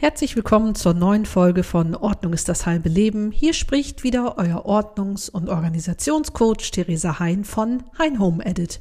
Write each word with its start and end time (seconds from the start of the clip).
Herzlich 0.00 0.34
willkommen 0.34 0.74
zur 0.74 0.94
neuen 0.94 1.26
Folge 1.26 1.62
von 1.62 1.94
Ordnung 1.94 2.32
ist 2.32 2.48
das 2.48 2.64
halbe 2.64 2.88
Leben. 2.88 3.32
Hier 3.32 3.52
spricht 3.52 4.02
wieder 4.02 4.38
euer 4.38 4.64
Ordnungs- 4.64 5.28
und 5.28 5.50
Organisationscoach 5.50 6.70
Theresa 6.70 7.18
Hein 7.18 7.44
von 7.44 7.82
Hein 7.98 8.18
Home 8.18 8.42
Edit. 8.42 8.80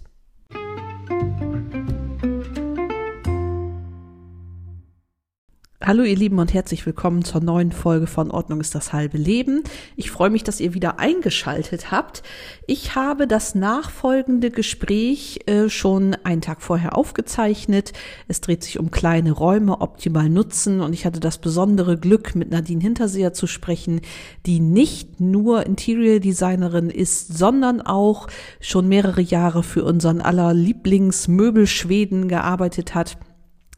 Hallo 5.90 6.03
ihr 6.03 6.15
Lieben 6.15 6.37
und 6.37 6.53
herzlich 6.53 6.85
willkommen 6.85 7.26
zur 7.26 7.42
neuen 7.42 7.72
Folge 7.72 8.05
von 8.05 8.29
Ordnung 8.29 8.62
ist 8.62 8.76
das 8.76 8.94
halbe 8.94 9.17
Leben. 9.17 9.63
Ich 9.96 10.12
freue 10.12 10.29
mich, 10.29 10.44
dass 10.44 10.60
ihr 10.60 10.76
wieder 10.76 10.99
eingeschaltet 10.99 11.90
habt. 11.90 12.22
Ich 12.67 12.94
habe 12.94 13.26
das 13.26 13.55
nachfolgende 13.55 14.51
Gespräch 14.51 15.40
äh, 15.47 15.67
schon 15.67 16.16
einen 16.23 16.41
Tag 16.41 16.62
vorher 16.62 16.95
aufgezeichnet. 16.95 17.94
Es 18.28 18.40
dreht 18.40 18.64
sich 18.64 18.78
um 18.78 18.91
kleine 18.91 19.31
Räume 19.31 19.81
optimal 19.81 20.30
nutzen 20.30 20.81
und 20.81 20.94
ich 20.94 21.08
hatte 21.08 21.20
das 21.20 21.40
besondere 21.40 21.98
Glück, 21.98 22.36
mit 22.36 22.52
Nadine 22.52 22.84
Hinterseher 22.84 23.34
zu 23.34 23.48
sprechen, 23.48 24.02
die 24.45 24.59
nicht 24.59 25.20
nur 25.20 25.66
Interior 25.66 26.20
Designerin 26.20 26.92
ist, 26.92 27.36
sondern 27.36 27.81
auch 27.81 28.28
schon 28.62 28.88
mehrere 28.88 29.22
Jahre 29.22 29.64
für 29.64 29.84
unseren 29.84 30.22
aller 30.22 30.53
Lieblingsmöbel 30.53 31.66
Schweden 31.66 32.28
gearbeitet 32.28 32.94
hat 32.94 33.17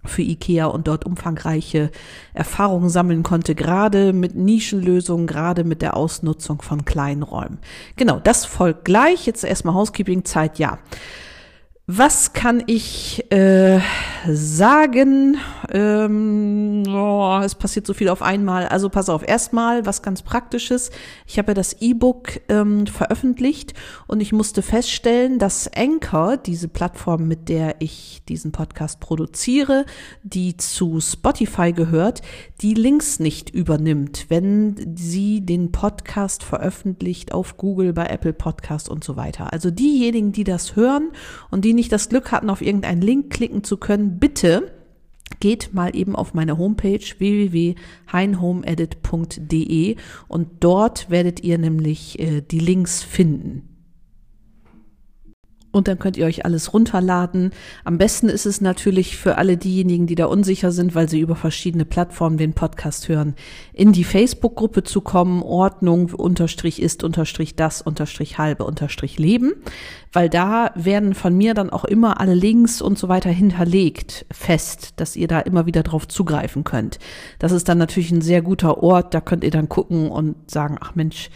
für 0.06 0.22
IKEA 0.22 0.66
und 0.66 0.88
dort 0.88 1.06
umfangreiche 1.06 1.92
Erfahrungen 2.34 2.90
sammeln 2.90 3.24
konnte, 3.24 3.56
gerade 3.56 4.14
mit 4.14 4.36
Nischenlösungen, 4.36 5.28
gerade 5.28 5.64
mit 5.64 5.82
der 5.82 5.96
Ausnutzung 5.96 6.62
von 6.62 6.86
kleinen 6.86 7.24
Räumen. 7.24 7.60
Genau, 7.96 8.20
das 8.20 8.46
folgt 8.46 8.86
gleich. 8.86 9.26
Jetzt 9.26 9.44
erstmal 9.44 9.76
Housekeeping-Zeit, 9.76 10.60
ja. 10.60 10.80
Was 11.94 12.32
kann 12.32 12.64
ich 12.68 13.30
äh, 13.34 13.82
sagen? 14.26 15.36
Ähm, 15.74 16.84
oh, 16.88 17.42
es 17.44 17.54
passiert 17.56 17.86
so 17.86 17.94
viel 17.94 18.08
auf 18.08 18.22
einmal. 18.22 18.66
Also 18.70 18.88
pass 18.88 19.10
auf, 19.10 19.28
erstmal 19.28 19.86
was 19.86 20.02
ganz 20.02 20.22
Praktisches. 20.22 20.90
Ich 21.28 21.38
habe 21.38 21.50
ja 21.50 21.54
das 21.54 21.82
E-Book 21.82 22.40
ähm, 22.48 22.88
veröffentlicht 22.88 23.74
und 24.08 24.22
ich 24.22 24.32
musste 24.32 24.62
feststellen, 24.62 25.38
dass 25.38 25.70
Anchor, 25.76 26.38
diese 26.38 26.70
Plattform, 26.70 27.28
mit 27.28 27.50
der 27.50 27.76
ich 27.80 28.22
diesen 28.30 28.54
Podcast 28.54 29.02
produziere, 29.02 29.86
die 30.24 30.56
zu 30.56 31.02
Spotify 31.02 31.74
gehört, 31.74 32.22
die 32.62 32.74
Links 32.74 33.20
nicht 33.20 33.50
übernimmt, 33.50 34.28
wenn 34.30 34.96
sie 34.96 35.42
den 35.42 35.74
Podcast 35.74 36.44
veröffentlicht 36.44 37.34
auf 37.34 37.58
Google, 37.58 37.92
bei 37.92 38.06
Apple 38.06 38.32
Podcast 38.32 38.88
und 38.88 39.04
so 39.04 39.18
weiter. 39.18 39.52
Also 39.52 39.72
diejenigen, 39.72 40.32
die 40.32 40.46
das 40.46 40.78
hören 40.78 41.12
und 41.50 41.66
die 41.66 41.81
nicht 41.82 41.92
das 41.92 42.10
Glück 42.10 42.32
hatten, 42.32 42.52
auf 42.52 42.62
irgendeinen 42.62 43.02
Link 43.02 43.32
klicken 43.32 43.64
zu 43.64 43.78
können, 43.78 44.20
bitte 44.20 44.72
geht 45.40 45.74
mal 45.74 45.96
eben 45.96 46.16
auf 46.16 46.36
meine 46.36 46.60
Homepage 46.60 47.02
www.heinhomeedit.de 47.18 49.96
und 50.28 50.48
dort 50.60 51.10
werdet 51.10 51.44
ihr 51.44 51.58
nämlich 51.58 52.20
äh, 52.20 52.42
die 52.42 52.60
Links 52.60 53.02
finden. 53.02 53.71
Und 55.72 55.88
dann 55.88 56.00
könnt 56.00 56.18
ihr 56.18 56.26
euch 56.26 56.44
alles 56.44 56.74
runterladen. 56.74 57.52
Am 57.86 57.98
besten 57.98 58.28
ist 58.28 58.46
es 58.46 58.60
natürlich 58.60 59.18
für 59.18 59.38
alle 59.38 59.56
diejenigen, 59.56 60.06
die 60.06 60.16
da 60.16 60.26
unsicher 60.26 60.72
sind, 60.72 60.96
weil 60.96 61.08
sie 61.08 61.22
über 61.22 61.36
verschiedene 61.36 61.86
Plattformen 61.86 62.38
den 62.38 62.54
Podcast 62.54 63.08
hören, 63.08 63.36
in 63.74 63.94
die 63.94 64.04
Facebook-Gruppe 64.04 64.84
zu 64.84 65.02
kommen, 65.02 65.42
Ordnung 65.42 66.12
unterstrich 66.12 66.82
ist 66.82 67.04
unterstrich 67.04 67.56
das 67.56 67.82
unterstrich 67.82 68.38
halbe 68.38 68.66
unterstrich 68.66 69.18
Leben, 69.18 69.54
weil 70.12 70.30
da 70.30 70.72
werden 70.76 71.14
von 71.14 71.36
mir 71.38 71.54
dann 71.54 71.70
auch 71.70 71.86
immer 71.86 72.20
alle 72.20 72.36
Links 72.36 72.82
und 72.82 73.00
so 73.00 73.08
weiter 73.08 73.30
hinterlegt 73.30 74.26
fest, 74.32 74.94
dass 74.98 75.16
ihr 75.16 75.28
da 75.28 75.40
immer 75.40 75.66
wieder 75.66 75.84
drauf 75.84 76.08
zugreifen 76.08 76.64
könnt. 76.66 77.00
Das 77.40 77.54
ist 77.54 77.70
dann 77.70 77.78
natürlich 77.78 78.12
ein 78.12 78.22
sehr 78.22 78.42
guter 78.42 78.84
Ort, 78.84 79.14
da 79.14 79.22
könnt 79.22 79.44
ihr 79.44 79.52
dann 79.52 79.70
gucken 79.70 80.12
und 80.12 80.36
sagen, 80.52 80.78
ach 80.82 80.96
Mensch, 80.96 81.30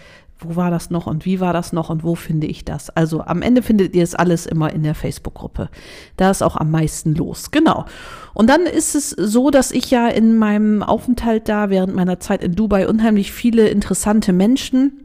wo 0.47 0.55
war 0.55 0.71
das 0.71 0.89
noch 0.89 1.07
und 1.07 1.25
wie 1.25 1.39
war 1.39 1.53
das 1.53 1.73
noch 1.73 1.89
und 1.89 2.03
wo 2.03 2.15
finde 2.15 2.47
ich 2.47 2.65
das? 2.65 2.89
Also 2.89 3.21
am 3.21 3.41
Ende 3.41 3.61
findet 3.61 3.95
ihr 3.95 4.03
es 4.03 4.15
alles 4.15 4.45
immer 4.45 4.73
in 4.73 4.83
der 4.83 4.95
Facebook-Gruppe. 4.95 5.69
Da 6.17 6.31
ist 6.31 6.41
auch 6.41 6.55
am 6.55 6.71
meisten 6.71 7.15
los. 7.15 7.51
Genau. 7.51 7.85
Und 8.33 8.49
dann 8.49 8.61
ist 8.61 8.95
es 8.95 9.09
so, 9.09 9.51
dass 9.51 9.71
ich 9.71 9.91
ja 9.91 10.07
in 10.07 10.37
meinem 10.37 10.83
Aufenthalt 10.83 11.47
da 11.49 11.69
während 11.69 11.95
meiner 11.95 12.19
Zeit 12.19 12.43
in 12.43 12.55
Dubai 12.55 12.87
unheimlich 12.87 13.31
viele 13.31 13.67
interessante 13.69 14.33
Menschen 14.33 15.04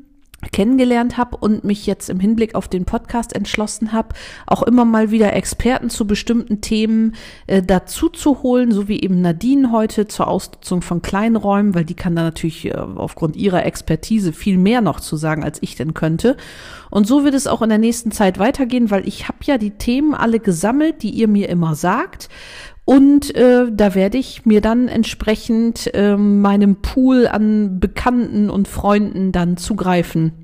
kennengelernt 0.53 1.19
habe 1.19 1.37
und 1.37 1.65
mich 1.65 1.87
jetzt 1.87 2.09
im 2.09 2.19
Hinblick 2.19 2.55
auf 2.55 2.67
den 2.69 2.85
Podcast 2.87 3.35
entschlossen 3.35 3.93
habe, 3.93 4.15
auch 4.47 4.63
immer 4.63 4.85
mal 4.85 5.11
wieder 5.11 5.35
Experten 5.35 5.91
zu 5.91 6.07
bestimmten 6.07 6.61
Themen 6.61 7.15
äh, 7.47 7.63
dazu 7.63 8.09
zu 8.09 8.43
holen, 8.43 8.73
so 8.73 8.89
wie 8.89 9.01
eben 9.01 9.21
Nadine 9.21 9.71
heute 9.71 10.09
zur 10.09 10.29
Ausnutzung 10.29 10.81
von 10.81 11.03
Kleinräumen, 11.03 11.75
weil 11.75 11.85
die 11.85 11.95
kann 11.95 12.17
da 12.17 12.23
natürlich 12.23 12.65
äh, 12.67 12.73
aufgrund 12.73 13.37
ihrer 13.37 13.67
Expertise 13.67 14.33
viel 14.33 14.57
mehr 14.57 14.81
noch 14.81 15.01
zu 15.01 15.17
sagen, 15.17 15.45
als 15.45 15.59
ich 15.63 15.77
denn 15.77 15.95
könnte. 15.95 16.37
Und 16.91 17.07
so 17.07 17.25
wird 17.25 17.35
es 17.35 17.47
auch 17.47 17.63
in 17.63 17.69
der 17.69 17.79
nächsten 17.79 18.11
Zeit 18.11 18.39
weitergehen, 18.39 18.91
weil 18.91 19.07
ich 19.07 19.29
habe 19.29 19.39
ja 19.45 19.59
die 19.59 19.73
Themen 19.73 20.15
alle 20.15 20.41
gesammelt, 20.41 21.03
die 21.03 21.11
ihr 21.11 21.29
mir 21.29 21.49
immer 21.49 21.75
sagt 21.75 22.29
und 22.91 23.37
äh, 23.37 23.67
da 23.71 23.95
werde 23.95 24.19
ich 24.19 24.45
mir 24.47 24.61
dann 24.61 24.89
entsprechend 24.89 25.95
äh, 25.95 26.17
meinem 26.17 26.83
Pool 26.83 27.29
an 27.29 27.79
Bekannten 27.79 28.51
und 28.51 28.67
Freunden 28.67 29.31
dann 29.31 29.57
zugreifen 29.57 30.40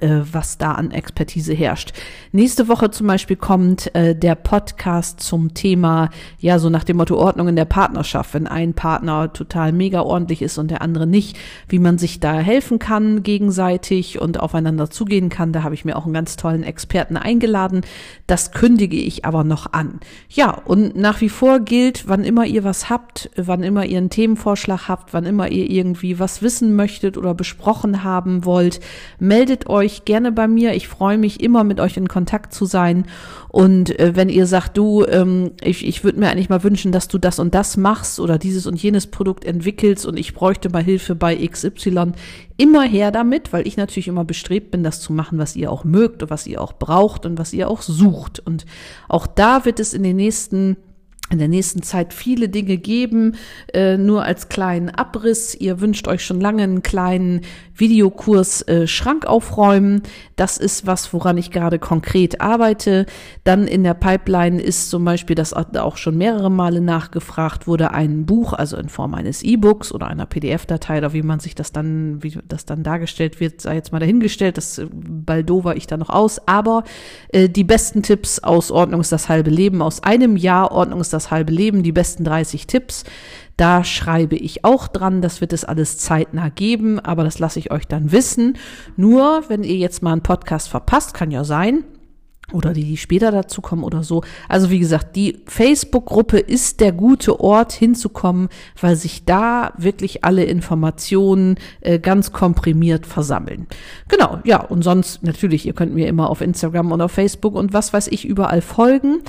was 0.00 0.58
da 0.58 0.72
an 0.72 0.90
Expertise 0.90 1.54
herrscht. 1.54 1.92
Nächste 2.32 2.68
Woche 2.68 2.90
zum 2.90 3.06
Beispiel 3.06 3.36
kommt 3.36 3.94
äh, 3.94 4.16
der 4.16 4.34
Podcast 4.34 5.20
zum 5.20 5.54
Thema, 5.54 6.10
ja, 6.38 6.58
so 6.58 6.68
nach 6.68 6.84
dem 6.84 6.96
Motto 6.96 7.16
Ordnung 7.16 7.48
in 7.48 7.56
der 7.56 7.64
Partnerschaft, 7.64 8.34
wenn 8.34 8.46
ein 8.46 8.74
Partner 8.74 9.32
total 9.32 9.72
mega 9.72 10.02
ordentlich 10.02 10.42
ist 10.42 10.58
und 10.58 10.70
der 10.70 10.82
andere 10.82 11.06
nicht, 11.06 11.36
wie 11.68 11.78
man 11.78 11.98
sich 11.98 12.20
da 12.20 12.34
helfen 12.34 12.78
kann 12.78 13.22
gegenseitig 13.22 14.20
und 14.20 14.40
aufeinander 14.40 14.90
zugehen 14.90 15.28
kann. 15.28 15.52
Da 15.52 15.62
habe 15.62 15.74
ich 15.74 15.84
mir 15.84 15.96
auch 15.96 16.04
einen 16.04 16.14
ganz 16.14 16.36
tollen 16.36 16.62
Experten 16.62 17.16
eingeladen. 17.16 17.82
Das 18.26 18.52
kündige 18.52 18.96
ich 18.96 19.24
aber 19.24 19.44
noch 19.44 19.72
an. 19.72 20.00
Ja, 20.28 20.50
und 20.64 20.96
nach 20.96 21.20
wie 21.20 21.28
vor 21.28 21.60
gilt, 21.60 22.08
wann 22.08 22.24
immer 22.24 22.46
ihr 22.46 22.64
was 22.64 22.90
habt, 22.90 23.30
wann 23.36 23.62
immer 23.62 23.86
ihr 23.86 23.98
einen 23.98 24.10
Themenvorschlag 24.10 24.88
habt, 24.88 25.14
wann 25.14 25.24
immer 25.24 25.48
ihr 25.48 25.70
irgendwie 25.70 26.18
was 26.18 26.42
wissen 26.42 26.74
möchtet 26.74 27.16
oder 27.16 27.34
besprochen 27.34 28.02
haben 28.02 28.44
wollt, 28.44 28.80
meldet 29.18 29.68
euch 29.68 29.83
euch 29.84 30.04
gerne 30.04 30.32
bei 30.32 30.48
mir. 30.48 30.74
Ich 30.74 30.88
freue 30.88 31.18
mich 31.18 31.42
immer, 31.42 31.62
mit 31.64 31.80
euch 31.80 31.96
in 31.96 32.08
Kontakt 32.08 32.54
zu 32.54 32.64
sein. 32.64 33.06
Und 33.48 33.98
äh, 33.98 34.16
wenn 34.16 34.28
ihr 34.28 34.46
sagt, 34.46 34.76
du, 34.76 35.04
ähm, 35.04 35.52
ich, 35.62 35.86
ich 35.86 36.02
würde 36.02 36.18
mir 36.18 36.28
eigentlich 36.28 36.48
mal 36.48 36.64
wünschen, 36.64 36.90
dass 36.90 37.06
du 37.08 37.18
das 37.18 37.38
und 37.38 37.54
das 37.54 37.76
machst 37.76 38.18
oder 38.18 38.38
dieses 38.38 38.66
und 38.66 38.82
jenes 38.82 39.06
Produkt 39.06 39.44
entwickelst 39.44 40.06
und 40.06 40.18
ich 40.18 40.34
bräuchte 40.34 40.70
mal 40.70 40.82
Hilfe 40.82 41.14
bei 41.14 41.36
XY, 41.36 42.12
immer 42.56 42.82
her 42.82 43.10
damit, 43.10 43.52
weil 43.52 43.66
ich 43.66 43.76
natürlich 43.76 44.08
immer 44.08 44.24
bestrebt 44.24 44.70
bin, 44.70 44.82
das 44.82 45.00
zu 45.00 45.12
machen, 45.12 45.38
was 45.38 45.54
ihr 45.54 45.70
auch 45.70 45.84
mögt 45.84 46.22
und 46.22 46.30
was 46.30 46.46
ihr 46.46 46.60
auch 46.60 46.72
braucht 46.72 47.26
und 47.26 47.38
was 47.38 47.52
ihr 47.52 47.68
auch 47.68 47.82
sucht. 47.82 48.40
Und 48.40 48.64
auch 49.08 49.26
da 49.26 49.64
wird 49.64 49.78
es 49.80 49.94
in 49.94 50.02
den 50.02 50.16
nächsten 50.16 50.76
in 51.30 51.38
der 51.38 51.48
nächsten 51.48 51.82
Zeit 51.82 52.12
viele 52.12 52.50
Dinge 52.50 52.76
geben, 52.76 53.36
äh, 53.72 53.96
nur 53.96 54.24
als 54.24 54.50
kleinen 54.50 54.90
Abriss. 54.90 55.54
Ihr 55.54 55.80
wünscht 55.80 56.06
euch 56.06 56.24
schon 56.24 56.40
lange 56.40 56.62
einen 56.62 56.82
kleinen 56.82 57.40
Videokurs 57.74 58.62
äh, 58.68 58.86
Schrank 58.86 59.24
aufräumen. 59.26 60.02
Das 60.36 60.58
ist 60.58 60.86
was, 60.86 61.12
woran 61.12 61.38
ich 61.38 61.50
gerade 61.50 61.78
konkret 61.78 62.42
arbeite. 62.42 63.06
Dann 63.42 63.66
in 63.66 63.84
der 63.84 63.94
Pipeline 63.94 64.60
ist 64.60 64.90
zum 64.90 65.04
Beispiel, 65.04 65.34
das 65.34 65.54
auch 65.54 65.96
schon 65.96 66.18
mehrere 66.18 66.50
Male 66.50 66.82
nachgefragt 66.82 67.66
wurde, 67.66 67.92
ein 67.92 68.26
Buch, 68.26 68.52
also 68.52 68.76
in 68.76 68.90
Form 68.90 69.14
eines 69.14 69.42
E-Books 69.42 69.92
oder 69.92 70.08
einer 70.08 70.26
PDF-Datei 70.26 70.98
oder 70.98 71.14
wie 71.14 71.22
man 71.22 71.40
sich 71.40 71.54
das 71.54 71.72
dann, 71.72 72.22
wie 72.22 72.38
das 72.46 72.66
dann 72.66 72.82
dargestellt 72.82 73.40
wird, 73.40 73.62
sei 73.62 73.76
jetzt 73.76 73.92
mal 73.92 73.98
dahingestellt. 73.98 74.58
Das 74.58 74.78
äh, 74.78 74.86
baldover 74.92 75.74
ich 75.74 75.86
da 75.86 75.96
noch 75.96 76.10
aus. 76.10 76.46
Aber 76.46 76.84
äh, 77.28 77.48
die 77.48 77.64
besten 77.64 78.02
Tipps 78.02 78.40
aus 78.40 78.70
Ordnung 78.70 79.00
ist 79.00 79.10
das 79.10 79.30
halbe 79.30 79.50
Leben, 79.50 79.80
aus 79.80 80.02
einem 80.02 80.36
Jahr 80.36 80.70
Ordnung 80.70 81.00
ist 81.00 81.13
das 81.14 81.30
halbe 81.30 81.52
Leben, 81.52 81.82
die 81.82 81.92
besten 81.92 82.24
30 82.24 82.66
Tipps. 82.66 83.04
Da 83.56 83.84
schreibe 83.84 84.36
ich 84.36 84.64
auch 84.64 84.88
dran, 84.88 85.22
das 85.22 85.40
wird 85.40 85.52
es 85.52 85.64
alles 85.64 85.96
zeitnah 85.98 86.48
geben, 86.48 86.98
aber 86.98 87.24
das 87.24 87.38
lasse 87.38 87.58
ich 87.58 87.70
euch 87.70 87.86
dann 87.86 88.12
wissen. 88.12 88.58
Nur, 88.96 89.44
wenn 89.48 89.62
ihr 89.62 89.76
jetzt 89.76 90.02
mal 90.02 90.12
einen 90.12 90.22
Podcast 90.22 90.68
verpasst, 90.68 91.14
kann 91.14 91.30
ja 91.30 91.44
sein, 91.44 91.84
oder 92.52 92.72
die, 92.72 92.84
die 92.84 92.96
später 92.96 93.30
dazu 93.30 93.60
kommen 93.60 93.84
oder 93.84 94.02
so. 94.02 94.22
Also 94.48 94.70
wie 94.70 94.78
gesagt, 94.78 95.16
die 95.16 95.42
Facebook-Gruppe 95.46 96.38
ist 96.38 96.80
der 96.80 96.92
gute 96.92 97.40
Ort 97.40 97.72
hinzukommen, 97.72 98.48
weil 98.80 98.96
sich 98.96 99.24
da 99.24 99.72
wirklich 99.78 100.24
alle 100.24 100.44
Informationen 100.44 101.56
äh, 101.80 101.98
ganz 101.98 102.32
komprimiert 102.32 103.06
versammeln. 103.06 103.66
Genau, 104.08 104.38
ja, 104.44 104.60
und 104.60 104.82
sonst 104.82 105.22
natürlich, 105.22 105.66
ihr 105.66 105.72
könnt 105.72 105.94
mir 105.94 106.06
immer 106.06 106.30
auf 106.30 106.40
Instagram 106.40 106.92
und 106.92 107.00
auf 107.00 107.12
Facebook 107.12 107.54
und 107.54 107.72
was 107.72 107.92
weiß 107.92 108.08
ich 108.08 108.26
überall 108.26 108.60
folgen. 108.60 109.22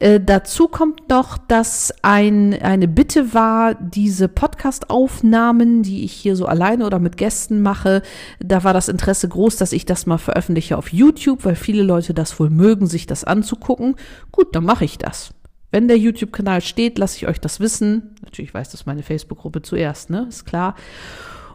Äh, 0.00 0.20
dazu 0.20 0.68
kommt 0.68 1.08
noch, 1.08 1.38
dass 1.38 1.92
ein, 2.02 2.54
eine 2.62 2.86
Bitte 2.86 3.34
war, 3.34 3.74
diese 3.74 4.28
Podcast-Aufnahmen, 4.28 5.82
die 5.82 6.04
ich 6.04 6.12
hier 6.12 6.36
so 6.36 6.46
alleine 6.46 6.86
oder 6.86 7.00
mit 7.00 7.16
Gästen 7.16 7.62
mache, 7.62 8.02
da 8.38 8.62
war 8.62 8.72
das 8.72 8.88
Interesse 8.88 9.28
groß, 9.28 9.56
dass 9.56 9.72
ich 9.72 9.86
das 9.86 10.06
mal 10.06 10.18
veröffentliche 10.18 10.78
auf 10.78 10.92
YouTube, 10.92 11.44
weil 11.44 11.56
viele 11.56 11.82
Leute 11.82 12.14
das 12.14 12.38
wohl 12.38 12.50
mögen, 12.58 12.86
sich 12.86 13.06
das 13.06 13.24
anzugucken. 13.24 13.96
Gut, 14.30 14.54
dann 14.54 14.64
mache 14.64 14.84
ich 14.84 14.98
das. 14.98 15.30
Wenn 15.70 15.88
der 15.88 15.98
YouTube-Kanal 15.98 16.60
steht, 16.60 16.98
lasse 16.98 17.16
ich 17.16 17.26
euch 17.26 17.40
das 17.40 17.60
wissen. 17.60 18.14
Natürlich 18.22 18.52
weiß 18.52 18.70
das 18.70 18.86
meine 18.86 19.02
Facebook-Gruppe 19.02 19.62
zuerst, 19.62 20.10
ne? 20.10 20.26
Ist 20.28 20.44
klar. 20.44 20.74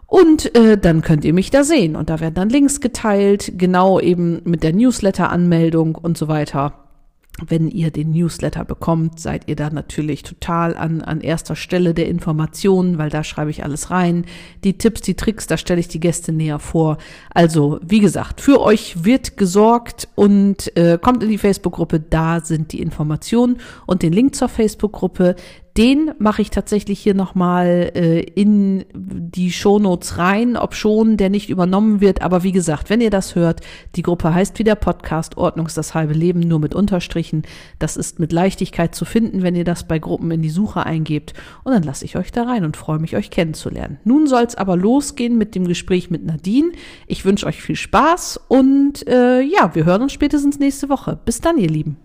Und 0.08 0.56
äh, 0.56 0.78
dann 0.78 1.02
könnt 1.02 1.26
ihr 1.26 1.34
mich 1.34 1.50
da 1.50 1.64
sehen. 1.64 1.96
Und 1.96 2.10
da 2.10 2.20
werden 2.20 2.36
dann 2.36 2.50
Links 2.50 2.80
geteilt, 2.80 3.54
genau 3.58 4.00
eben 4.00 4.42
mit 4.44 4.64
der 4.64 4.74
Newsletter-Anmeldung 4.74 5.96
und 5.96 6.18
so 6.18 6.28
weiter 6.28 6.83
wenn 7.48 7.68
ihr 7.68 7.90
den 7.90 8.12
Newsletter 8.12 8.64
bekommt, 8.64 9.20
seid 9.20 9.48
ihr 9.48 9.56
da 9.56 9.70
natürlich 9.70 10.22
total 10.22 10.76
an, 10.76 11.02
an 11.02 11.22
erster 11.22 11.56
Stelle 11.56 11.94
der 11.94 12.08
Informationen, 12.08 12.98
weil 13.00 13.10
da 13.10 13.24
schreibe 13.24 13.50
ich 13.50 13.64
alles 13.64 13.90
rein. 13.90 14.26
Die 14.64 14.78
Tipps, 14.78 15.02
die 15.02 15.16
Tricks, 15.16 15.48
da 15.48 15.58
stelle 15.58 15.80
ich 15.80 15.88
die 15.88 16.00
Gäste 16.00 16.32
näher 16.32 16.60
vor. 16.60 16.98
Also, 17.34 17.80
wie 17.82 18.00
gesagt, 18.00 18.40
für 18.40 18.62
euch 18.62 19.04
wird 19.04 19.36
gesorgt 19.36 20.08
und 20.16 20.76
äh, 20.78 21.00
kommt 21.02 21.24
in 21.24 21.30
die 21.30 21.40
Facebook-Gruppe, 21.40 22.00
da 22.00 22.40
sind 22.40 22.72
die 22.72 22.82
Informationen 22.82 23.58
und 23.88 24.04
den 24.04 24.14
Link 24.14 24.36
zur 24.36 24.48
Facebook-Gruppe, 24.48 25.36
den 25.78 26.12
mache 26.20 26.44
ich 26.44 26.52
tatsächlich 26.52 27.00
hier 27.00 27.16
nochmal 27.16 27.92
äh, 27.96 28.20
in 28.20 28.86
die 28.94 29.52
Shownotes 29.52 30.20
rein, 30.20 30.56
ob 30.56 30.76
schon 30.76 31.18
der 31.18 31.32
nicht 31.32 31.50
übernommen 31.50 32.00
wird. 32.00 32.22
Aber 32.22 32.44
wie 32.44 32.52
gesagt, 32.52 32.92
wenn 32.92 33.02
ihr 33.02 33.10
das 33.10 33.34
hört, 33.34 33.62
die 33.96 34.04
Gruppe 34.04 34.34
heißt 34.34 34.60
wie 34.60 34.64
der 34.64 34.76
Podcast 34.76 35.36
Ordnungs 35.38 35.74
das 35.74 35.96
halbe 35.96 36.14
Leben, 36.14 36.42
nur 36.42 36.60
mit 36.60 36.76
Unterstrichen. 36.76 37.42
Das 37.80 37.98
ist 37.98 38.20
mit 38.20 38.32
Leichtigkeit 38.32 38.94
zu 38.94 39.04
finden, 39.04 39.42
wenn 39.42 39.56
ihr 39.56 39.64
das 39.64 39.88
bei 39.88 39.98
Gruppen 39.98 40.30
in 40.30 40.44
die 40.44 40.52
Suche 40.52 40.86
eingebt. 40.86 41.34
Und 41.64 41.74
dann 41.74 41.84
lasse 41.84 42.06
ich 42.06 42.18
euch 42.18 42.32
da 42.32 42.44
rein 42.44 42.66
und 42.66 42.78
freue 42.78 43.00
mich, 43.00 43.16
euch 43.16 43.32
kennenzulernen. 43.32 43.98
Nun 44.04 44.28
soll 44.28 44.44
es 44.44 44.56
aber 44.56 44.78
losgehen 44.78 45.40
mit 45.40 45.56
dem 45.56 45.68
Gespräch 45.68 46.12
mit 46.12 46.24
Nadine. 46.24 46.72
Ich 47.08 47.26
wünsche 47.26 47.48
euch 47.48 47.62
viel 47.62 47.76
Spaß 47.76 48.40
und 48.48 49.08
äh, 49.08 49.42
ja, 49.42 49.74
wir 49.74 49.86
hören 49.86 50.04
uns 50.04 50.14
spätestens 50.14 50.60
nächste 50.60 50.90
Woche. 50.90 51.18
Bis 51.26 51.42
dann, 51.42 51.58
ihr 51.58 51.70
Lieben. 51.70 51.98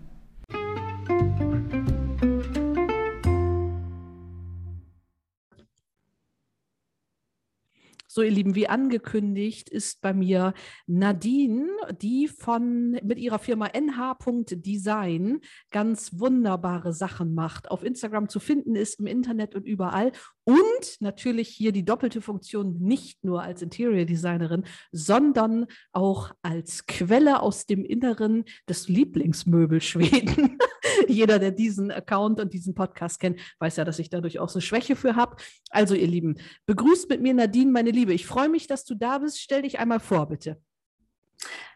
So, 8.11 8.23
ihr 8.23 8.31
Lieben, 8.31 8.55
wie 8.55 8.67
angekündigt 8.67 9.69
ist 9.69 10.01
bei 10.01 10.15
mir 10.15 10.55
Nadine, 10.87 11.67
die 12.01 12.27
von 12.27 12.99
mit 13.03 13.19
ihrer 13.19 13.37
Firma 13.37 13.67
nh.design 13.67 15.41
ganz 15.69 16.19
wunderbare 16.19 16.91
Sachen 16.91 17.35
macht. 17.35 17.69
Auf 17.69 17.83
Instagram 17.83 18.27
zu 18.27 18.39
finden 18.39 18.73
ist, 18.73 18.99
im 18.99 19.05
Internet 19.05 19.53
und 19.53 19.63
überall. 19.63 20.11
Und 20.43 20.57
natürlich 21.01 21.49
hier 21.49 21.71
die 21.71 21.85
doppelte 21.85 22.19
Funktion, 22.21 22.79
nicht 22.79 23.23
nur 23.23 23.43
als 23.43 23.61
Interior 23.61 24.05
Designerin, 24.05 24.65
sondern 24.91 25.67
auch 25.91 26.33
als 26.41 26.87
Quelle 26.87 27.43
aus 27.43 27.67
dem 27.67 27.85
Inneren 27.85 28.43
des 28.67 28.87
Lieblingsmöbel 28.87 29.81
Schweden. 29.81 30.57
Jeder, 31.07 31.39
der 31.39 31.51
diesen 31.51 31.91
Account 31.91 32.39
und 32.39 32.53
diesen 32.53 32.75
Podcast 32.75 33.19
kennt, 33.19 33.39
weiß 33.59 33.77
ja, 33.77 33.85
dass 33.85 33.99
ich 33.99 34.09
dadurch 34.09 34.39
auch 34.39 34.49
so 34.49 34.59
Schwäche 34.59 34.95
für 34.95 35.15
habe. 35.15 35.37
Also, 35.69 35.95
ihr 35.95 36.07
Lieben, 36.07 36.39
begrüßt 36.65 37.09
mit 37.09 37.21
mir 37.21 37.33
Nadine, 37.33 37.71
meine 37.71 37.91
Liebe. 37.91 38.13
Ich 38.13 38.25
freue 38.25 38.49
mich, 38.49 38.67
dass 38.67 38.85
du 38.85 38.95
da 38.95 39.19
bist. 39.19 39.39
Stell 39.39 39.61
dich 39.61 39.79
einmal 39.79 39.99
vor, 39.99 40.27
bitte. 40.27 40.57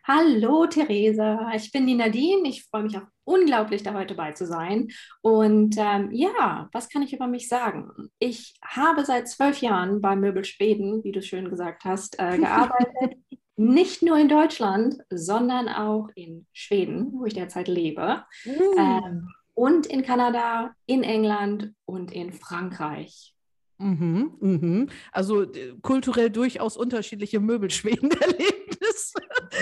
Hallo 0.05 0.67
Theresa, 0.67 1.49
ich 1.55 1.71
bin 1.71 1.87
die 1.87 1.95
Nadine. 1.95 2.49
Ich 2.49 2.65
freue 2.65 2.83
mich 2.83 2.97
auch 2.97 3.07
unglaublich, 3.23 3.83
da 3.83 3.93
heute 3.93 4.15
bei 4.15 4.33
zu 4.33 4.45
sein. 4.45 4.89
Und 5.21 5.75
ähm, 5.77 6.09
ja, 6.11 6.67
was 6.73 6.89
kann 6.89 7.03
ich 7.03 7.13
über 7.13 7.27
mich 7.27 7.47
sagen? 7.47 7.89
Ich 8.19 8.53
habe 8.61 9.05
seit 9.05 9.29
zwölf 9.29 9.61
Jahren 9.61 10.01
bei 10.01 10.17
Möbel 10.17 10.43
Schweden, 10.43 11.05
wie 11.05 11.13
du 11.13 11.21
schön 11.21 11.49
gesagt 11.49 11.85
hast, 11.85 12.19
äh, 12.19 12.37
gearbeitet. 12.39 13.17
Nicht 13.63 14.01
nur 14.01 14.17
in 14.17 14.29
Deutschland, 14.29 14.97
sondern 15.09 15.69
auch 15.69 16.09
in 16.15 16.45
Schweden, 16.53 17.13
wo 17.13 17.25
ich 17.25 17.33
derzeit 17.33 17.67
lebe. 17.67 18.23
Mm. 18.45 18.77
Ähm, 18.77 19.29
und 19.53 19.85
in 19.85 20.03
Kanada, 20.03 20.75
in 20.85 21.03
England 21.03 21.73
und 21.85 22.11
in 22.11 22.33
Frankreich. 22.33 23.33
Mhm, 23.77 24.37
mhm. 24.39 24.89
Also 25.11 25.45
kulturell 25.81 26.29
durchaus 26.29 26.77
unterschiedliche 26.77 27.39
Möbelschweden 27.39 28.11
Erlebnisse. 28.11 29.19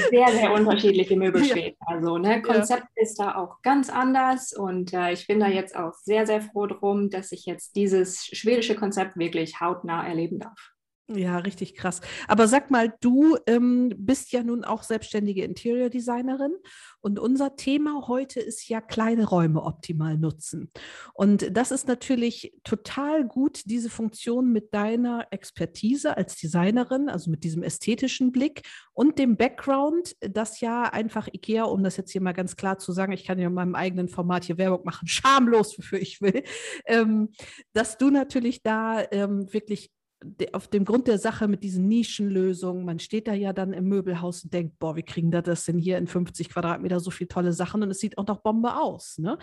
Sehr, 0.09 0.27
sehr 0.27 0.53
unterschiedliche 0.53 1.17
Möbelschweden. 1.17 1.77
Ja. 1.79 1.95
Also 1.95 2.17
ne, 2.17 2.41
Konzept 2.41 2.87
ja. 2.95 3.03
ist 3.03 3.19
da 3.19 3.35
auch 3.35 3.61
ganz 3.61 3.89
anders 3.89 4.53
und 4.53 4.93
äh, 4.93 5.13
ich 5.13 5.27
bin 5.27 5.39
da 5.39 5.47
jetzt 5.47 5.75
auch 5.75 5.93
sehr, 5.93 6.25
sehr 6.27 6.41
froh 6.41 6.67
drum, 6.67 7.09
dass 7.09 7.31
ich 7.31 7.45
jetzt 7.45 7.75
dieses 7.75 8.25
schwedische 8.25 8.75
Konzept 8.75 9.17
wirklich 9.17 9.59
hautnah 9.59 10.07
erleben 10.07 10.39
darf. 10.39 10.71
Ja, 11.07 11.39
richtig 11.39 11.75
krass. 11.75 11.99
Aber 12.27 12.47
sag 12.47 12.71
mal, 12.71 12.93
du 13.01 13.35
ähm, 13.45 13.91
bist 13.97 14.31
ja 14.31 14.43
nun 14.43 14.63
auch 14.63 14.83
selbstständige 14.83 15.43
Interior 15.43 15.89
Designerin 15.89 16.53
und 17.01 17.19
unser 17.19 17.57
Thema 17.57 18.07
heute 18.07 18.39
ist 18.39 18.69
ja 18.69 18.79
kleine 18.79 19.27
Räume 19.27 19.63
optimal 19.63 20.17
nutzen. 20.17 20.71
Und 21.13 21.55
das 21.57 21.71
ist 21.71 21.87
natürlich 21.87 22.53
total 22.63 23.25
gut, 23.25 23.63
diese 23.65 23.89
Funktion 23.89 24.53
mit 24.53 24.73
deiner 24.73 25.27
Expertise 25.31 26.15
als 26.15 26.37
Designerin, 26.37 27.09
also 27.09 27.29
mit 27.29 27.43
diesem 27.43 27.63
ästhetischen 27.63 28.31
Blick 28.31 28.61
und 28.93 29.19
dem 29.19 29.35
Background, 29.35 30.15
das 30.21 30.61
ja 30.61 30.83
einfach 30.83 31.27
IKEA, 31.27 31.63
um 31.63 31.83
das 31.83 31.97
jetzt 31.97 32.11
hier 32.11 32.21
mal 32.21 32.33
ganz 32.33 32.55
klar 32.55 32.77
zu 32.77 32.93
sagen, 32.93 33.11
ich 33.11 33.25
kann 33.25 33.39
ja 33.39 33.47
in 33.47 33.53
meinem 33.53 33.75
eigenen 33.75 34.07
Format 34.07 34.45
hier 34.45 34.57
Werbung 34.57 34.85
machen, 34.85 35.07
schamlos, 35.09 35.77
wofür 35.77 35.99
ich 35.99 36.21
will, 36.21 36.43
ähm, 36.85 37.29
dass 37.73 37.97
du 37.97 38.11
natürlich 38.11 38.63
da 38.63 39.03
ähm, 39.11 39.51
wirklich 39.51 39.91
auf 40.53 40.67
dem 40.67 40.85
Grund 40.85 41.07
der 41.07 41.17
Sache 41.17 41.47
mit 41.47 41.63
diesen 41.63 41.87
Nischenlösungen, 41.87 42.85
man 42.85 42.99
steht 42.99 43.27
da 43.27 43.33
ja 43.33 43.53
dann 43.53 43.73
im 43.73 43.87
Möbelhaus 43.87 44.43
und 44.43 44.53
denkt, 44.53 44.77
boah, 44.79 44.95
wie 44.95 45.03
kriegen 45.03 45.31
da 45.31 45.41
das 45.41 45.65
denn 45.65 45.79
hier 45.79 45.97
in 45.97 46.07
50 46.07 46.49
Quadratmeter 46.49 46.99
so 46.99 47.11
viele 47.11 47.27
tolle 47.27 47.53
Sachen 47.53 47.81
und 47.81 47.89
es 47.91 47.99
sieht 47.99 48.17
auch 48.17 48.27
noch 48.27 48.41
Bombe 48.41 48.75
aus. 48.75 49.17
Ne? 49.17 49.37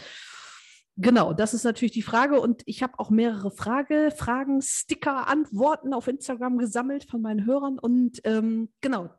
Genau, 0.97 1.33
das 1.33 1.55
ist 1.55 1.65
natürlich 1.65 1.93
die 1.93 2.03
Frage 2.03 2.41
und 2.41 2.63
ich 2.67 2.83
habe 2.83 2.99
auch 2.99 3.11
mehrere 3.11 3.51
Frage, 3.51 4.13
Fragen, 4.17 4.61
Sticker, 4.63 5.29
Antworten 5.29 5.93
auf 5.93 6.09
Instagram 6.09 6.59
gesammelt 6.59 7.05
von 7.05 7.23
meinen 7.23 7.45
Hörern 7.45 7.79
und 7.79 8.21
ähm, 8.25 8.71
genau, 8.81 9.11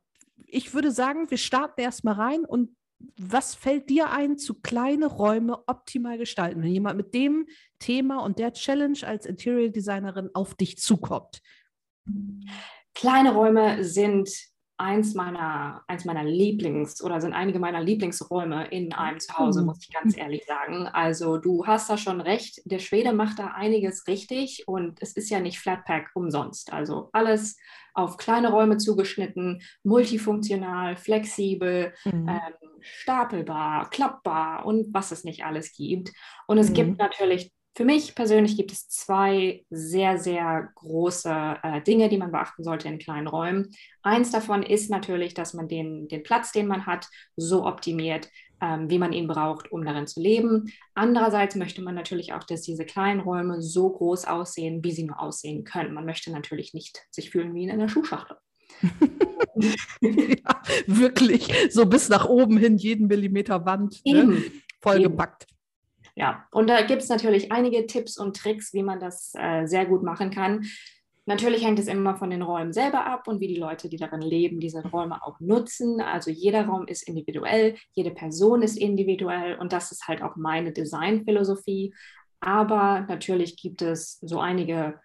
ich 0.45 0.73
würde 0.73 0.91
sagen, 0.91 1.29
wir 1.29 1.37
starten 1.37 1.81
erstmal 1.81 2.15
rein 2.15 2.45
und 2.45 2.75
was 3.17 3.55
fällt 3.55 3.89
dir 3.89 4.11
ein, 4.11 4.37
zu 4.37 4.55
kleine 4.55 5.05
Räume 5.05 5.59
optimal 5.67 6.17
gestalten, 6.17 6.61
wenn 6.61 6.71
jemand 6.71 6.97
mit 6.97 7.13
dem 7.13 7.47
Thema 7.79 8.23
und 8.23 8.39
der 8.39 8.53
Challenge 8.53 8.99
als 9.03 9.25
Interior 9.25 9.69
Designerin 9.69 10.29
auf 10.33 10.55
dich 10.55 10.77
zukommt? 10.77 11.41
Kleine 12.93 13.33
Räume 13.33 13.83
sind 13.83 14.29
eins 14.79 15.13
meiner, 15.13 15.83
eins 15.87 16.05
meiner 16.05 16.23
Lieblings- 16.23 17.03
oder 17.03 17.19
sind 17.19 17.33
einige 17.33 17.59
meiner 17.59 17.81
Lieblingsräume 17.81 18.67
in 18.67 18.93
einem 18.93 19.19
Zuhause, 19.19 19.61
muss 19.61 19.79
ich 19.81 19.93
ganz 19.93 20.17
ehrlich 20.17 20.45
sagen. 20.45 20.87
Also 20.87 21.37
du 21.37 21.67
hast 21.67 21.89
da 21.89 21.97
schon 21.97 22.21
recht, 22.21 22.61
der 22.63 22.79
Schwede 22.79 23.11
macht 23.11 23.39
da 23.39 23.47
einiges 23.47 24.07
richtig 24.07 24.63
und 24.67 25.01
es 25.01 25.13
ist 25.17 25.29
ja 25.29 25.41
nicht 25.41 25.59
Flatpack 25.59 26.11
umsonst. 26.13 26.71
Also 26.71 27.09
alles 27.11 27.57
auf 27.93 28.15
kleine 28.15 28.51
Räume 28.51 28.77
zugeschnitten, 28.77 29.61
multifunktional, 29.83 30.95
flexibel, 30.95 31.93
mhm. 32.05 32.29
ähm, 32.29 32.53
stapelbar, 32.79 33.89
klappbar 33.89 34.65
und 34.65 34.93
was 34.93 35.11
es 35.11 35.25
nicht 35.25 35.43
alles 35.43 35.73
gibt. 35.73 36.11
Und 36.47 36.57
es 36.57 36.69
mhm. 36.69 36.73
gibt 36.73 36.99
natürlich 36.99 37.51
für 37.79 37.85
mich 37.85 38.13
persönlich 38.13 38.57
gibt 38.57 38.73
es 38.73 38.89
zwei 38.89 39.63
sehr, 39.69 40.17
sehr 40.17 40.69
große 40.75 41.31
äh, 41.63 41.81
Dinge, 41.81 42.09
die 42.09 42.17
man 42.17 42.29
beachten 42.29 42.61
sollte 42.61 42.89
in 42.89 42.99
kleinen 42.99 43.25
Räumen. 43.27 43.71
Eins 44.01 44.31
davon 44.31 44.63
ist 44.63 44.89
natürlich, 44.89 45.33
dass 45.33 45.53
man 45.53 45.69
den, 45.69 46.09
den 46.09 46.21
Platz, 46.21 46.51
den 46.51 46.67
man 46.67 46.85
hat, 46.85 47.07
so 47.37 47.65
optimiert, 47.65 48.27
ähm, 48.59 48.89
wie 48.89 48.99
man 48.99 49.13
ihn 49.13 49.29
braucht, 49.29 49.71
um 49.71 49.85
darin 49.85 50.07
zu 50.07 50.19
leben. 50.19 50.73
Andererseits 50.93 51.55
möchte 51.55 51.81
man 51.81 51.95
natürlich 51.95 52.33
auch, 52.33 52.43
dass 52.43 52.63
diese 52.63 52.83
kleinen 52.83 53.21
Räume 53.21 53.61
so 53.61 53.89
groß 53.89 54.25
aussehen, 54.25 54.83
wie 54.83 54.91
sie 54.91 55.05
nur 55.05 55.21
aussehen 55.21 55.63
können. 55.63 55.93
Man 55.93 56.03
möchte 56.05 56.33
natürlich 56.33 56.73
nicht 56.73 57.07
sich 57.11 57.29
fühlen 57.29 57.55
wie 57.55 57.63
in 57.63 57.71
einer 57.71 57.87
Schuhschachtel. 57.87 58.35
ja, 60.01 60.61
wirklich, 60.85 61.49
so 61.71 61.85
bis 61.85 62.09
nach 62.09 62.27
oben 62.27 62.57
hin, 62.57 62.75
jeden 62.75 63.07
Millimeter 63.07 63.65
Wand, 63.65 64.01
ne? 64.05 64.43
vollgepackt. 64.81 65.47
Ja, 66.19 66.45
und 66.51 66.69
da 66.69 66.81
gibt 66.81 67.01
es 67.01 67.07
natürlich 67.07 67.49
einige 67.49 67.87
Tipps 67.87 68.17
und 68.17 68.35
Tricks, 68.35 68.73
wie 68.73 68.83
man 68.83 68.99
das 68.99 69.31
äh, 69.35 69.65
sehr 69.67 69.85
gut 69.85 70.03
machen 70.03 70.31
kann. 70.31 70.65
Natürlich 71.25 71.63
hängt 71.63 71.79
es 71.79 71.87
immer 71.87 72.17
von 72.17 72.29
den 72.29 72.41
Räumen 72.41 72.73
selber 72.73 73.05
ab 73.05 73.29
und 73.29 73.39
wie 73.39 73.47
die 73.47 73.55
Leute, 73.55 73.87
die 73.87 73.95
darin 73.95 74.21
leben, 74.21 74.59
diese 74.59 74.85
Räume 74.85 75.23
auch 75.23 75.39
nutzen. 75.39 76.01
Also 76.01 76.29
jeder 76.29 76.65
Raum 76.65 76.87
ist 76.87 77.07
individuell, 77.07 77.77
jede 77.93 78.11
Person 78.11 78.63
ist 78.63 78.77
individuell 78.77 79.57
und 79.59 79.71
das 79.71 79.93
ist 79.93 80.09
halt 80.09 80.21
auch 80.21 80.35
meine 80.35 80.73
Designphilosophie. 80.73 81.93
Aber 82.41 83.05
natürlich 83.07 83.55
gibt 83.55 83.81
es 83.81 84.19
so 84.21 84.41
einige 84.41 84.99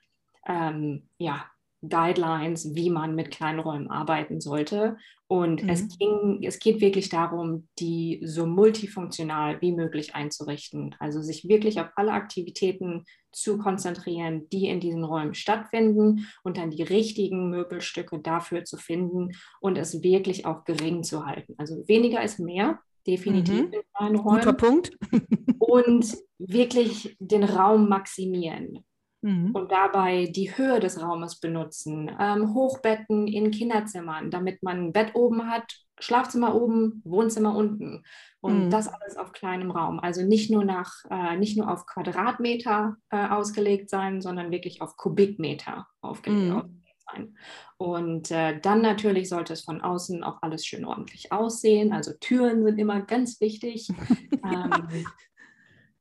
ähm, 0.48 1.08
ja, 1.18 1.44
Guidelines, 1.88 2.74
wie 2.74 2.90
man 2.90 3.14
mit 3.14 3.30
kleinen 3.30 3.60
Räumen 3.60 3.90
arbeiten 3.90 4.40
sollte. 4.40 4.96
Und 5.26 5.62
mhm. 5.62 5.68
es, 5.68 5.88
ging, 5.98 6.42
es 6.42 6.58
geht 6.58 6.80
wirklich 6.80 7.08
darum, 7.08 7.68
die 7.78 8.20
so 8.24 8.46
multifunktional 8.46 9.60
wie 9.60 9.72
möglich 9.72 10.14
einzurichten. 10.14 10.94
Also 10.98 11.22
sich 11.22 11.48
wirklich 11.48 11.80
auf 11.80 11.88
alle 11.96 12.12
Aktivitäten 12.12 13.04
zu 13.32 13.58
konzentrieren, 13.58 14.48
die 14.50 14.68
in 14.68 14.80
diesen 14.80 15.04
Räumen 15.04 15.34
stattfinden 15.34 16.28
und 16.42 16.56
dann 16.56 16.70
die 16.70 16.82
richtigen 16.82 17.50
Möbelstücke 17.50 18.18
dafür 18.20 18.64
zu 18.64 18.76
finden 18.76 19.32
und 19.60 19.76
es 19.76 20.02
wirklich 20.02 20.46
auch 20.46 20.64
gering 20.64 21.02
zu 21.02 21.26
halten. 21.26 21.54
Also 21.58 21.86
weniger 21.88 22.22
ist 22.22 22.38
mehr. 22.38 22.80
definitiv 23.06 23.66
mhm. 23.66 23.72
in 23.72 23.82
kleinen 23.94 24.16
Räumen. 24.16 24.38
Guter 24.38 24.52
Punkt. 24.52 24.96
und 25.58 26.16
wirklich 26.38 27.16
den 27.18 27.44
Raum 27.44 27.88
maximieren. 27.88 28.84
Mhm. 29.24 29.52
Und 29.52 29.72
dabei 29.72 30.26
die 30.26 30.54
Höhe 30.54 30.80
des 30.80 31.00
Raumes 31.00 31.40
benutzen. 31.40 32.14
Ähm, 32.20 32.52
Hochbetten 32.52 33.26
in 33.26 33.50
Kinderzimmern, 33.50 34.30
damit 34.30 34.62
man 34.62 34.88
ein 34.88 34.92
Bett 34.92 35.14
oben 35.14 35.50
hat, 35.50 35.64
Schlafzimmer 35.98 36.54
oben, 36.54 37.00
Wohnzimmer 37.06 37.56
unten. 37.56 38.02
Und 38.42 38.66
mhm. 38.66 38.70
das 38.70 38.86
alles 38.86 39.16
auf 39.16 39.32
kleinem 39.32 39.70
Raum. 39.70 39.98
Also 39.98 40.26
nicht 40.26 40.50
nur 40.50 40.66
nach, 40.66 40.92
äh, 41.10 41.38
nicht 41.38 41.56
nur 41.56 41.72
auf 41.72 41.86
Quadratmeter 41.86 42.96
äh, 43.08 43.28
ausgelegt 43.28 43.88
sein, 43.88 44.20
sondern 44.20 44.50
wirklich 44.50 44.82
auf 44.82 44.98
Kubikmeter 44.98 45.86
aufgelegt. 46.02 46.54
Mhm 46.54 46.82
sein. 47.12 47.36
Und 47.76 48.30
äh, 48.30 48.58
dann 48.60 48.80
natürlich 48.80 49.28
sollte 49.28 49.52
es 49.52 49.62
von 49.62 49.82
außen 49.82 50.24
auch 50.24 50.38
alles 50.42 50.64
schön 50.64 50.86
ordentlich 50.86 51.32
aussehen. 51.32 51.92
Also 51.92 52.12
Türen 52.18 52.64
sind 52.64 52.78
immer 52.78 53.02
ganz 53.02 53.40
wichtig, 53.42 53.88
ähm, 54.44 55.04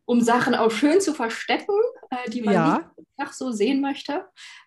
um 0.06 0.22
Sachen 0.22 0.56
auch 0.56 0.72
schön 0.72 1.02
zu 1.02 1.14
verstecken, 1.14 1.76
äh, 2.10 2.30
die 2.30 2.42
man 2.42 2.54
ja. 2.54 2.92
nicht 3.18 3.34
so 3.34 3.52
sehen 3.52 3.82
möchte. 3.82 4.26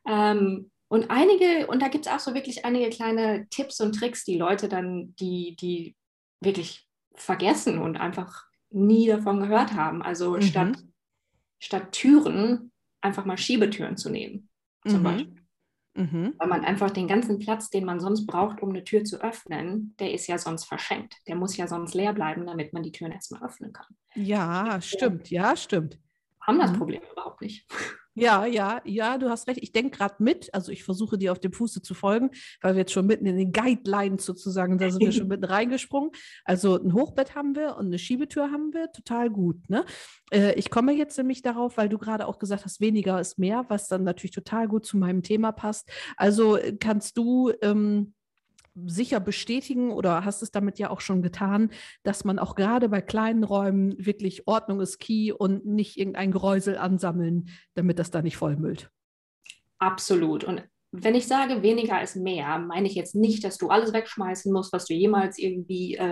Ähm, 0.08 0.70
und 0.88 1.10
einige, 1.10 1.66
und 1.66 1.82
da 1.82 1.88
gibt 1.88 2.06
es 2.06 2.12
auch 2.12 2.20
so 2.20 2.34
wirklich 2.34 2.64
einige 2.64 2.90
kleine 2.90 3.48
Tipps 3.50 3.80
und 3.80 3.92
Tricks, 3.92 4.24
die 4.24 4.38
Leute 4.38 4.68
dann, 4.68 5.14
die, 5.16 5.56
die 5.56 5.96
wirklich 6.40 6.88
vergessen 7.14 7.78
und 7.78 7.96
einfach 7.96 8.44
nie 8.70 9.08
davon 9.08 9.40
gehört 9.40 9.72
haben. 9.72 10.02
Also 10.02 10.36
mhm. 10.36 10.42
statt, 10.42 10.78
statt 11.58 11.92
Türen 11.92 12.72
einfach 13.00 13.24
mal 13.24 13.38
Schiebetüren 13.38 13.96
zu 13.96 14.10
nehmen, 14.10 14.48
zum 14.86 15.00
mhm. 15.00 15.04
Beispiel. 15.04 15.45
Mhm. 15.96 16.34
Weil 16.38 16.48
man 16.48 16.64
einfach 16.64 16.90
den 16.90 17.08
ganzen 17.08 17.38
Platz, 17.38 17.70
den 17.70 17.84
man 17.84 18.00
sonst 18.00 18.26
braucht, 18.26 18.62
um 18.62 18.70
eine 18.70 18.84
Tür 18.84 19.04
zu 19.04 19.20
öffnen, 19.22 19.94
der 19.98 20.12
ist 20.12 20.26
ja 20.26 20.38
sonst 20.38 20.64
verschenkt. 20.64 21.16
Der 21.26 21.36
muss 21.36 21.56
ja 21.56 21.66
sonst 21.66 21.94
leer 21.94 22.12
bleiben, 22.12 22.46
damit 22.46 22.72
man 22.72 22.82
die 22.82 22.92
Türen 22.92 23.12
erstmal 23.12 23.42
öffnen 23.42 23.72
kann. 23.72 23.96
Ja, 24.14 24.80
stimmt, 24.80 25.30
ja, 25.30 25.56
stimmt. 25.56 25.98
Haben 26.40 26.58
das 26.58 26.72
mhm. 26.72 26.78
Problem 26.78 27.02
überhaupt 27.12 27.40
nicht. 27.40 27.66
Ja, 28.16 28.46
ja, 28.46 28.80
ja, 28.84 29.18
du 29.18 29.28
hast 29.28 29.46
recht. 29.46 29.60
Ich 29.62 29.72
denke 29.72 29.98
gerade 29.98 30.14
mit, 30.20 30.52
also 30.54 30.72
ich 30.72 30.84
versuche 30.84 31.18
dir 31.18 31.32
auf 31.32 31.38
dem 31.38 31.52
Fuße 31.52 31.82
zu 31.82 31.92
folgen, 31.92 32.30
weil 32.62 32.74
wir 32.74 32.80
jetzt 32.80 32.92
schon 32.92 33.06
mitten 33.06 33.26
in 33.26 33.36
den 33.36 33.52
Guidelines 33.52 34.24
sozusagen, 34.24 34.78
da 34.78 34.90
sind 34.90 35.02
wir 35.02 35.12
schon 35.12 35.28
mitten 35.28 35.44
reingesprungen. 35.44 36.10
Also 36.44 36.76
ein 36.76 36.94
Hochbett 36.94 37.34
haben 37.34 37.54
wir 37.54 37.76
und 37.76 37.86
eine 37.86 37.98
Schiebetür 37.98 38.50
haben 38.50 38.72
wir, 38.72 38.90
total 38.90 39.28
gut. 39.28 39.68
Ne? 39.68 39.84
Äh, 40.32 40.54
ich 40.54 40.70
komme 40.70 40.94
jetzt 40.94 41.18
nämlich 41.18 41.42
darauf, 41.42 41.76
weil 41.76 41.90
du 41.90 41.98
gerade 41.98 42.26
auch 42.26 42.38
gesagt 42.38 42.64
hast, 42.64 42.80
weniger 42.80 43.20
ist 43.20 43.38
mehr, 43.38 43.66
was 43.68 43.86
dann 43.88 44.04
natürlich 44.04 44.34
total 44.34 44.66
gut 44.66 44.86
zu 44.86 44.96
meinem 44.96 45.22
Thema 45.22 45.52
passt. 45.52 45.90
Also 46.16 46.56
äh, 46.56 46.74
kannst 46.74 47.18
du 47.18 47.52
ähm, 47.60 48.14
sicher 48.84 49.20
bestätigen 49.20 49.90
oder 49.90 50.24
hast 50.24 50.42
es 50.42 50.50
damit 50.50 50.78
ja 50.78 50.90
auch 50.90 51.00
schon 51.00 51.22
getan, 51.22 51.70
dass 52.02 52.24
man 52.24 52.38
auch 52.38 52.54
gerade 52.54 52.88
bei 52.88 53.00
kleinen 53.00 53.44
Räumen 53.44 53.94
wirklich 53.98 54.46
Ordnung 54.46 54.80
ist 54.80 54.98
key 54.98 55.32
und 55.32 55.64
nicht 55.66 55.96
irgendein 55.96 56.32
Geräusel 56.32 56.76
ansammeln, 56.76 57.48
damit 57.74 57.98
das 57.98 58.10
da 58.10 58.22
nicht 58.22 58.36
vollmüllt. 58.36 58.90
Absolut. 59.78 60.44
Und 60.44 60.62
wenn 60.92 61.14
ich 61.14 61.26
sage, 61.26 61.62
weniger 61.62 62.00
ist 62.00 62.16
mehr, 62.16 62.58
meine 62.58 62.86
ich 62.86 62.94
jetzt 62.94 63.14
nicht, 63.14 63.44
dass 63.44 63.58
du 63.58 63.68
alles 63.68 63.92
wegschmeißen 63.92 64.52
musst, 64.52 64.72
was 64.72 64.86
du 64.86 64.94
jemals 64.94 65.38
irgendwie 65.38 65.94
äh, 65.94 66.04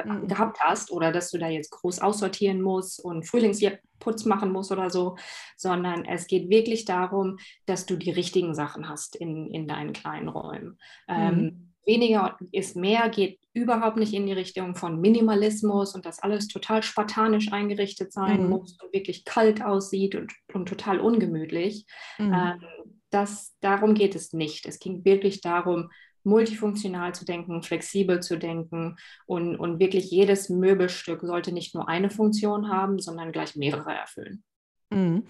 äh, 0.00 0.06
mhm. 0.06 0.28
gehabt 0.28 0.60
hast 0.60 0.90
oder 0.90 1.12
dass 1.12 1.30
du 1.30 1.38
da 1.38 1.48
jetzt 1.48 1.70
groß 1.70 2.00
aussortieren 2.00 2.60
musst 2.60 3.02
und 3.02 3.26
Frühlingsputz 3.26 4.24
machen 4.26 4.52
musst 4.52 4.70
oder 4.70 4.90
so, 4.90 5.16
sondern 5.56 6.04
es 6.04 6.26
geht 6.26 6.50
wirklich 6.50 6.84
darum, 6.84 7.38
dass 7.66 7.86
du 7.86 7.96
die 7.96 8.10
richtigen 8.10 8.54
Sachen 8.54 8.88
hast 8.88 9.16
in, 9.16 9.50
in 9.50 9.66
deinen 9.66 9.92
kleinen 9.92 10.28
Räumen. 10.28 10.78
Mhm. 11.08 11.14
Ähm, 11.16 11.67
weniger 11.88 12.36
ist 12.52 12.76
mehr 12.76 13.08
geht 13.08 13.40
überhaupt 13.52 13.96
nicht 13.96 14.12
in 14.12 14.26
die 14.26 14.32
Richtung 14.32 14.76
von 14.76 15.00
Minimalismus 15.00 15.94
und 15.94 16.06
dass 16.06 16.22
alles 16.22 16.46
total 16.46 16.84
spartanisch 16.84 17.50
eingerichtet 17.50 18.12
sein 18.12 18.44
mhm. 18.44 18.50
muss 18.50 18.78
und 18.80 18.92
wirklich 18.92 19.24
kalt 19.24 19.64
aussieht 19.64 20.14
und, 20.14 20.32
und 20.52 20.68
total 20.68 21.00
ungemütlich. 21.00 21.86
Mhm. 22.18 22.32
Ähm, 22.32 22.64
das, 23.10 23.56
darum 23.60 23.94
geht 23.94 24.14
es 24.14 24.32
nicht. 24.32 24.66
Es 24.66 24.78
ging 24.78 25.04
wirklich 25.04 25.40
darum, 25.40 25.90
multifunktional 26.24 27.14
zu 27.14 27.24
denken, 27.24 27.62
flexibel 27.62 28.20
zu 28.20 28.38
denken 28.38 28.96
und, 29.26 29.56
und 29.56 29.80
wirklich 29.80 30.10
jedes 30.10 30.50
Möbelstück 30.50 31.22
sollte 31.22 31.52
nicht 31.52 31.74
nur 31.74 31.88
eine 31.88 32.10
Funktion 32.10 32.68
haben, 32.68 32.98
sondern 32.98 33.32
gleich 33.32 33.56
mehrere 33.56 33.94
erfüllen. 33.94 34.44
Mhm. 34.90 35.24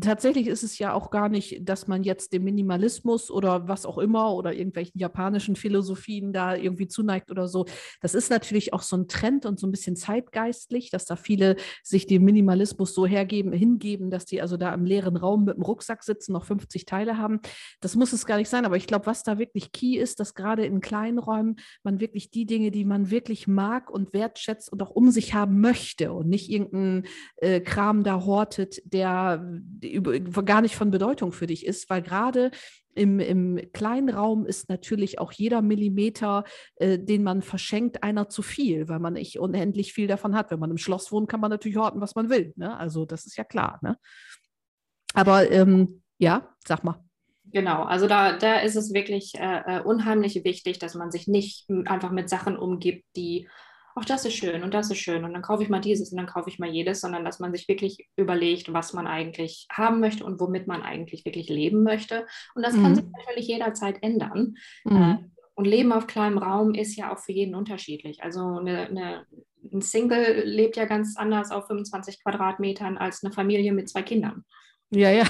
Tatsächlich 0.00 0.48
ist 0.48 0.64
es 0.64 0.78
ja 0.80 0.92
auch 0.92 1.10
gar 1.10 1.28
nicht, 1.28 1.68
dass 1.68 1.86
man 1.86 2.02
jetzt 2.02 2.32
dem 2.32 2.42
Minimalismus 2.42 3.30
oder 3.30 3.68
was 3.68 3.86
auch 3.86 3.98
immer 3.98 4.34
oder 4.34 4.52
irgendwelchen 4.52 4.98
japanischen 4.98 5.54
Philosophien 5.54 6.32
da 6.32 6.56
irgendwie 6.56 6.88
zuneigt 6.88 7.30
oder 7.30 7.46
so. 7.46 7.64
Das 8.00 8.16
ist 8.16 8.28
natürlich 8.28 8.72
auch 8.72 8.82
so 8.82 8.96
ein 8.96 9.06
Trend 9.06 9.46
und 9.46 9.60
so 9.60 9.68
ein 9.68 9.70
bisschen 9.70 9.94
zeitgeistlich, 9.94 10.90
dass 10.90 11.04
da 11.04 11.14
viele 11.14 11.54
sich 11.84 12.08
dem 12.08 12.24
Minimalismus 12.24 12.92
so 12.92 13.06
hergeben, 13.06 13.52
hingeben, 13.52 14.10
dass 14.10 14.24
die 14.24 14.42
also 14.42 14.56
da 14.56 14.74
im 14.74 14.84
leeren 14.84 15.16
Raum 15.16 15.44
mit 15.44 15.56
dem 15.56 15.62
Rucksack 15.62 16.02
sitzen, 16.02 16.32
noch 16.32 16.44
50 16.44 16.84
Teile 16.84 17.16
haben. 17.16 17.38
Das 17.80 17.94
muss 17.94 18.12
es 18.12 18.26
gar 18.26 18.38
nicht 18.38 18.48
sein. 18.48 18.64
Aber 18.64 18.76
ich 18.76 18.88
glaube, 18.88 19.06
was 19.06 19.22
da 19.22 19.38
wirklich 19.38 19.70
key 19.70 19.96
ist, 19.96 20.18
dass 20.18 20.34
gerade 20.34 20.66
in 20.66 20.80
kleinen 20.80 21.20
Räumen 21.20 21.56
man 21.84 22.00
wirklich 22.00 22.32
die 22.32 22.46
Dinge, 22.46 22.72
die 22.72 22.84
man 22.84 23.12
wirklich 23.12 23.46
mag 23.46 23.90
und 23.90 24.12
wertschätzt 24.12 24.72
und 24.72 24.82
auch 24.82 24.90
um 24.90 25.12
sich 25.12 25.34
haben 25.34 25.60
möchte 25.60 26.12
und 26.12 26.28
nicht 26.28 26.50
irgendeinen 26.50 27.04
äh, 27.36 27.60
Kram 27.60 28.02
da 28.02 28.24
hortet, 28.24 28.82
der 28.84 29.03
der 29.04 29.44
gar 30.44 30.62
nicht 30.62 30.76
von 30.76 30.90
Bedeutung 30.90 31.32
für 31.32 31.46
dich 31.46 31.66
ist, 31.66 31.90
weil 31.90 32.02
gerade 32.02 32.50
im, 32.94 33.20
im 33.20 33.60
kleinen 33.72 34.08
Raum 34.08 34.46
ist 34.46 34.68
natürlich 34.68 35.18
auch 35.18 35.32
jeder 35.32 35.62
Millimeter, 35.62 36.44
äh, 36.76 36.98
den 36.98 37.22
man 37.22 37.42
verschenkt, 37.42 38.02
einer 38.02 38.28
zu 38.28 38.42
viel, 38.42 38.88
weil 38.88 39.00
man 39.00 39.14
nicht 39.14 39.38
unendlich 39.38 39.92
viel 39.92 40.06
davon 40.06 40.34
hat. 40.34 40.50
Wenn 40.50 40.60
man 40.60 40.70
im 40.70 40.78
Schloss 40.78 41.10
wohnt, 41.12 41.28
kann 41.28 41.40
man 41.40 41.50
natürlich 41.50 41.76
horten, 41.76 42.00
was 42.00 42.14
man 42.14 42.30
will. 42.30 42.52
Ne? 42.56 42.76
Also 42.76 43.04
das 43.04 43.26
ist 43.26 43.36
ja 43.36 43.44
klar. 43.44 43.78
Ne? 43.82 43.98
Aber 45.12 45.50
ähm, 45.50 46.02
ja, 46.18 46.54
sag 46.66 46.84
mal. 46.84 47.00
Genau, 47.46 47.84
also 47.84 48.08
da, 48.08 48.36
da 48.36 48.60
ist 48.60 48.74
es 48.74 48.94
wirklich 48.94 49.34
äh, 49.36 49.62
äh 49.66 49.80
unheimlich 49.82 50.42
wichtig, 50.44 50.78
dass 50.78 50.94
man 50.94 51.10
sich 51.10 51.28
nicht 51.28 51.68
einfach 51.86 52.10
mit 52.10 52.28
Sachen 52.28 52.56
umgibt, 52.56 53.04
die 53.16 53.48
ach, 53.94 54.04
das 54.04 54.24
ist 54.24 54.34
schön 54.34 54.62
und 54.62 54.74
das 54.74 54.90
ist 54.90 54.98
schön 54.98 55.24
und 55.24 55.32
dann 55.32 55.42
kaufe 55.42 55.62
ich 55.62 55.68
mal 55.68 55.80
dieses 55.80 56.10
und 56.10 56.18
dann 56.18 56.26
kaufe 56.26 56.50
ich 56.50 56.58
mal 56.58 56.68
jedes, 56.68 57.00
sondern 57.00 57.24
dass 57.24 57.38
man 57.38 57.52
sich 57.52 57.68
wirklich 57.68 58.08
überlegt, 58.16 58.72
was 58.72 58.92
man 58.92 59.06
eigentlich 59.06 59.66
haben 59.70 60.00
möchte 60.00 60.24
und 60.24 60.40
womit 60.40 60.66
man 60.66 60.82
eigentlich 60.82 61.24
wirklich 61.24 61.48
leben 61.48 61.82
möchte. 61.82 62.26
Und 62.54 62.64
das 62.64 62.74
mhm. 62.74 62.82
kann 62.82 62.94
sich 62.96 63.04
natürlich 63.16 63.48
jederzeit 63.48 64.02
ändern. 64.02 64.54
Mhm. 64.84 64.96
Äh, 64.96 65.18
und 65.56 65.66
Leben 65.66 65.92
auf 65.92 66.08
kleinem 66.08 66.38
Raum 66.38 66.74
ist 66.74 66.96
ja 66.96 67.12
auch 67.12 67.18
für 67.18 67.32
jeden 67.32 67.54
unterschiedlich. 67.54 68.24
Also 68.24 68.40
eine, 68.58 68.88
eine, 68.88 69.26
ein 69.72 69.82
Single 69.82 70.42
lebt 70.44 70.76
ja 70.76 70.84
ganz 70.84 71.16
anders 71.16 71.52
auf 71.52 71.68
25 71.68 72.22
Quadratmetern 72.22 72.98
als 72.98 73.22
eine 73.22 73.32
Familie 73.32 73.72
mit 73.72 73.88
zwei 73.88 74.02
Kindern. 74.02 74.44
Ja, 74.90 75.10
ja. 75.10 75.24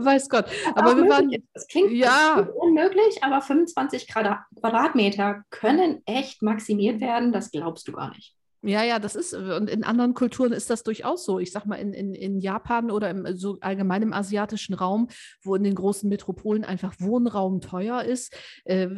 Weiß 0.04 0.28
Gott. 0.28 0.46
Aber 0.74 0.96
wir 0.96 1.08
waren. 1.08 1.30
Das 1.54 1.66
klingt 1.66 1.92
ja. 1.92 2.48
unmöglich, 2.56 3.22
aber 3.22 3.40
25 3.40 4.08
Quadratmeter 4.08 5.44
können 5.50 6.02
echt 6.06 6.42
maximiert 6.42 7.00
werden. 7.00 7.32
Das 7.32 7.50
glaubst 7.50 7.88
du 7.88 7.92
gar 7.92 8.10
nicht. 8.10 8.34
Ja, 8.62 8.84
ja, 8.84 8.98
das 8.98 9.16
ist, 9.16 9.32
und 9.32 9.70
in 9.70 9.84
anderen 9.84 10.12
Kulturen 10.12 10.52
ist 10.52 10.68
das 10.68 10.82
durchaus 10.82 11.24
so. 11.24 11.38
Ich 11.38 11.50
sag 11.50 11.64
mal, 11.64 11.76
in, 11.76 11.94
in, 11.94 12.14
in 12.14 12.40
Japan 12.40 12.90
oder 12.90 13.08
im 13.08 13.26
so 13.34 13.56
allgemein 13.60 14.02
im 14.02 14.12
asiatischen 14.12 14.74
Raum, 14.74 15.08
wo 15.42 15.54
in 15.54 15.64
den 15.64 15.74
großen 15.74 16.06
Metropolen 16.10 16.64
einfach 16.64 16.94
Wohnraum 16.98 17.62
teuer 17.62 18.02
ist, 18.02 18.36
äh, 18.64 18.88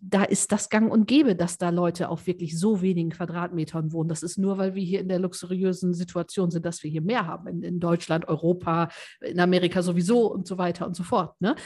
da 0.00 0.24
ist 0.24 0.52
das 0.52 0.70
gang 0.70 0.90
und 0.90 1.06
gäbe, 1.06 1.36
dass 1.36 1.58
da 1.58 1.68
Leute 1.68 2.08
auf 2.08 2.26
wirklich 2.26 2.58
so 2.58 2.80
wenigen 2.80 3.10
Quadratmetern 3.10 3.92
wohnen. 3.92 4.08
Das 4.08 4.22
ist 4.22 4.38
nur, 4.38 4.56
weil 4.56 4.74
wir 4.74 4.82
hier 4.82 5.00
in 5.00 5.08
der 5.08 5.18
luxuriösen 5.18 5.92
Situation 5.92 6.50
sind, 6.50 6.64
dass 6.64 6.82
wir 6.82 6.90
hier 6.90 7.02
mehr 7.02 7.26
haben. 7.26 7.46
In, 7.46 7.62
in 7.62 7.78
Deutschland, 7.78 8.26
Europa, 8.26 8.88
in 9.20 9.38
Amerika 9.38 9.82
sowieso 9.82 10.32
und 10.32 10.46
so 10.46 10.56
weiter 10.56 10.86
und 10.86 10.96
so 10.96 11.02
fort. 11.02 11.38
Ne? 11.42 11.56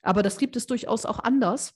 Aber 0.00 0.22
das 0.22 0.38
gibt 0.38 0.56
es 0.56 0.66
durchaus 0.66 1.04
auch 1.04 1.18
anders. 1.18 1.74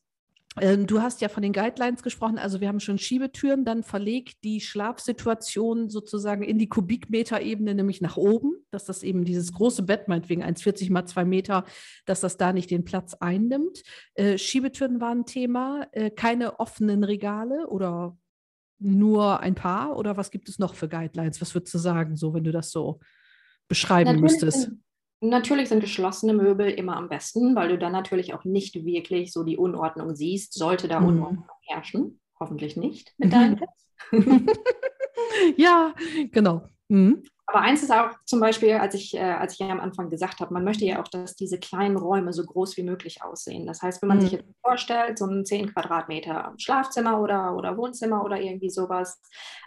Ähm, 0.60 0.86
du 0.86 1.02
hast 1.02 1.20
ja 1.20 1.28
von 1.28 1.42
den 1.42 1.52
Guidelines 1.52 2.02
gesprochen, 2.02 2.38
also 2.38 2.60
wir 2.60 2.68
haben 2.68 2.80
schon 2.80 2.98
Schiebetüren, 2.98 3.64
dann 3.64 3.82
verlegt 3.82 4.42
die 4.44 4.60
Schlafsituation 4.60 5.88
sozusagen 5.88 6.42
in 6.42 6.58
die 6.58 6.68
Kubikmeterebene, 6.68 7.74
nämlich 7.74 8.00
nach 8.00 8.16
oben, 8.16 8.54
dass 8.70 8.84
das 8.84 9.02
eben 9.02 9.24
dieses 9.24 9.52
große 9.52 9.82
Bett, 9.82 10.08
meinetwegen 10.08 10.42
1,40 10.42 10.90
mal 10.90 11.06
2 11.06 11.24
Meter, 11.24 11.64
dass 12.06 12.20
das 12.20 12.36
da 12.36 12.52
nicht 12.52 12.70
den 12.70 12.84
Platz 12.84 13.14
einnimmt. 13.14 13.82
Äh, 14.14 14.38
Schiebetüren 14.38 15.00
waren 15.00 15.20
ein 15.20 15.26
Thema, 15.26 15.86
äh, 15.92 16.10
keine 16.10 16.58
offenen 16.60 17.04
Regale 17.04 17.68
oder 17.68 18.16
nur 18.80 19.40
ein 19.40 19.54
paar 19.54 19.96
oder 19.96 20.16
was 20.16 20.30
gibt 20.30 20.48
es 20.48 20.58
noch 20.58 20.74
für 20.74 20.88
Guidelines? 20.88 21.40
Was 21.40 21.54
würdest 21.54 21.74
du 21.74 21.78
sagen, 21.78 22.16
so 22.16 22.32
wenn 22.34 22.44
du 22.44 22.52
das 22.52 22.70
so 22.70 23.00
beschreiben 23.66 24.12
Natürlich 24.12 24.22
müsstest? 24.22 24.70
Natürlich 25.20 25.68
sind 25.68 25.80
geschlossene 25.80 26.32
Möbel 26.32 26.70
immer 26.70 26.96
am 26.96 27.08
besten, 27.08 27.56
weil 27.56 27.68
du 27.68 27.78
dann 27.78 27.92
natürlich 27.92 28.34
auch 28.34 28.44
nicht 28.44 28.84
wirklich 28.84 29.32
so 29.32 29.42
die 29.42 29.56
Unordnung 29.56 30.14
siehst. 30.14 30.54
Sollte 30.54 30.86
da 30.86 31.00
mhm. 31.00 31.08
Unordnung 31.08 31.48
herrschen, 31.62 32.20
hoffentlich 32.38 32.76
nicht 32.76 33.14
mit 33.18 33.32
deinen 33.32 33.56
Pets. 33.56 33.88
ja, 35.56 35.92
genau. 36.30 36.62
Mhm. 36.88 37.24
Aber 37.50 37.62
eins 37.62 37.82
ist 37.82 37.90
auch 37.90 38.10
zum 38.26 38.40
Beispiel, 38.40 38.74
als 38.74 38.94
ich, 38.94 39.14
äh, 39.14 39.20
als 39.20 39.54
ich 39.54 39.60
ja 39.60 39.70
am 39.70 39.80
Anfang 39.80 40.10
gesagt 40.10 40.40
habe, 40.40 40.52
man 40.52 40.64
möchte 40.64 40.84
ja 40.84 41.02
auch, 41.02 41.08
dass 41.08 41.34
diese 41.34 41.58
kleinen 41.58 41.96
Räume 41.96 42.34
so 42.34 42.44
groß 42.44 42.76
wie 42.76 42.82
möglich 42.82 43.22
aussehen. 43.22 43.66
Das 43.66 43.80
heißt, 43.80 44.02
wenn 44.02 44.08
man 44.08 44.18
mhm. 44.18 44.22
sich 44.22 44.32
jetzt 44.32 44.44
vorstellt, 44.60 45.18
so 45.18 45.24
ein 45.24 45.46
10 45.46 45.72
Quadratmeter 45.72 46.52
Schlafzimmer 46.58 47.20
oder, 47.20 47.56
oder 47.56 47.78
Wohnzimmer 47.78 48.22
oder 48.22 48.38
irgendwie 48.38 48.68
sowas, 48.68 49.18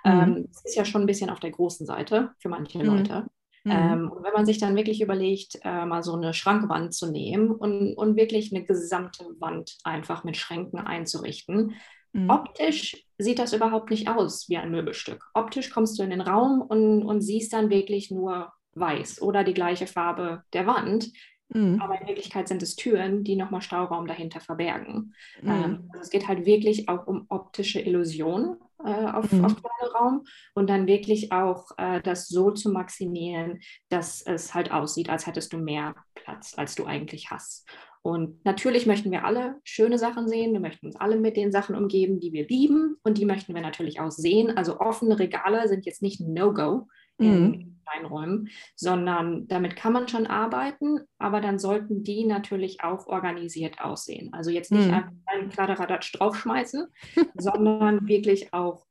mhm. 0.06 0.12
ähm, 0.12 0.48
das 0.48 0.64
ist 0.66 0.76
ja 0.76 0.86
schon 0.86 1.02
ein 1.02 1.08
bisschen 1.08 1.32
auf 1.32 1.40
der 1.40 1.50
großen 1.50 1.88
Seite 1.88 2.30
für 2.38 2.50
manche 2.50 2.78
mhm. 2.78 2.86
Leute. 2.86 3.26
Mhm. 3.64 3.72
Ähm, 3.72 4.12
und 4.12 4.24
wenn 4.24 4.34
man 4.34 4.46
sich 4.46 4.58
dann 4.58 4.76
wirklich 4.76 5.02
überlegt, 5.02 5.60
äh, 5.64 5.86
mal 5.86 6.04
so 6.04 6.16
eine 6.16 6.34
Schrankwand 6.34 6.94
zu 6.94 7.12
nehmen 7.12 7.52
und, 7.52 7.96
und 7.96 8.16
wirklich 8.16 8.54
eine 8.54 8.66
gesamte 8.66 9.26
Wand 9.40 9.78
einfach 9.84 10.24
mit 10.24 10.38
Schränken 10.38 10.80
einzurichten, 10.80 11.76
Mhm. 12.14 12.30
Optisch 12.30 13.06
sieht 13.18 13.40
das 13.40 13.54
überhaupt 13.54 13.90
nicht 13.90 14.08
aus 14.08 14.50
wie 14.50 14.58
ein 14.58 14.72
Möbelstück. 14.72 15.24
Optisch 15.34 15.70
kommst 15.70 15.98
du 15.98 16.04
in 16.04 16.10
den 16.10 16.22
Raum 16.22 16.62
und, 16.62 17.04
und 17.04 17.22
siehst 17.22 17.54
dann 17.54 17.70
wirklich 17.70 18.12
nur 18.12 18.52
weiß 18.74 19.22
oder 19.22 19.44
die 19.44 19.54
gleiche 19.54 19.88
Farbe 19.88 20.44
der 20.54 20.66
Wand. 20.68 21.12
Mhm. 21.54 21.82
Aber 21.82 22.00
in 22.00 22.08
Wirklichkeit 22.08 22.48
sind 22.48 22.64
es 22.64 22.76
Türen, 22.76 23.24
die 23.24 23.36
nochmal 23.36 23.62
Stauraum 23.62 24.08
dahinter 24.08 24.40
verbergen. 24.40 25.14
Mhm. 25.42 25.50
Ähm, 25.50 25.90
also 25.90 26.02
es 26.02 26.10
geht 26.10 26.28
halt 26.28 26.46
wirklich 26.46 26.90
auch 26.90 27.08
um 27.08 27.26
optische 27.30 27.80
Illusion 27.80 28.58
äh, 28.84 29.06
auf, 29.12 29.32
mhm. 29.32 29.46
auf 29.46 29.56
Raum 29.94 30.24
und 30.54 30.70
dann 30.70 30.88
wirklich 30.88 31.32
auch 31.32 31.72
äh, 31.78 32.02
das 32.02 32.28
so 32.28 32.52
zu 32.52 32.72
maximieren, 32.72 33.60
dass 33.90 34.22
es 34.22 34.54
halt 34.54 34.72
aussieht, 34.72 35.10
als 35.10 35.28
hättest 35.28 35.54
du 35.54 35.58
mehr 35.58 35.96
Platz, 36.16 36.54
als 36.58 36.76
du 36.76 36.86
eigentlich 36.86 37.32
hast. 37.32 37.68
Und 38.04 38.44
natürlich 38.46 38.88
möchten 38.88 39.12
wir 39.12 39.26
alle 39.26 39.60
schöne 39.64 40.00
Sachen 40.00 40.28
sehen. 40.28 40.54
Wir 40.54 40.60
möchten 40.60 40.88
uns 40.88 40.96
alle 40.96 41.18
mit 41.18 41.38
den 41.38 41.52
Sachen 41.52 41.76
umgeben, 41.76 42.20
die 42.20 42.34
wir 42.34 42.48
lieben. 42.48 42.98
Und 43.04 43.20
die 43.20 43.26
möchten 43.26 43.54
wir 43.54 43.62
natürlich 43.62 44.00
auch 44.00 44.10
sehen. 44.10 44.58
Also 44.58 44.80
offene 44.80 45.20
Regale 45.20 45.68
sind 45.68 45.86
jetzt 45.86 46.02
nicht 46.02 46.20
ein 46.20 46.34
No-Go 46.34 46.88
mhm. 47.22 47.78
in 48.00 48.06
Räumen, 48.06 48.50
sondern 48.76 49.48
damit 49.48 49.76
kann 49.76 49.94
man 49.94 50.08
schon 50.08 50.28
arbeiten. 50.28 51.02
Aber 51.18 51.42
dann 51.42 51.60
sollten 51.60 52.04
die 52.04 52.26
natürlich 52.26 52.84
auch 52.84 53.08
organisiert 53.08 53.82
aussehen. 53.82 54.34
Also 54.34 54.50
jetzt 54.50 54.72
nicht 54.72 54.88
mhm. 54.88 54.94
einfach 54.94 55.12
einen 55.26 55.50
Kladderadatsch 55.50 56.18
draufschmeißen, 56.18 56.88
sondern 57.38 58.08
wirklich 58.08 58.54
auch 58.54 58.86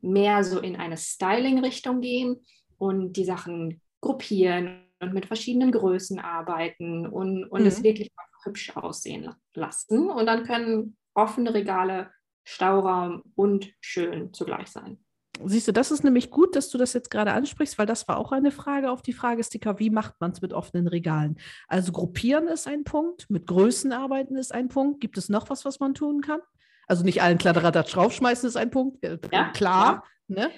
mehr 0.00 0.44
so 0.44 0.60
in 0.60 0.76
eine 0.76 0.96
Styling-Richtung 0.96 2.00
gehen 2.00 2.44
und 2.78 3.14
die 3.14 3.24
Sachen 3.24 3.80
gruppieren 4.00 4.84
und 5.00 5.14
mit 5.14 5.26
verschiedenen 5.26 5.70
Größen 5.70 6.18
arbeiten 6.18 7.06
und, 7.06 7.44
und 7.44 7.60
mhm. 7.62 7.66
es 7.66 7.82
wirklich 7.82 8.10
hübsch 8.44 8.76
aussehen 8.76 9.30
lassen. 9.54 10.10
Und 10.10 10.26
dann 10.26 10.44
können 10.44 10.96
offene 11.14 11.54
Regale 11.54 12.10
Stauraum 12.44 13.22
und 13.36 13.72
schön 13.80 14.32
zugleich 14.32 14.68
sein. 14.68 14.98
Siehst 15.44 15.66
du, 15.66 15.72
das 15.72 15.90
ist 15.90 16.04
nämlich 16.04 16.30
gut, 16.30 16.54
dass 16.56 16.68
du 16.68 16.78
das 16.78 16.92
jetzt 16.92 17.10
gerade 17.10 17.32
ansprichst, 17.32 17.78
weil 17.78 17.86
das 17.86 18.06
war 18.06 18.18
auch 18.18 18.32
eine 18.32 18.50
Frage 18.50 18.90
auf 18.90 19.02
die 19.02 19.14
Fragesticker, 19.14 19.78
wie 19.78 19.90
macht 19.90 20.14
man 20.20 20.32
es 20.32 20.42
mit 20.42 20.52
offenen 20.52 20.86
Regalen? 20.88 21.38
Also 21.68 21.90
gruppieren 21.90 22.48
ist 22.48 22.68
ein 22.68 22.84
Punkt, 22.84 23.30
mit 23.30 23.46
Größen 23.46 23.92
arbeiten 23.92 24.36
ist 24.36 24.54
ein 24.54 24.68
Punkt. 24.68 25.00
Gibt 25.00 25.16
es 25.16 25.28
noch 25.28 25.48
was, 25.48 25.64
was 25.64 25.80
man 25.80 25.94
tun 25.94 26.20
kann? 26.20 26.40
Also 26.86 27.04
nicht 27.04 27.22
allen 27.22 27.38
Kladderadatsch 27.38 27.94
draufschmeißen 27.94 28.48
ist 28.48 28.56
ein 28.56 28.70
Punkt, 28.70 29.02
äh, 29.04 29.18
ja, 29.32 29.50
klar. 29.50 30.04
Ja. 30.28 30.46
Ne? 30.46 30.50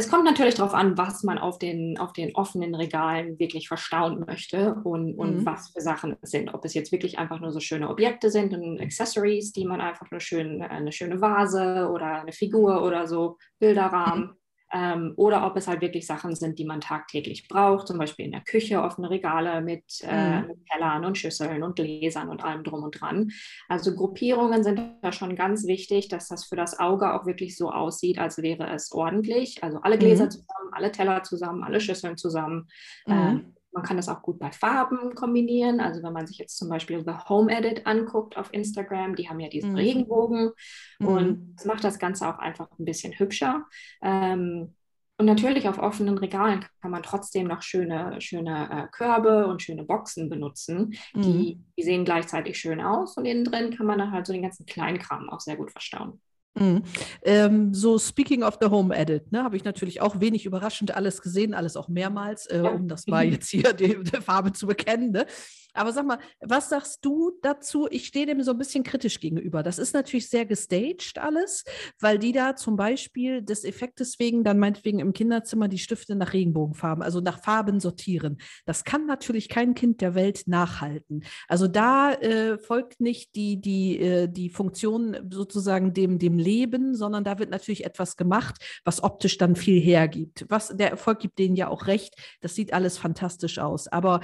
Es 0.00 0.08
kommt 0.08 0.24
natürlich 0.24 0.54
darauf 0.54 0.72
an, 0.72 0.96
was 0.96 1.24
man 1.24 1.36
auf 1.36 1.58
den, 1.58 1.98
auf 1.98 2.14
den 2.14 2.34
offenen 2.34 2.74
Regalen 2.74 3.38
wirklich 3.38 3.68
verstauen 3.68 4.24
möchte 4.26 4.76
und, 4.82 5.14
und 5.18 5.40
mhm. 5.40 5.46
was 5.46 5.72
für 5.72 5.82
Sachen 5.82 6.16
es 6.22 6.30
sind. 6.30 6.54
Ob 6.54 6.64
es 6.64 6.72
jetzt 6.72 6.90
wirklich 6.90 7.18
einfach 7.18 7.38
nur 7.38 7.52
so 7.52 7.60
schöne 7.60 7.90
Objekte 7.90 8.30
sind 8.30 8.54
und 8.54 8.80
Accessories, 8.80 9.52
die 9.52 9.66
man 9.66 9.82
einfach 9.82 10.10
nur 10.10 10.20
schön, 10.20 10.62
eine 10.62 10.90
schöne 10.90 11.20
Vase 11.20 11.90
oder 11.92 12.22
eine 12.22 12.32
Figur 12.32 12.82
oder 12.82 13.06
so, 13.06 13.36
Bilderrahmen. 13.58 14.39
Ähm, 14.72 15.14
oder 15.16 15.46
ob 15.46 15.56
es 15.56 15.66
halt 15.66 15.80
wirklich 15.80 16.06
Sachen 16.06 16.34
sind, 16.34 16.58
die 16.58 16.64
man 16.64 16.80
tagtäglich 16.80 17.48
braucht, 17.48 17.88
zum 17.88 17.98
Beispiel 17.98 18.26
in 18.26 18.32
der 18.32 18.42
Küche 18.42 18.82
offene 18.82 19.10
Regale 19.10 19.60
mit, 19.60 19.84
äh, 20.02 20.40
mhm. 20.40 20.46
mit 20.48 20.66
Tellern 20.66 21.04
und 21.04 21.18
Schüsseln 21.18 21.62
und 21.62 21.76
Gläsern 21.76 22.28
und 22.28 22.44
allem 22.44 22.62
drum 22.62 22.84
und 22.84 23.00
dran. 23.00 23.30
Also 23.68 23.94
Gruppierungen 23.94 24.62
sind 24.62 24.80
da 25.02 25.12
schon 25.12 25.34
ganz 25.34 25.66
wichtig, 25.66 26.08
dass 26.08 26.28
das 26.28 26.44
für 26.44 26.56
das 26.56 26.78
Auge 26.78 27.14
auch 27.14 27.26
wirklich 27.26 27.56
so 27.56 27.70
aussieht, 27.70 28.18
als 28.18 28.38
wäre 28.38 28.70
es 28.70 28.92
ordentlich. 28.92 29.62
Also 29.62 29.80
alle 29.82 29.98
Gläser 29.98 30.26
mhm. 30.26 30.30
zusammen, 30.30 30.70
alle 30.72 30.92
Teller 30.92 31.22
zusammen, 31.22 31.64
alle 31.64 31.80
Schüsseln 31.80 32.16
zusammen. 32.16 32.68
Mhm. 33.06 33.12
Ähm, 33.12 33.54
man 33.72 33.82
kann 33.82 33.96
das 33.96 34.08
auch 34.08 34.22
gut 34.22 34.38
bei 34.38 34.50
Farben 34.52 35.14
kombinieren. 35.14 35.80
Also 35.80 36.02
wenn 36.02 36.12
man 36.12 36.26
sich 36.26 36.38
jetzt 36.38 36.56
zum 36.56 36.68
Beispiel 36.68 37.04
The 37.04 37.28
Home 37.28 37.52
Edit 37.52 37.86
anguckt 37.86 38.36
auf 38.36 38.52
Instagram, 38.52 39.14
die 39.14 39.28
haben 39.28 39.40
ja 39.40 39.48
diesen 39.48 39.70
mhm. 39.70 39.76
Regenbogen 39.76 40.50
mhm. 40.98 41.06
und 41.06 41.54
das 41.56 41.64
macht 41.64 41.84
das 41.84 41.98
Ganze 41.98 42.28
auch 42.28 42.38
einfach 42.38 42.68
ein 42.78 42.84
bisschen 42.84 43.12
hübscher. 43.18 43.66
Ähm, 44.02 44.74
und 45.18 45.26
natürlich 45.26 45.68
auf 45.68 45.78
offenen 45.78 46.16
Regalen 46.16 46.64
kann 46.80 46.90
man 46.90 47.02
trotzdem 47.02 47.46
noch 47.46 47.60
schöne, 47.60 48.18
schöne 48.22 48.70
äh, 48.70 48.88
Körbe 48.90 49.48
und 49.48 49.60
schöne 49.60 49.84
Boxen 49.84 50.30
benutzen. 50.30 50.94
Mhm. 51.12 51.22
Die, 51.22 51.60
die 51.76 51.82
sehen 51.82 52.06
gleichzeitig 52.06 52.58
schön 52.58 52.80
aus 52.80 53.18
und 53.18 53.26
innen 53.26 53.44
drin 53.44 53.76
kann 53.76 53.86
man 53.86 53.98
dann 53.98 54.12
halt 54.12 54.26
so 54.26 54.32
den 54.32 54.42
ganzen 54.42 54.64
Kleinkram 54.64 55.28
auch 55.28 55.40
sehr 55.40 55.56
gut 55.56 55.72
verstauen. 55.72 56.22
Mhm. 56.54 56.82
Ähm, 57.22 57.74
so 57.74 57.98
speaking 57.98 58.42
of 58.42 58.58
the 58.60 58.68
Home 58.68 58.94
Edit, 58.94 59.30
ne, 59.30 59.44
habe 59.44 59.56
ich 59.56 59.64
natürlich 59.64 60.00
auch 60.00 60.20
wenig 60.20 60.46
überraschend 60.46 60.94
alles 60.94 61.22
gesehen, 61.22 61.54
alles 61.54 61.76
auch 61.76 61.88
mehrmals, 61.88 62.46
äh, 62.46 62.60
um 62.60 62.88
das 62.88 63.06
mal 63.06 63.24
jetzt 63.24 63.48
hier 63.48 63.72
die, 63.72 64.02
die 64.02 64.20
Farbe 64.20 64.52
zu 64.52 64.66
bekennen. 64.66 65.12
Ne? 65.12 65.26
Aber 65.72 65.92
sag 65.92 66.06
mal, 66.06 66.18
was 66.40 66.68
sagst 66.68 67.04
du 67.04 67.32
dazu? 67.42 67.86
Ich 67.90 68.06
stehe 68.06 68.26
dem 68.26 68.42
so 68.42 68.50
ein 68.52 68.58
bisschen 68.58 68.82
kritisch 68.82 69.20
gegenüber. 69.20 69.62
Das 69.62 69.78
ist 69.78 69.94
natürlich 69.94 70.28
sehr 70.28 70.46
gestaged 70.46 71.18
alles, 71.18 71.64
weil 72.00 72.18
die 72.18 72.32
da 72.32 72.56
zum 72.56 72.76
Beispiel 72.76 73.42
des 73.42 73.64
Effektes 73.64 74.18
wegen 74.18 74.42
dann 74.42 74.58
meinetwegen 74.58 74.98
im 74.98 75.12
Kinderzimmer 75.12 75.68
die 75.68 75.78
Stifte 75.78 76.16
nach 76.16 76.32
Regenbogenfarben, 76.32 77.02
also 77.02 77.20
nach 77.20 77.42
Farben 77.42 77.80
sortieren. 77.80 78.38
Das 78.66 78.84
kann 78.84 79.06
natürlich 79.06 79.48
kein 79.48 79.74
Kind 79.74 80.00
der 80.00 80.14
Welt 80.14 80.42
nachhalten. 80.46 81.22
Also 81.46 81.68
da 81.68 82.12
äh, 82.14 82.58
folgt 82.58 83.00
nicht 83.00 83.34
die, 83.36 83.60
die, 83.60 84.00
äh, 84.00 84.28
die 84.28 84.50
Funktion 84.50 85.16
sozusagen 85.30 85.92
dem, 85.92 86.18
dem 86.18 86.38
Leben, 86.40 86.94
sondern 86.94 87.24
da 87.24 87.38
wird 87.38 87.50
natürlich 87.50 87.84
etwas 87.84 88.16
gemacht, 88.16 88.56
was 88.84 89.02
optisch 89.02 89.38
dann 89.38 89.56
viel 89.56 89.80
hergibt. 89.80 90.46
Was 90.48 90.76
der 90.76 90.90
Erfolg 90.90 91.20
gibt 91.20 91.38
denen 91.38 91.56
ja 91.56 91.68
auch 91.68 91.86
recht. 91.86 92.14
Das 92.40 92.54
sieht 92.54 92.72
alles 92.72 92.98
fantastisch 92.98 93.58
aus. 93.58 93.86
Aber 93.86 94.20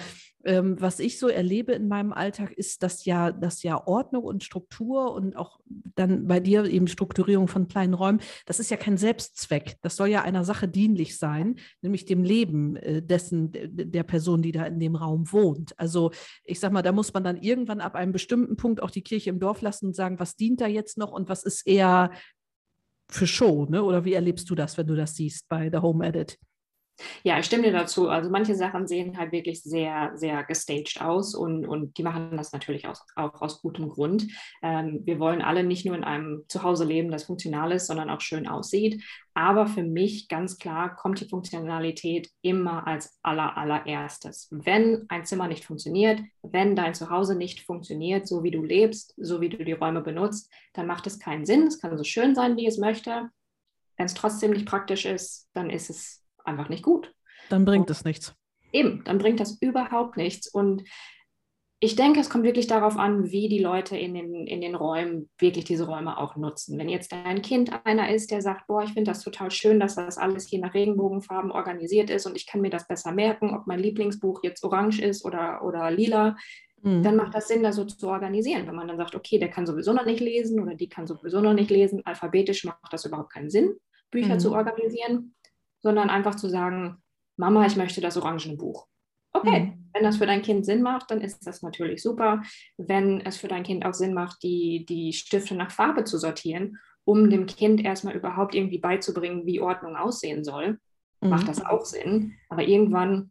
ähm, 0.47 0.81
was 0.81 1.01
ich 1.01 1.19
so 1.19 1.29
erlebe 1.29 1.73
in 1.73 1.89
meinem 1.89 2.13
Alltag, 2.13 2.53
ist, 2.53 2.83
dass 2.83 3.05
ja, 3.05 3.33
dass 3.33 3.63
ja 3.63 3.87
Ordnung 3.87 4.25
und 4.25 4.45
Struktur 4.45 5.13
und 5.13 5.37
auch 5.37 5.61
dann 5.95 6.27
bei 6.27 6.41
dir 6.41 6.65
eben 6.65 6.87
Strukturierung 6.87 7.49
von 7.49 7.69
kleinen 7.69 7.95
Räumen, 7.95 8.21
das 8.47 8.61
ist 8.61 8.71
ja 8.71 8.77
kein 8.77 8.97
Selbstzweck. 8.97 9.77
Das 9.83 9.97
soll 9.97 10.09
ja 10.09 10.23
einer 10.23 10.45
Sache 10.45 10.69
dienlich 10.69 11.19
sein, 11.19 11.57
nämlich 11.83 12.07
dem 12.07 12.23
Leben 12.23 12.77
äh, 12.77 13.03
dessen, 13.03 13.51
der 13.53 14.05
Person, 14.05 14.41
die 14.41 14.53
da 14.53 14.65
in 14.65 14.79
dem 14.79 14.95
Raum 14.95 15.31
wohnt. 15.33 15.79
Also 15.79 16.13
ich 16.45 16.61
sag 16.61 16.73
mal, 16.73 16.83
da 16.83 16.93
muss 16.93 17.13
man 17.13 17.25
dann 17.25 17.37
irgendwann 17.37 17.81
ab 17.81 17.95
einem 17.95 18.13
bestimmten 18.13 18.57
Punkt 18.57 18.83
auch 18.83 18.91
die 18.91 19.03
Kirche 19.03 19.31
im 19.31 19.41
Dorf 19.41 19.61
lassen 19.61 19.87
und 19.87 19.97
sagen, 19.97 20.21
was 20.21 20.37
dient 20.37 20.61
da 20.61 20.67
jetzt 20.67 20.97
noch 20.97 21.11
und 21.13 21.29
was 21.29 21.43
ist 21.43 21.67
eher 21.67 22.13
für 23.11 23.27
Show, 23.27 23.67
ne? 23.69 23.83
Oder 23.83 24.05
wie 24.05 24.15
erlebst 24.15 24.49
du 24.51 24.55
das, 24.55 24.79
wenn 24.79 24.87
du 24.87 24.95
das 24.97 25.15
siehst 25.15 25.49
bei 25.49 25.71
The 25.71 25.79
Home 25.79 26.07
Edit? 26.07 26.39
Ja, 27.23 27.39
ich 27.39 27.47
stimme 27.47 27.65
dir 27.65 27.73
dazu. 27.73 28.09
Also 28.09 28.31
manche 28.31 28.55
Sachen 28.55 28.87
sehen 28.87 29.19
halt 29.19 29.33
wirklich 29.33 29.63
sehr, 29.63 30.13
sehr 30.15 30.45
gestaged 30.45 31.01
aus 31.01 31.35
und, 31.35 31.67
und 31.67 31.99
die 31.99 32.03
machen 32.03 32.37
das 32.37 32.53
natürlich 32.53 32.87
auch, 32.89 33.01
auch 33.17 33.43
aus 33.43 33.61
gutem 33.61 33.89
Grund. 33.89 34.27
Ähm, 34.63 35.01
wir 35.05 35.19
wollen 35.19 35.43
alle 35.43 35.63
nicht 35.63 35.85
nur 35.85 35.95
in 35.95 36.05
einem 36.05 36.45
Zuhause 36.49 36.85
leben, 36.85 37.11
das 37.11 37.25
funktional 37.25 37.73
ist, 37.73 37.87
sondern 37.87 38.11
auch 38.11 38.21
schön 38.21 38.49
aussieht. 38.49 39.03
Aber 39.35 39.67
für 39.67 39.83
mich 39.83 40.29
ganz 40.29 40.59
klar 40.59 40.97
kommt 40.97 41.21
die 41.21 41.29
Funktionalität 41.29 42.31
immer 42.41 42.87
als 42.87 43.19
aller, 43.23 43.57
allererstes. 43.59 44.49
Wenn 44.51 45.05
ein 45.09 45.27
Zimmer 45.27 45.49
nicht 45.49 45.65
funktioniert, 45.65 46.21
wenn 46.43 46.75
dein 46.75 46.95
Zuhause 46.95 47.37
nicht 47.37 47.61
funktioniert, 47.61 48.27
so 48.27 48.43
wie 48.43 48.51
du 48.51 48.63
lebst, 48.63 49.13
so 49.19 49.43
wie 49.43 49.51
du 49.51 49.63
die 49.63 49.73
Räume 49.73 50.01
benutzt, 50.01 50.51
dann 50.73 50.87
macht 50.87 51.07
es 51.07 51.19
keinen 51.19 51.45
Sinn. 51.45 51.67
Es 51.67 51.79
kann 51.79 51.97
so 51.99 52.05
schön 52.05 52.35
sein, 52.35 52.57
wie 52.57 52.67
es 52.67 52.79
möchte. 52.79 53.29
Wenn 53.99 54.07
es 54.07 54.15
trotzdem 54.15 54.53
nicht 54.53 54.67
praktisch 54.67 55.05
ist, 55.05 55.49
dann 55.53 55.69
ist 55.71 55.91
es 55.91 56.26
einfach 56.47 56.69
nicht 56.69 56.83
gut. 56.83 57.13
Dann 57.49 57.65
bringt 57.65 57.89
und 57.89 57.91
es 57.91 58.05
nichts. 58.05 58.35
Eben, 58.73 59.05
dann 59.05 59.19
bringt 59.19 59.41
das 59.41 59.59
überhaupt 59.61 60.17
nichts. 60.17 60.49
Und 60.49 60.83
ich 61.79 61.95
denke, 61.95 62.21
es 62.21 62.31
kommt 62.31 62.45
wirklich 62.45 62.67
darauf 62.67 62.97
an, 62.97 63.31
wie 63.31 63.49
die 63.49 63.59
Leute 63.59 63.99
in 63.99 64.15
den, 64.15 64.47
in 64.47 64.63
den 64.63 64.75
Räumen 64.75 65.29
wirklich 65.39 65.67
diese 65.67 65.87
Räume 65.87 66.17
auch 66.19 66.35
nutzen. 66.37 66.79
Wenn 66.79 66.89
jetzt 66.89 67.13
ein 67.13 67.43
Kind 67.43 67.71
einer 67.85 68.13
ist, 68.15 68.31
der 68.31 68.41
sagt, 68.41 68.67
boah, 68.67 68.83
ich 68.83 68.93
finde 68.93 69.11
das 69.11 69.23
total 69.23 69.51
schön, 69.51 69.79
dass 69.79 69.95
das 69.95 70.17
alles 70.17 70.49
hier 70.49 70.61
nach 70.61 70.73
Regenbogenfarben 70.73 71.51
organisiert 71.51 72.09
ist 72.09 72.27
und 72.27 72.35
ich 72.35 72.47
kann 72.47 72.63
mir 72.63 72.71
das 72.71 72.89
besser 72.89 73.13
merken, 73.13 73.55
ob 73.55 73.67
mein 73.67 73.79
Lieblingsbuch 73.79 74.43
jetzt 74.43 74.65
orange 74.65 75.01
ist 75.01 75.23
oder, 75.25 75.63
oder 75.65 75.91
lila, 75.91 76.37
mhm. 76.81 77.03
dann 77.03 77.17
macht 77.17 77.35
das 77.35 77.49
Sinn, 77.49 77.63
das 77.63 77.77
so 77.77 77.85
zu 77.85 78.09
organisieren. 78.09 78.67
Wenn 78.67 78.75
man 78.75 78.89
dann 78.89 78.97
sagt, 78.97 79.15
okay, 79.15 79.39
der 79.39 79.51
kann 79.51 79.67
sowieso 79.67 79.93
noch 79.93 80.07
nicht 80.07 80.21
lesen 80.21 80.61
oder 80.61 80.75
die 80.75 80.89
kann 80.89 81.07
sowieso 81.07 81.43
noch 81.43 81.55
nicht 81.55 81.71
lesen, 81.71 82.01
alphabetisch 82.07 82.65
macht 82.65 82.91
das 82.91 83.05
überhaupt 83.05 83.33
keinen 83.35 83.51
Sinn, 83.51 83.77
Bücher 84.11 84.35
mhm. 84.35 84.41
zu 84.41 84.55
organisieren 84.55 85.36
sondern 85.87 86.11
einfach 86.11 86.35
zu 86.35 86.49
sagen, 86.49 86.97
Mama, 87.37 87.65
ich 87.65 87.77
möchte 87.77 88.01
das 88.01 88.17
orangene 88.17 88.57
Buch. 88.57 88.89
Okay, 89.33 89.61
mhm. 89.61 89.91
wenn 89.95 90.03
das 90.03 90.17
für 90.17 90.27
dein 90.27 90.43
Kind 90.43 90.67
Sinn 90.67 90.83
macht, 90.83 91.13
dann 91.13 91.21
ist 91.21 91.47
das 91.47 91.63
natürlich 91.63 92.03
super. 92.03 92.43
Wenn 92.77 93.21
es 93.21 93.37
für 93.37 93.47
dein 93.47 93.63
Kind 93.63 93.87
auch 93.87 93.95
Sinn 93.95 94.13
macht, 94.13 94.43
die, 94.43 94.85
die 94.85 95.13
Stifte 95.13 95.55
nach 95.55 95.71
Farbe 95.71 96.03
zu 96.03 96.19
sortieren, 96.19 96.79
um 97.05 97.31
dem 97.31 97.47
Kind 97.47 97.85
erstmal 97.85 98.17
überhaupt 98.17 98.57
irgendwie 98.57 98.81
beizubringen, 98.81 99.47
wie 99.47 99.61
Ordnung 99.61 99.95
aussehen 99.95 100.43
soll, 100.43 100.81
mhm. 101.21 101.29
macht 101.29 101.47
das 101.47 101.65
auch 101.65 101.85
Sinn. 101.85 102.35
Aber 102.49 102.65
irgendwann 102.65 103.31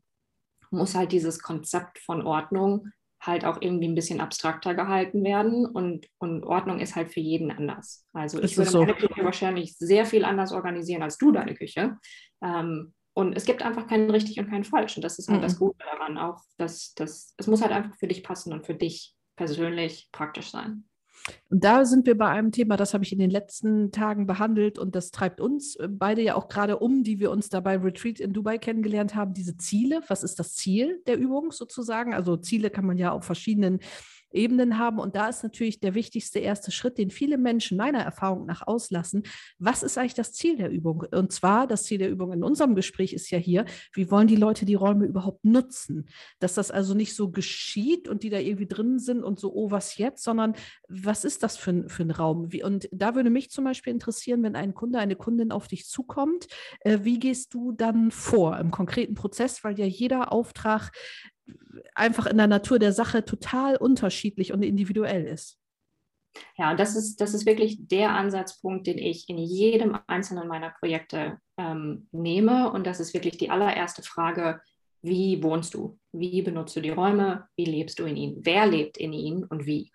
muss 0.72 0.96
halt 0.96 1.12
dieses 1.12 1.41
Konzept 1.41 2.00
von 2.00 2.26
Ordnung 2.26 2.88
halt 3.26 3.46
auch 3.46 3.62
irgendwie 3.62 3.88
ein 3.88 3.96
bisschen 3.96 4.22
abstrakter 4.22 4.74
gehalten 4.76 5.24
werden 5.24 5.66
und, 5.66 6.08
und 6.18 6.44
Ordnung 6.44 6.80
ist 6.80 6.96
halt 6.96 7.12
für 7.12 7.20
jeden 7.20 7.52
anders. 7.52 8.06
Also 8.14 8.42
ich 8.42 8.58
würde 8.58 8.70
so. 8.70 8.80
meine 8.82 8.96
Küche 8.96 9.24
wahrscheinlich 9.24 9.78
sehr 9.78 10.06
viel 10.06 10.26
anders 10.26 10.52
organisieren 10.52 11.04
als 11.04 11.18
du 11.18 11.32
deine 11.32 11.56
Küche. 11.56 11.98
Ähm, 12.44 12.94
und 13.14 13.36
es 13.38 13.46
gibt 13.46 13.64
einfach 13.64 13.88
keinen 13.88 14.10
richtig 14.10 14.40
und 14.40 14.50
keinen 14.50 14.66
falsch. 14.66 14.98
Und 14.98 15.04
das 15.04 15.20
ist 15.20 15.30
halt 15.30 15.40
mhm. 15.40 15.44
das 15.44 15.58
Gute 15.58 15.78
daran 15.80 16.18
auch, 16.18 16.42
dass, 16.58 16.94
dass 16.96 17.34
es 17.38 17.48
muss 17.48 17.62
halt 17.62 17.72
einfach 17.72 17.96
für 17.98 18.08
dich 18.08 18.24
passen 18.24 18.52
und 18.52 18.66
für 18.66 18.76
dich 18.76 19.16
persönlich 19.38 20.10
praktisch 20.12 20.52
sein. 20.52 20.84
Und 21.50 21.64
da 21.64 21.86
sind 21.86 22.06
wir 22.06 22.18
bei 22.18 22.28
einem 22.28 22.52
Thema, 22.52 22.78
das 22.78 22.94
habe 22.94 23.04
ich 23.04 23.12
in 23.12 23.20
den 23.20 23.30
letzten 23.30 23.92
Tagen 23.92 24.28
behandelt 24.28 24.78
und 24.78 24.96
das 24.96 25.12
treibt 25.12 25.42
uns 25.42 25.76
äh, 25.76 25.88
beide 25.90 26.22
ja 26.22 26.36
auch 26.36 26.48
gerade 26.48 26.78
um, 26.78 27.04
die 27.04 27.20
wir 27.20 27.32
uns 27.32 27.50
dabei 27.50 27.78
Retreat 27.78 28.20
in 28.20 28.34
Dubai 28.34 28.58
kennengelernt 28.58 29.16
haben, 29.16 29.34
diese 29.34 29.58
Ziele. 29.58 30.02
Was 30.08 30.24
ist 30.24 30.40
das 30.40 30.54
Ziel 30.56 31.02
der 31.08 31.18
Übung 31.18 31.52
sozusagen? 31.52 32.14
Also 32.14 32.38
Ziele 32.38 32.70
kann 32.70 32.86
man 32.86 32.98
ja 32.98 33.12
auf 33.12 33.26
verschiedenen 33.26 33.80
Ebenen 34.36 34.78
haben. 34.78 35.00
Und 35.00 35.15
da 35.15 35.28
ist 35.30 35.43
natürlich 35.43 35.80
der 35.80 35.95
wichtigste 35.95 36.39
erste 36.39 36.71
Schritt, 36.71 36.98
den 36.98 37.10
viele 37.10 37.38
Menschen 37.38 37.78
meiner 37.78 38.00
Erfahrung 38.00 38.45
nach 38.45 38.65
auslassen. 38.65 39.24
Was 39.58 39.84
ist 39.84 39.98
eigentlich 39.98 40.13
das 40.13 40.34
Ziel 40.34 40.58
der 40.58 40.69
Übung? 40.69 41.06
Und 41.12 41.32
zwar, 41.32 41.67
das 41.67 41.84
Ziel 41.84 41.98
der 41.98 42.10
Übung 42.10 42.34
in 42.34 42.43
unserem 42.43 42.76
Gespräch 42.76 43.13
ist 43.13 43.32
ja 43.32 43.38
hier, 43.38 43.65
wie 43.93 44.12
wollen 44.12 44.28
die 44.28 44.36
Leute 44.36 44.65
die 44.65 44.76
Räume 44.76 45.06
überhaupt 45.06 45.43
nutzen? 45.43 46.08
Dass 46.39 46.56
das 46.56 46.71
also 46.71 46.93
nicht 46.93 47.15
so 47.15 47.32
geschieht 47.32 48.08
und 48.08 48.24
die 48.24 48.30
da 48.30 48.38
irgendwie 48.38 48.67
drin 48.67 49.00
sind 49.00 49.24
und 49.24 49.39
so, 49.39 49.54
oh, 49.54 49.71
was 49.71 49.98
jetzt, 49.98 50.24
sondern 50.24 50.54
was 50.88 51.26
ist 51.26 51.43
das 51.43 51.58
für, 51.58 51.88
für 51.88 52.04
ein 52.04 52.12
Raum? 52.12 52.52
Wie, 52.52 52.63
und 52.63 52.89
da 52.91 53.15
würde 53.15 53.30
mich 53.30 53.50
zum 53.50 53.63
Beispiel 53.63 53.93
interessieren, 53.93 54.43
wenn 54.43 54.56
ein 54.56 54.74
Kunde, 54.74 55.00
eine 55.00 55.15
Kundin 55.15 55.52
auf 55.52 55.67
dich 55.67 55.88
zukommt, 55.88 56.48
äh, 56.82 57.00
wie 57.04 57.19
gehst 57.19 57.54
du 57.54 57.71
dann 57.71 58.12
vor 58.12 58.58
im 58.58 58.71
konkreten 58.71 59.15
Prozess, 59.15 59.63
weil 59.63 59.80
ja 59.80 59.86
jeder 59.86 60.32
Auftrag 60.32 60.91
einfach 61.94 62.26
in 62.26 62.38
der 62.38 62.48
Natur 62.48 62.80
der 62.80 62.92
Sache 62.92 63.26
total 63.26 63.78
unterschiedlich 63.78 64.54
und 64.54 64.64
individuell 64.64 65.26
ist. 65.26 65.60
Ja, 66.58 66.76
das 66.76 66.96
ist, 66.96 67.22
das 67.22 67.34
ist 67.34 67.46
wirklich 67.46 67.88
der 67.88 68.12
Ansatzpunkt, 68.12 68.88
den 68.88 68.98
ich 68.98 69.30
in 69.30 69.38
jedem 69.38 69.98
einzelnen 70.08 70.48
meiner 70.48 70.72
Projekte 70.72 71.40
ähm, 71.58 72.08
nehme. 72.12 72.72
Und 72.72 72.86
das 72.86 73.00
ist 73.00 73.14
wirklich 73.14 73.38
die 73.38 73.50
allererste 73.50 74.04
Frage, 74.04 74.60
wie 75.06 75.44
wohnst 75.44 75.74
du? 75.74 76.00
Wie 76.12 76.41
benutzt 76.41 76.76
du 76.76 76.82
die 76.82 76.89
Räume? 76.89 77.48
Wie 77.56 77.65
lebst 77.65 78.00
du 78.00 78.06
in 78.06 78.15
ihnen? 78.15 78.38
Wer 78.41 78.65
lebt 78.65 78.98
in 78.98 79.13
ihnen 79.13 79.44
und 79.44 79.65
wie? 79.65 79.91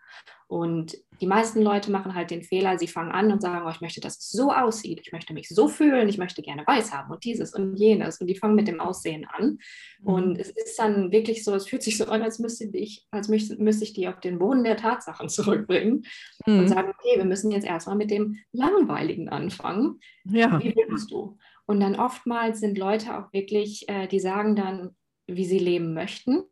Und 0.47 0.97
die 1.21 1.27
meisten 1.27 1.63
Leute 1.63 1.93
machen 1.93 2.15
halt 2.15 2.31
den 2.31 2.43
Fehler, 2.43 2.77
sie 2.77 2.89
fangen 2.89 3.13
an 3.13 3.31
und 3.31 3.41
sagen, 3.41 3.65
oh, 3.67 3.71
ich 3.71 3.81
möchte, 3.81 4.01
dass 4.01 4.19
es 4.19 4.31
so 4.31 4.51
aussieht, 4.51 5.01
ich 5.01 5.13
möchte 5.13 5.33
mich 5.33 5.49
so 5.49 5.69
fühlen, 5.69 6.09
ich 6.09 6.19
möchte 6.19 6.43
gerne 6.43 6.67
weiß 6.67 6.93
haben 6.93 7.13
und 7.13 7.25
dieses 7.25 7.55
und 7.55 7.77
jenes. 7.77 8.21
Und 8.21 8.27
die 8.27 8.37
fangen 8.37 8.57
mit 8.57 8.67
dem 8.67 8.81
Aussehen 8.81 9.27
an. 9.27 9.59
Mhm. 10.01 10.07
Und 10.07 10.39
es 10.39 10.51
ist 10.51 10.77
dann 10.79 11.13
wirklich 11.13 11.45
so, 11.45 11.55
es 11.55 11.69
fühlt 11.69 11.83
sich 11.83 11.99
so 11.99 12.07
an, 12.07 12.23
als 12.23 12.39
müsste 12.41 12.65
ich, 12.73 13.07
als 13.11 13.29
müsste, 13.29 13.85
ich 13.85 13.93
die 13.93 14.09
auf 14.09 14.19
den 14.21 14.39
Boden 14.39 14.65
der 14.65 14.77
Tatsachen 14.77 15.29
zurückbringen 15.29 16.05
mhm. 16.47 16.61
und 16.61 16.69
sagen, 16.69 16.91
okay, 16.91 17.17
wir 17.17 17.27
müssen 17.27 17.51
jetzt 17.51 17.67
erstmal 17.67 17.97
mit 17.97 18.11
dem 18.11 18.37
Langweiligen 18.53 19.29
anfangen. 19.29 20.01
Ja. 20.25 20.61
Wie 20.61 20.75
willst 20.75 21.11
du? 21.13 21.39
Und 21.67 21.79
dann 21.79 21.95
oftmals 21.95 22.59
sind 22.59 22.77
Leute 22.77 23.17
auch 23.17 23.33
wirklich, 23.33 23.89
äh, 23.89 24.09
die 24.09 24.19
sagen 24.19 24.57
dann, 24.57 24.97
wie 25.37 25.45
sie 25.45 25.59
leben 25.59 25.95
möchten, 25.95 26.43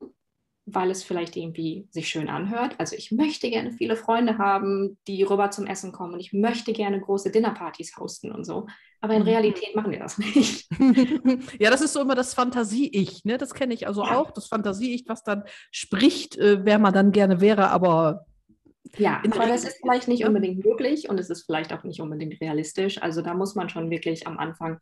weil 0.67 0.91
es 0.91 1.03
vielleicht 1.03 1.37
irgendwie 1.37 1.89
sich 1.91 2.09
schön 2.09 2.29
anhört. 2.29 2.75
Also 2.79 2.97
ich 2.97 3.11
möchte 3.11 3.51
gerne 3.51 3.73
viele 3.73 3.97
Freunde 3.97 4.39
haben, 4.39 4.99
die 5.07 5.23
rüber 5.23 5.51
zum 5.51 5.67
Essen 5.67 5.93
kommen 5.93 6.15
und 6.15 6.21
ich 6.21 6.33
möchte 6.33 6.73
gerne 6.73 7.01
große 7.01 7.31
Dinnerpartys 7.31 7.97
hosten 7.97 8.33
und 8.33 8.45
so. 8.45 8.67
Aber 9.01 9.15
in 9.15 9.23
mhm. 9.23 9.29
Realität 9.29 9.77
machen 9.77 9.93
wir 9.93 10.01
das 10.01 10.19
nicht. 10.19 10.69
ja, 11.59 11.71
das 11.71 11.81
ist 11.81 11.93
so 11.93 12.01
immer 12.01 12.15
das 12.15 12.35
Fantasie-Ich, 12.35 13.25
ne? 13.25 13.39
Das 13.39 13.55
kenne 13.55 13.75
ich 13.75 13.87
also 13.87 14.05
ja. 14.05 14.19
auch, 14.19 14.31
das 14.31 14.49
Fantasie-Ich, 14.49 15.05
was 15.09 15.23
dann 15.23 15.45
spricht, 15.71 16.37
äh, 16.37 16.65
wer 16.65 16.79
man 16.79 16.93
dann 16.93 17.13
gerne 17.13 17.41
wäre, 17.41 17.71
aber 17.71 18.27
ja, 18.97 19.21
aber 19.23 19.47
das 19.47 19.65
ist 19.65 19.79
vielleicht 19.83 20.09
nicht 20.09 20.25
unbedingt 20.25 20.65
möglich 20.65 21.11
und 21.11 21.21
es 21.21 21.29
ist 21.29 21.45
vielleicht 21.45 21.75
auch 21.75 21.85
nicht 21.85 22.01
unbedingt 22.01 22.41
realistisch. 22.41 23.03
Also 23.03 23.21
da 23.21 23.35
muss 23.35 23.55
man 23.55 23.69
schon 23.69 23.91
wirklich 23.91 24.27
am 24.27 24.39
Anfang 24.39 24.79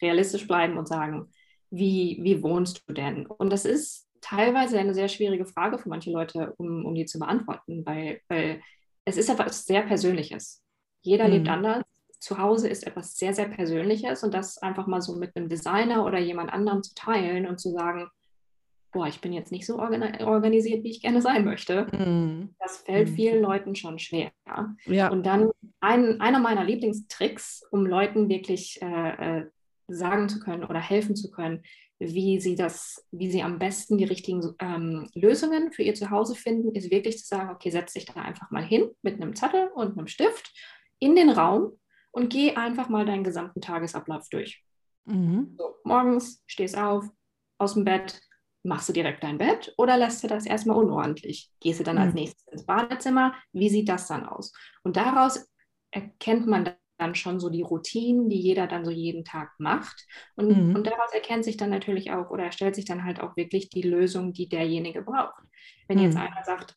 realistisch 0.00 0.46
bleiben 0.46 0.78
und 0.78 0.88
sagen, 0.88 1.30
wie, 1.70 2.18
wie 2.22 2.42
wohnst 2.42 2.82
du 2.86 2.92
denn? 2.92 3.26
Und 3.26 3.50
das 3.50 3.64
ist 3.64 4.08
teilweise 4.20 4.78
eine 4.78 4.94
sehr 4.94 5.08
schwierige 5.08 5.46
Frage 5.46 5.78
für 5.78 5.88
manche 5.88 6.10
Leute, 6.10 6.54
um, 6.58 6.84
um 6.84 6.94
die 6.94 7.06
zu 7.06 7.18
beantworten, 7.18 7.84
weil, 7.86 8.20
weil 8.28 8.60
es 9.04 9.16
ist 9.16 9.30
etwas 9.30 9.64
sehr 9.64 9.82
Persönliches. 9.82 10.62
Jeder 11.02 11.26
mhm. 11.26 11.32
lebt 11.32 11.48
anders. 11.48 11.82
Zu 12.18 12.36
Hause 12.36 12.68
ist 12.68 12.86
etwas 12.86 13.16
sehr, 13.16 13.32
sehr 13.32 13.48
Persönliches 13.48 14.22
und 14.22 14.34
das 14.34 14.58
einfach 14.58 14.86
mal 14.86 15.00
so 15.00 15.16
mit 15.16 15.34
einem 15.34 15.48
Designer 15.48 16.04
oder 16.04 16.18
jemand 16.18 16.52
anderem 16.52 16.82
zu 16.82 16.94
teilen 16.94 17.46
und 17.46 17.58
zu 17.58 17.70
sagen, 17.70 18.10
boah, 18.92 19.06
ich 19.06 19.20
bin 19.20 19.32
jetzt 19.32 19.52
nicht 19.52 19.66
so 19.66 19.78
organisiert, 19.78 20.84
wie 20.84 20.90
ich 20.90 21.00
gerne 21.00 21.22
sein 21.22 21.44
möchte. 21.44 21.86
Mhm. 21.92 22.54
Das 22.58 22.78
fällt 22.78 23.08
mhm. 23.08 23.14
vielen 23.14 23.42
Leuten 23.42 23.74
schon 23.74 23.98
schwer. 23.98 24.32
Ja. 24.86 25.08
Und 25.08 25.24
dann 25.24 25.50
ein, 25.80 26.20
einer 26.20 26.40
meiner 26.40 26.64
Lieblingstricks, 26.64 27.66
um 27.70 27.86
Leuten 27.86 28.28
wirklich 28.28 28.82
äh, 28.82 29.38
äh 29.40 29.46
sagen 29.94 30.28
zu 30.28 30.40
können 30.40 30.64
oder 30.64 30.80
helfen 30.80 31.16
zu 31.16 31.30
können, 31.30 31.62
wie 31.98 32.40
sie 32.40 32.56
das, 32.56 33.06
wie 33.10 33.30
sie 33.30 33.42
am 33.42 33.58
besten 33.58 33.98
die 33.98 34.04
richtigen 34.04 34.54
ähm, 34.58 35.08
Lösungen 35.14 35.70
für 35.72 35.82
ihr 35.82 35.94
Zuhause 35.94 36.34
finden, 36.34 36.74
ist 36.74 36.90
wirklich 36.90 37.18
zu 37.18 37.26
sagen, 37.26 37.50
okay, 37.50 37.70
setz 37.70 37.92
dich 37.92 38.06
da 38.06 38.22
einfach 38.22 38.50
mal 38.50 38.64
hin 38.64 38.90
mit 39.02 39.20
einem 39.20 39.36
Zettel 39.36 39.68
und 39.74 39.98
einem 39.98 40.06
Stift 40.06 40.50
in 40.98 41.14
den 41.14 41.28
Raum 41.28 41.78
und 42.10 42.30
geh 42.30 42.56
einfach 42.56 42.88
mal 42.88 43.04
deinen 43.04 43.24
gesamten 43.24 43.60
Tagesablauf 43.60 44.28
durch. 44.30 44.64
Mhm. 45.04 45.54
So, 45.58 45.74
morgens 45.84 46.42
stehst 46.46 46.76
auf, 46.76 47.04
aus 47.58 47.74
dem 47.74 47.84
Bett, 47.84 48.20
machst 48.62 48.88
du 48.88 48.92
direkt 48.92 49.22
dein 49.22 49.38
Bett 49.38 49.74
oder 49.76 49.96
lässt 49.96 50.22
du 50.24 50.28
das 50.28 50.46
erstmal 50.46 50.76
unordentlich? 50.76 51.50
Gehst 51.60 51.80
du 51.80 51.84
dann 51.84 51.96
mhm. 51.96 52.02
als 52.02 52.14
nächstes 52.14 52.46
ins 52.48 52.66
Badezimmer? 52.66 53.34
Wie 53.52 53.68
sieht 53.68 53.88
das 53.88 54.08
dann 54.08 54.26
aus? 54.26 54.52
Und 54.82 54.96
daraus 54.96 55.46
erkennt 55.90 56.46
man 56.46 56.70
dann 57.00 57.14
schon 57.14 57.40
so 57.40 57.48
die 57.48 57.62
Routinen, 57.62 58.28
die 58.28 58.38
jeder 58.38 58.66
dann 58.66 58.84
so 58.84 58.90
jeden 58.90 59.24
Tag 59.24 59.52
macht. 59.58 60.06
Und, 60.36 60.48
mhm. 60.48 60.74
und 60.76 60.86
daraus 60.86 61.12
erkennt 61.12 61.44
sich 61.44 61.56
dann 61.56 61.70
natürlich 61.70 62.12
auch 62.12 62.30
oder 62.30 62.44
erstellt 62.44 62.74
sich 62.74 62.84
dann 62.84 63.04
halt 63.04 63.20
auch 63.20 63.36
wirklich 63.36 63.70
die 63.70 63.82
Lösung, 63.82 64.32
die 64.32 64.48
derjenige 64.48 65.02
braucht. 65.02 65.42
Wenn 65.88 65.98
mhm. 65.98 66.04
jetzt 66.04 66.16
einer 66.16 66.44
sagt, 66.44 66.76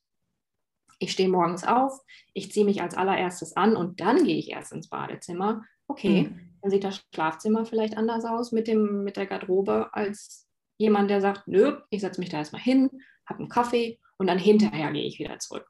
ich 0.99 1.11
stehe 1.11 1.29
morgens 1.29 1.65
auf, 1.65 1.99
ich 2.33 2.51
ziehe 2.51 2.65
mich 2.65 2.81
als 2.81 2.95
allererstes 2.95 3.55
an 3.57 3.75
und 3.75 3.99
dann 3.99 4.23
gehe 4.23 4.37
ich 4.37 4.51
erst 4.51 4.71
ins 4.71 4.89
Badezimmer, 4.89 5.63
okay, 5.87 6.23
mhm. 6.23 6.57
dann 6.61 6.71
sieht 6.71 6.83
das 6.83 7.03
Schlafzimmer 7.13 7.65
vielleicht 7.65 7.97
anders 7.97 8.25
aus 8.25 8.51
mit, 8.51 8.67
dem, 8.67 9.03
mit 9.03 9.17
der 9.17 9.25
Garderobe 9.25 9.89
als 9.93 10.47
jemand, 10.77 11.09
der 11.09 11.21
sagt, 11.21 11.47
nö, 11.47 11.77
ich 11.89 12.01
setze 12.01 12.21
mich 12.21 12.29
da 12.29 12.37
erstmal 12.37 12.61
hin, 12.61 12.89
habe 13.25 13.39
einen 13.39 13.49
Kaffee 13.49 13.99
und 14.17 14.27
dann 14.27 14.39
hinterher 14.39 14.91
gehe 14.91 15.05
ich 15.05 15.19
wieder 15.19 15.37
zurück. 15.39 15.67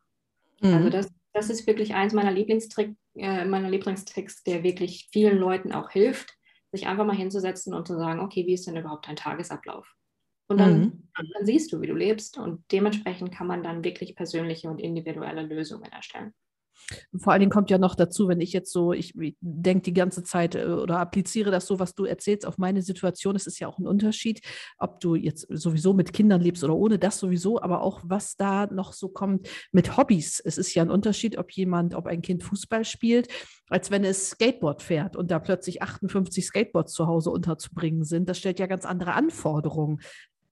Also 0.62 0.80
mhm. 0.80 0.92
das 0.92 1.08
das 1.34 1.50
ist 1.50 1.68
wirklich 1.68 1.94
eins 1.94 2.14
meiner, 2.14 2.32
Lieblingstrick, 2.32 2.96
äh, 3.16 3.46
meiner 3.46 3.70
Lieblingstricks, 3.70 4.44
der 4.44 4.64
wirklich 4.64 5.10
vielen 5.12 5.38
Leuten 5.38 5.72
auch 5.72 5.90
hilft, 5.90 6.38
sich 6.72 6.88
einfach 6.88 7.06
mal 7.06 7.16
hinzusetzen 7.16 7.74
und 7.74 7.88
zu 7.88 7.98
sagen, 7.98 8.20
okay, 8.20 8.46
wie 8.46 8.54
ist 8.54 8.68
denn 8.68 8.78
überhaupt 8.78 9.08
dein 9.08 9.16
Tagesablauf? 9.16 9.88
Und 10.48 10.60
dann, 10.60 10.80
mhm. 10.80 11.10
dann 11.16 11.46
siehst 11.46 11.72
du, 11.72 11.82
wie 11.82 11.88
du 11.88 11.96
lebst 11.96 12.38
und 12.38 12.64
dementsprechend 12.72 13.32
kann 13.32 13.48
man 13.48 13.64
dann 13.64 13.84
wirklich 13.84 14.16
persönliche 14.16 14.70
und 14.70 14.80
individuelle 14.80 15.44
Lösungen 15.44 15.92
erstellen. 15.92 16.34
Vor 17.18 17.34
allen 17.34 17.40
Dingen 17.40 17.52
kommt 17.52 17.70
ja 17.70 17.78
noch 17.78 17.96
dazu, 17.96 18.28
wenn 18.28 18.42
ich 18.42 18.54
jetzt 18.54 18.72
so, 18.72 18.94
ich, 18.94 19.14
denke 19.42 19.84
die 19.84 19.94
ganze 19.94 20.24
Zeit 20.24 20.56
äh, 20.56 20.66
oder 20.66 21.00
appliziere 21.00 21.52
das 21.52 21.68
so, 21.68 21.80
was 21.80 21.96
du 21.96 22.06
erzählst, 22.06 22.46
auf 22.46 22.58
meine 22.58 22.82
Situation. 22.82 23.36
Es 23.36 23.48
ist 23.48 23.60
ja 23.60 23.68
auch 23.68 23.80
ein 23.80 23.88
Unterschied, 23.88 24.42
ob 24.78 25.00
du 25.00 25.16
jetzt 25.16 25.48
sowieso 25.50 25.94
mit 25.94 26.14
Kindern 26.14 26.42
lebst 26.42 26.64
oder 26.64 26.76
ohne 26.76 27.00
das 27.00 27.20
sowieso, 27.20 27.62
aber 27.62 27.82
auch 27.82 28.02
was 28.04 28.36
da 28.36 28.68
noch 28.68 28.94
so 28.94 29.10
kommt 29.10 29.48
mit 29.72 29.98
Hobbys. 29.98 30.42
Es 30.44 30.58
ist 30.58 30.74
ja 30.74 30.84
ein 30.84 30.92
Unterschied, 30.92 31.38
ob 31.38 31.52
jemand, 31.52 31.96
ob 31.96 32.08
ein 32.08 32.22
Kind 32.22 32.44
Fußball 32.44 32.86
spielt, 32.86 33.28
als 33.70 33.92
wenn 33.92 34.04
es 34.04 34.32
Skateboard 34.32 34.82
fährt 34.82 35.16
und 35.16 35.32
da 35.32 35.40
plötzlich 35.40 35.82
58 35.82 36.46
Skateboards 36.46 36.94
zu 36.94 37.08
Hause 37.08 37.32
unterzubringen 37.32 38.04
sind. 38.04 38.30
Das 38.30 38.38
stellt 38.38 38.60
ja 38.60 38.68
ganz 38.68 38.86
andere 38.86 39.14
Anforderungen 39.14 40.00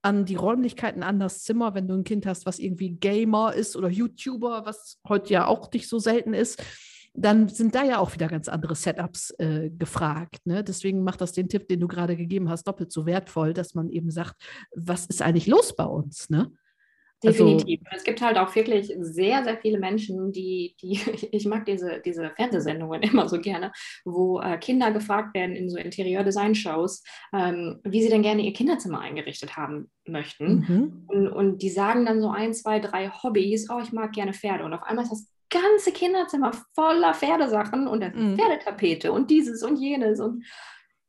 an 0.02 0.24
die 0.24 0.34
Räumlichkeiten, 0.34 1.02
an 1.02 1.20
das 1.20 1.42
Zimmer, 1.42 1.74
wenn 1.74 1.88
du 1.88 1.94
ein 1.94 2.04
Kind 2.04 2.26
hast, 2.26 2.44
was 2.44 2.58
irgendwie 2.58 2.90
Gamer 2.90 3.54
ist 3.54 3.76
oder 3.76 3.88
YouTuber, 3.88 4.66
was 4.66 4.98
heute 5.08 5.32
ja 5.32 5.46
auch 5.46 5.70
nicht 5.72 5.88
so 5.88 5.98
selten 5.98 6.34
ist, 6.34 6.62
dann 7.14 7.48
sind 7.48 7.74
da 7.74 7.84
ja 7.84 7.98
auch 7.98 8.14
wieder 8.14 8.26
ganz 8.26 8.48
andere 8.48 8.74
Setups 8.74 9.30
äh, 9.38 9.70
gefragt. 9.70 10.46
Ne? 10.46 10.64
Deswegen 10.64 11.04
macht 11.04 11.20
das 11.20 11.32
den 11.32 11.48
Tipp, 11.48 11.68
den 11.68 11.80
du 11.80 11.88
gerade 11.88 12.16
gegeben 12.16 12.48
hast, 12.48 12.66
doppelt 12.66 12.90
so 12.90 13.06
wertvoll, 13.06 13.52
dass 13.52 13.74
man 13.74 13.90
eben 13.90 14.10
sagt, 14.10 14.34
was 14.74 15.06
ist 15.06 15.22
eigentlich 15.22 15.46
los 15.46 15.76
bei 15.76 15.84
uns? 15.84 16.30
Ne? 16.30 16.50
Also 17.24 17.44
Definitiv. 17.44 17.80
Also, 17.84 17.96
es 17.96 18.04
gibt 18.04 18.20
halt 18.20 18.38
auch 18.38 18.54
wirklich 18.54 18.92
sehr, 18.98 19.44
sehr 19.44 19.56
viele 19.58 19.78
Menschen, 19.78 20.32
die, 20.32 20.76
die 20.80 21.00
ich 21.32 21.46
mag 21.46 21.66
diese, 21.66 22.00
diese 22.04 22.30
Fernsehsendungen 22.30 23.02
immer 23.02 23.28
so 23.28 23.40
gerne, 23.40 23.72
wo 24.04 24.40
äh, 24.40 24.58
Kinder 24.58 24.90
gefragt 24.92 25.34
werden 25.34 25.56
in 25.56 25.68
so 25.68 25.76
Interieurdesign-Shows, 25.76 27.02
ähm, 27.32 27.80
wie 27.84 28.02
sie 28.02 28.08
denn 28.08 28.22
gerne 28.22 28.42
ihr 28.42 28.52
Kinderzimmer 28.52 29.00
eingerichtet 29.00 29.56
haben 29.56 29.90
möchten. 30.06 30.66
Mhm. 30.68 31.04
Und, 31.06 31.28
und 31.28 31.62
die 31.62 31.70
sagen 31.70 32.06
dann 32.06 32.20
so 32.20 32.30
ein, 32.30 32.54
zwei, 32.54 32.80
drei 32.80 33.08
Hobbys, 33.08 33.70
oh, 33.70 33.80
ich 33.82 33.92
mag 33.92 34.12
gerne 34.12 34.32
Pferde. 34.32 34.64
Und 34.64 34.74
auf 34.74 34.82
einmal 34.82 35.04
ist 35.04 35.12
das 35.12 35.28
ganze 35.50 35.92
Kinderzimmer 35.92 36.52
voller 36.74 37.14
Pferdesachen 37.14 37.86
und 37.86 38.00
mhm. 38.14 38.36
Pferdetapete 38.36 39.12
und 39.12 39.30
dieses 39.30 39.62
und 39.62 39.76
jenes. 39.76 40.18
Und 40.18 40.44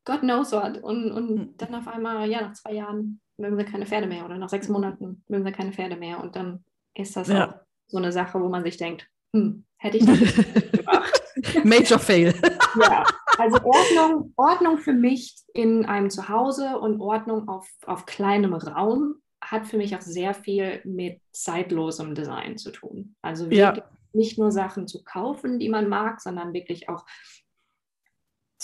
God 0.06 0.22
knows 0.22 0.52
what. 0.52 0.84
Und, 0.84 1.12
und 1.12 1.30
hm. 1.30 1.54
dann 1.58 1.76
auf 1.76 1.88
einmal, 1.88 2.30
ja, 2.30 2.42
nach 2.42 2.54
zwei 2.54 2.74
Jahren 2.74 3.22
mögen 3.38 3.58
sie 3.58 3.66
keine 3.66 3.86
Pferde 3.86 4.08
mehr 4.08 4.26
oder 4.26 4.38
nach 4.38 4.50
sechs 4.50 4.70
Monaten 4.70 5.24
mögen 5.28 5.46
sie 5.46 5.52
keine 5.52 5.74
Pferde 5.74 5.96
mehr. 5.96 6.22
Und 6.22 6.36
dann 6.36 6.64
ist 6.96 7.16
das 7.16 7.28
ja. 7.28 7.50
auch 7.50 7.54
so 7.88 7.98
eine 7.98 8.12
Sache, 8.12 8.40
wo 8.40 8.50
man 8.50 8.64
sich 8.64 8.78
denkt, 8.78 9.08
hm, 9.36 9.66
hätte 9.78 9.98
ich 9.98 10.06
das 10.06 10.20
nicht 10.20 10.74
gemacht. 10.74 11.24
Major 11.64 12.00
Fail. 12.00 12.34
ja, 12.82 13.04
also 13.38 13.58
Ordnung, 13.64 14.34
Ordnung 14.36 14.78
für 14.78 14.94
mich 14.94 15.36
in 15.54 15.86
einem 15.86 16.10
Zuhause 16.10 16.78
und 16.78 17.02
Ordnung 17.02 17.48
auf, 17.48 17.68
auf 17.86 18.06
kleinem 18.06 18.54
Raum 18.54 19.16
hat 19.44 19.68
für 19.68 19.78
mich 19.78 19.96
auch 19.96 20.02
sehr 20.02 20.34
viel 20.34 20.82
mit 20.86 21.20
zeitlosem 21.32 22.16
Design 22.16 22.58
zu 22.58 22.72
tun. 22.72 23.16
Also 23.22 23.48
ja. 23.48 23.84
nicht 24.14 24.38
nur 24.38 24.52
Sachen 24.52 24.88
zu 24.88 25.04
kaufen, 25.04 25.60
die 25.60 25.70
man 25.70 25.90
mag, 25.90 26.22
sondern 26.22 26.54
wirklich 26.54 26.88
auch 26.88 27.06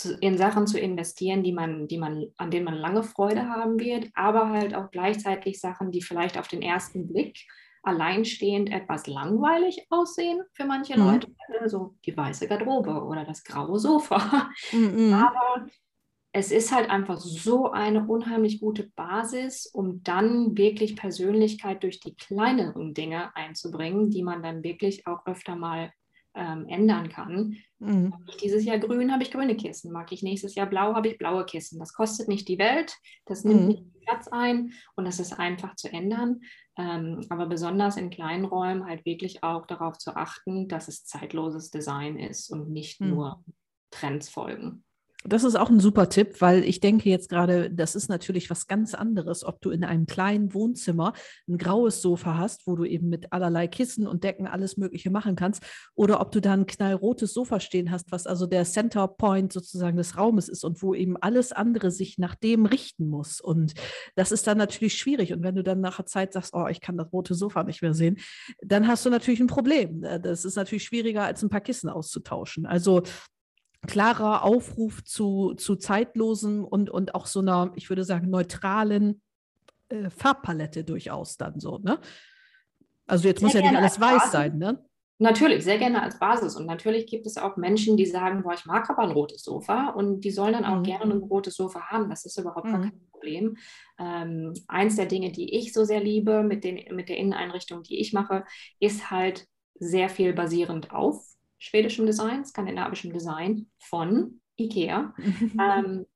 zu, 0.00 0.14
in 0.16 0.38
Sachen 0.38 0.66
zu 0.66 0.78
investieren, 0.78 1.42
die 1.42 1.52
man, 1.52 1.86
die 1.86 1.98
man, 1.98 2.26
an 2.36 2.50
denen 2.50 2.64
man 2.64 2.74
lange 2.74 3.02
Freude 3.02 3.48
haben 3.48 3.78
wird, 3.78 4.08
aber 4.14 4.48
halt 4.48 4.74
auch 4.74 4.90
gleichzeitig 4.90 5.60
Sachen, 5.60 5.90
die 5.90 6.02
vielleicht 6.02 6.38
auf 6.38 6.48
den 6.48 6.62
ersten 6.62 7.06
Blick 7.06 7.46
alleinstehend 7.82 8.70
etwas 8.70 9.06
langweilig 9.06 9.86
aussehen 9.90 10.42
für 10.52 10.64
manche 10.64 10.98
mhm. 10.98 11.06
Leute, 11.06 11.28
so 11.66 11.94
die 12.04 12.16
weiße 12.16 12.46
Garderobe 12.46 13.04
oder 13.04 13.24
das 13.24 13.44
graue 13.44 13.78
Sofa. 13.78 14.50
Mhm. 14.72 15.12
Aber 15.14 15.66
es 16.32 16.52
ist 16.52 16.72
halt 16.72 16.88
einfach 16.90 17.18
so 17.18 17.70
eine 17.70 18.06
unheimlich 18.06 18.60
gute 18.60 18.88
Basis, 18.94 19.66
um 19.66 20.02
dann 20.02 20.56
wirklich 20.56 20.94
Persönlichkeit 20.94 21.82
durch 21.82 22.00
die 22.00 22.14
kleineren 22.14 22.94
Dinge 22.94 23.34
einzubringen, 23.34 24.10
die 24.10 24.22
man 24.22 24.42
dann 24.42 24.62
wirklich 24.62 25.06
auch 25.06 25.26
öfter 25.26 25.56
mal 25.56 25.92
ähm, 26.34 26.66
ändern 26.68 27.08
kann. 27.08 27.56
Mhm. 27.78 28.10
Mag 28.10 28.20
ich 28.28 28.36
dieses 28.36 28.64
Jahr 28.64 28.78
grün, 28.78 29.12
habe 29.12 29.22
ich 29.22 29.30
grüne 29.30 29.56
Kissen. 29.56 29.92
Mag 29.92 30.12
ich 30.12 30.22
nächstes 30.22 30.54
Jahr 30.54 30.66
blau, 30.66 30.94
habe 30.94 31.08
ich 31.08 31.18
blaue 31.18 31.44
Kissen. 31.44 31.78
Das 31.78 31.92
kostet 31.92 32.28
nicht 32.28 32.48
die 32.48 32.58
Welt, 32.58 32.96
das 33.24 33.44
nimmt 33.44 33.62
mhm. 33.62 33.68
nicht 33.68 33.84
Platz 34.04 34.28
ein 34.28 34.72
und 34.96 35.04
das 35.04 35.20
ist 35.20 35.38
einfach 35.38 35.76
zu 35.76 35.92
ändern. 35.92 36.40
Ähm, 36.76 37.26
aber 37.28 37.46
besonders 37.46 37.96
in 37.96 38.10
kleinen 38.10 38.44
Räumen 38.44 38.86
halt 38.86 39.04
wirklich 39.04 39.42
auch 39.42 39.66
darauf 39.66 39.98
zu 39.98 40.16
achten, 40.16 40.68
dass 40.68 40.88
es 40.88 41.04
zeitloses 41.04 41.70
Design 41.70 42.18
ist 42.18 42.50
und 42.50 42.70
nicht 42.70 43.00
mhm. 43.00 43.10
nur 43.10 43.44
Trends 43.90 44.28
folgen. 44.28 44.84
Das 45.24 45.44
ist 45.44 45.54
auch 45.54 45.68
ein 45.68 45.80
super 45.80 46.08
Tipp, 46.08 46.40
weil 46.40 46.64
ich 46.64 46.80
denke 46.80 47.10
jetzt 47.10 47.28
gerade, 47.28 47.70
das 47.70 47.94
ist 47.94 48.08
natürlich 48.08 48.48
was 48.48 48.66
ganz 48.66 48.94
anderes, 48.94 49.44
ob 49.44 49.60
du 49.60 49.68
in 49.68 49.84
einem 49.84 50.06
kleinen 50.06 50.54
Wohnzimmer 50.54 51.12
ein 51.46 51.58
graues 51.58 52.00
Sofa 52.00 52.38
hast, 52.38 52.66
wo 52.66 52.74
du 52.74 52.84
eben 52.86 53.10
mit 53.10 53.30
allerlei 53.30 53.68
Kissen 53.68 54.06
und 54.06 54.24
Decken 54.24 54.46
alles 54.46 54.78
Mögliche 54.78 55.10
machen 55.10 55.36
kannst, 55.36 55.62
oder 55.94 56.22
ob 56.22 56.32
du 56.32 56.40
da 56.40 56.54
ein 56.54 56.64
knallrotes 56.64 57.34
Sofa 57.34 57.60
stehen 57.60 57.90
hast, 57.90 58.10
was 58.10 58.26
also 58.26 58.46
der 58.46 58.64
Center 58.64 59.06
Point 59.08 59.52
sozusagen 59.52 59.98
des 59.98 60.16
Raumes 60.16 60.48
ist 60.48 60.64
und 60.64 60.80
wo 60.82 60.94
eben 60.94 61.18
alles 61.18 61.52
andere 61.52 61.90
sich 61.90 62.16
nach 62.16 62.34
dem 62.34 62.64
richten 62.64 63.06
muss. 63.06 63.42
Und 63.42 63.74
das 64.14 64.32
ist 64.32 64.46
dann 64.46 64.56
natürlich 64.56 64.96
schwierig. 64.96 65.34
Und 65.34 65.42
wenn 65.42 65.54
du 65.54 65.62
dann 65.62 65.82
nach 65.82 65.98
der 65.98 66.06
Zeit 66.06 66.32
sagst, 66.32 66.54
oh, 66.54 66.66
ich 66.68 66.80
kann 66.80 66.96
das 66.96 67.12
rote 67.12 67.34
Sofa 67.34 67.62
nicht 67.62 67.82
mehr 67.82 67.92
sehen, 67.92 68.16
dann 68.62 68.88
hast 68.88 69.04
du 69.04 69.10
natürlich 69.10 69.40
ein 69.40 69.48
Problem. 69.48 70.00
Das 70.00 70.46
ist 70.46 70.56
natürlich 70.56 70.84
schwieriger, 70.84 71.24
als 71.24 71.42
ein 71.42 71.50
paar 71.50 71.60
Kissen 71.60 71.90
auszutauschen. 71.90 72.64
Also 72.64 73.02
klarer 73.86 74.44
Aufruf 74.44 75.02
zu, 75.04 75.54
zu 75.54 75.76
zeitlosem 75.76 76.64
und, 76.64 76.90
und 76.90 77.14
auch 77.14 77.26
so 77.26 77.40
einer, 77.40 77.72
ich 77.76 77.88
würde 77.88 78.04
sagen, 78.04 78.30
neutralen 78.30 79.22
äh, 79.88 80.10
Farbpalette 80.10 80.84
durchaus 80.84 81.36
dann 81.36 81.60
so, 81.60 81.78
ne? 81.78 81.98
Also 83.06 83.26
jetzt 83.26 83.40
sehr 83.40 83.46
muss 83.46 83.54
ja 83.54 83.62
nicht 83.62 83.76
alles 83.76 84.00
weiß 84.00 84.18
Basis. 84.18 84.32
sein, 84.32 84.58
ne? 84.58 84.84
Natürlich, 85.22 85.64
sehr 85.64 85.76
gerne 85.76 86.02
als 86.02 86.18
Basis. 86.18 86.56
Und 86.56 86.64
natürlich 86.64 87.06
gibt 87.06 87.26
es 87.26 87.36
auch 87.36 87.58
Menschen, 87.58 87.98
die 87.98 88.06
sagen, 88.06 88.42
boah, 88.42 88.54
ich 88.54 88.64
mag 88.64 88.88
aber 88.88 89.02
ein 89.02 89.10
rotes 89.10 89.42
Sofa 89.42 89.90
und 89.90 90.22
die 90.22 90.30
sollen 90.30 90.54
dann 90.54 90.64
auch 90.64 90.78
mhm. 90.78 90.84
gerne 90.84 91.12
ein 91.12 91.22
rotes 91.22 91.56
Sofa 91.56 91.88
haben. 91.90 92.08
Das 92.08 92.24
ist 92.24 92.38
überhaupt 92.38 92.66
mhm. 92.66 92.72
kein 92.72 93.00
Problem. 93.10 93.56
Ähm, 93.98 94.54
eins 94.66 94.96
der 94.96 95.04
Dinge, 95.04 95.30
die 95.30 95.58
ich 95.58 95.74
so 95.74 95.84
sehr 95.84 96.00
liebe 96.00 96.42
mit, 96.42 96.64
den, 96.64 96.94
mit 96.94 97.10
der 97.10 97.18
Inneneinrichtung, 97.18 97.82
die 97.82 98.00
ich 98.00 98.14
mache, 98.14 98.44
ist 98.78 99.10
halt 99.10 99.46
sehr 99.74 100.08
viel 100.08 100.32
basierend 100.32 100.90
auf 100.90 101.29
schwedischem 101.60 102.06
Design, 102.06 102.44
skandinavischem 102.44 103.12
Design 103.12 103.70
von 103.78 104.40
IKEA. 104.58 105.14
ähm, 105.60 106.06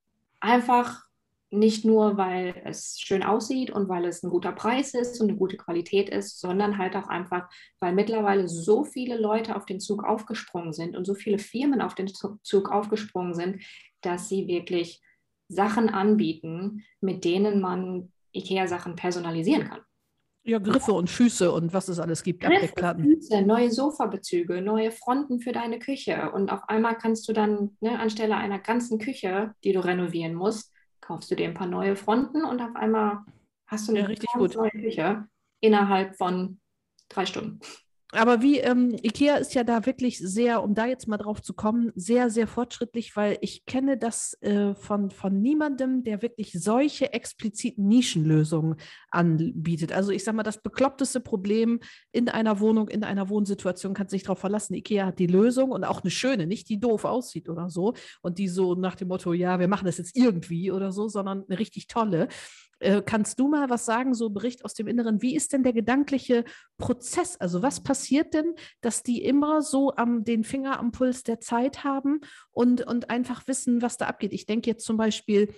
einfach 0.40 1.04
nicht 1.50 1.84
nur, 1.84 2.16
weil 2.16 2.60
es 2.64 2.98
schön 2.98 3.22
aussieht 3.22 3.70
und 3.70 3.88
weil 3.88 4.06
es 4.06 4.24
ein 4.24 4.30
guter 4.30 4.50
Preis 4.50 4.92
ist 4.92 5.20
und 5.20 5.28
eine 5.28 5.38
gute 5.38 5.56
Qualität 5.56 6.08
ist, 6.08 6.40
sondern 6.40 6.78
halt 6.78 6.96
auch 6.96 7.06
einfach, 7.06 7.48
weil 7.78 7.94
mittlerweile 7.94 8.48
so 8.48 8.82
viele 8.82 9.16
Leute 9.16 9.54
auf 9.54 9.64
den 9.64 9.78
Zug 9.78 10.02
aufgesprungen 10.02 10.72
sind 10.72 10.96
und 10.96 11.04
so 11.04 11.14
viele 11.14 11.38
Firmen 11.38 11.80
auf 11.80 11.94
den 11.94 12.08
Zug 12.08 12.70
aufgesprungen 12.72 13.34
sind, 13.34 13.62
dass 14.00 14.28
sie 14.28 14.48
wirklich 14.48 15.00
Sachen 15.48 15.88
anbieten, 15.88 16.84
mit 17.00 17.24
denen 17.24 17.60
man 17.60 18.12
IKEA-Sachen 18.34 18.96
personalisieren 18.96 19.68
kann. 19.68 19.80
Ja, 20.46 20.58
Griffe 20.58 20.92
und 20.92 21.08
Füße 21.08 21.50
und 21.50 21.72
was 21.72 21.88
es 21.88 21.98
alles 21.98 22.22
gibt. 22.22 22.42
Griffe, 22.42 22.96
Füße, 23.00 23.42
neue 23.42 23.70
Sofabezüge, 23.70 24.60
neue 24.60 24.90
Fronten 24.90 25.40
für 25.40 25.52
deine 25.52 25.78
Küche. 25.78 26.30
Und 26.32 26.52
auf 26.52 26.68
einmal 26.68 26.96
kannst 26.98 27.26
du 27.28 27.32
dann 27.32 27.76
ne, 27.80 27.98
anstelle 27.98 28.36
einer 28.36 28.58
ganzen 28.58 28.98
Küche, 28.98 29.54
die 29.64 29.72
du 29.72 29.82
renovieren 29.82 30.34
musst, 30.34 30.70
kaufst 31.00 31.30
du 31.30 31.34
dir 31.34 31.48
ein 31.48 31.54
paar 31.54 31.66
neue 31.66 31.96
Fronten 31.96 32.44
und 32.44 32.60
auf 32.60 32.76
einmal 32.76 33.20
hast 33.66 33.88
du 33.88 33.92
eine 33.92 34.00
ja, 34.00 34.06
richtig 34.06 34.28
neue 34.34 34.70
Küche 34.70 35.26
innerhalb 35.60 36.16
von 36.16 36.60
drei 37.08 37.24
Stunden. 37.24 37.60
Aber 38.14 38.42
wie 38.42 38.58
ähm, 38.58 38.96
IKEA 39.02 39.36
ist 39.36 39.54
ja 39.54 39.64
da 39.64 39.86
wirklich 39.86 40.18
sehr, 40.18 40.62
um 40.62 40.74
da 40.74 40.86
jetzt 40.86 41.08
mal 41.08 41.16
drauf 41.16 41.42
zu 41.42 41.52
kommen, 41.52 41.90
sehr, 41.96 42.30
sehr 42.30 42.46
fortschrittlich, 42.46 43.16
weil 43.16 43.38
ich 43.40 43.66
kenne 43.66 43.98
das 43.98 44.40
äh, 44.40 44.74
von, 44.74 45.10
von 45.10 45.40
niemandem, 45.40 46.04
der 46.04 46.22
wirklich 46.22 46.52
solche 46.52 47.12
expliziten 47.12 47.88
Nischenlösungen 47.88 48.76
anbietet. 49.10 49.92
Also 49.92 50.12
ich 50.12 50.22
sage 50.22 50.36
mal, 50.36 50.44
das 50.44 50.62
bekloppteste 50.62 51.20
Problem 51.20 51.80
in 52.12 52.28
einer 52.28 52.60
Wohnung, 52.60 52.88
in 52.88 53.02
einer 53.02 53.28
Wohnsituation, 53.28 53.94
kannst 53.94 54.12
du 54.12 54.16
dich 54.16 54.24
darauf 54.24 54.38
verlassen. 54.38 54.74
IKEA 54.74 55.06
hat 55.06 55.18
die 55.18 55.26
Lösung 55.26 55.72
und 55.72 55.84
auch 55.84 56.02
eine 56.02 56.10
schöne, 56.10 56.46
nicht 56.46 56.68
die 56.68 56.78
doof 56.78 57.04
aussieht 57.04 57.48
oder 57.48 57.68
so 57.68 57.94
und 58.22 58.38
die 58.38 58.48
so 58.48 58.74
nach 58.76 58.94
dem 58.94 59.08
Motto, 59.08 59.32
ja, 59.32 59.58
wir 59.58 59.68
machen 59.68 59.86
das 59.86 59.98
jetzt 59.98 60.16
irgendwie 60.16 60.70
oder 60.70 60.92
so, 60.92 61.08
sondern 61.08 61.44
eine 61.48 61.58
richtig 61.58 61.88
tolle. 61.88 62.28
Äh, 62.84 63.02
kannst 63.04 63.40
du 63.40 63.48
mal 63.48 63.70
was 63.70 63.86
sagen, 63.86 64.12
so 64.12 64.28
Bericht 64.28 64.64
aus 64.64 64.74
dem 64.74 64.86
Inneren? 64.86 65.22
Wie 65.22 65.34
ist 65.34 65.54
denn 65.54 65.62
der 65.62 65.72
gedankliche 65.72 66.44
Prozess? 66.76 67.40
Also 67.40 67.62
was 67.62 67.82
passiert 67.82 68.34
denn, 68.34 68.54
dass 68.82 69.02
die 69.02 69.24
immer 69.24 69.62
so 69.62 69.94
am, 69.96 70.22
den 70.24 70.44
Finger 70.44 70.78
am 70.78 70.92
Puls 70.92 71.22
der 71.22 71.40
Zeit 71.40 71.82
haben 71.82 72.20
und, 72.50 72.86
und 72.86 73.08
einfach 73.08 73.48
wissen, 73.48 73.80
was 73.80 73.96
da 73.96 74.06
abgeht? 74.06 74.34
Ich 74.34 74.44
denke 74.44 74.68
jetzt 74.68 74.84
zum 74.84 74.98
Beispiel 74.98 75.54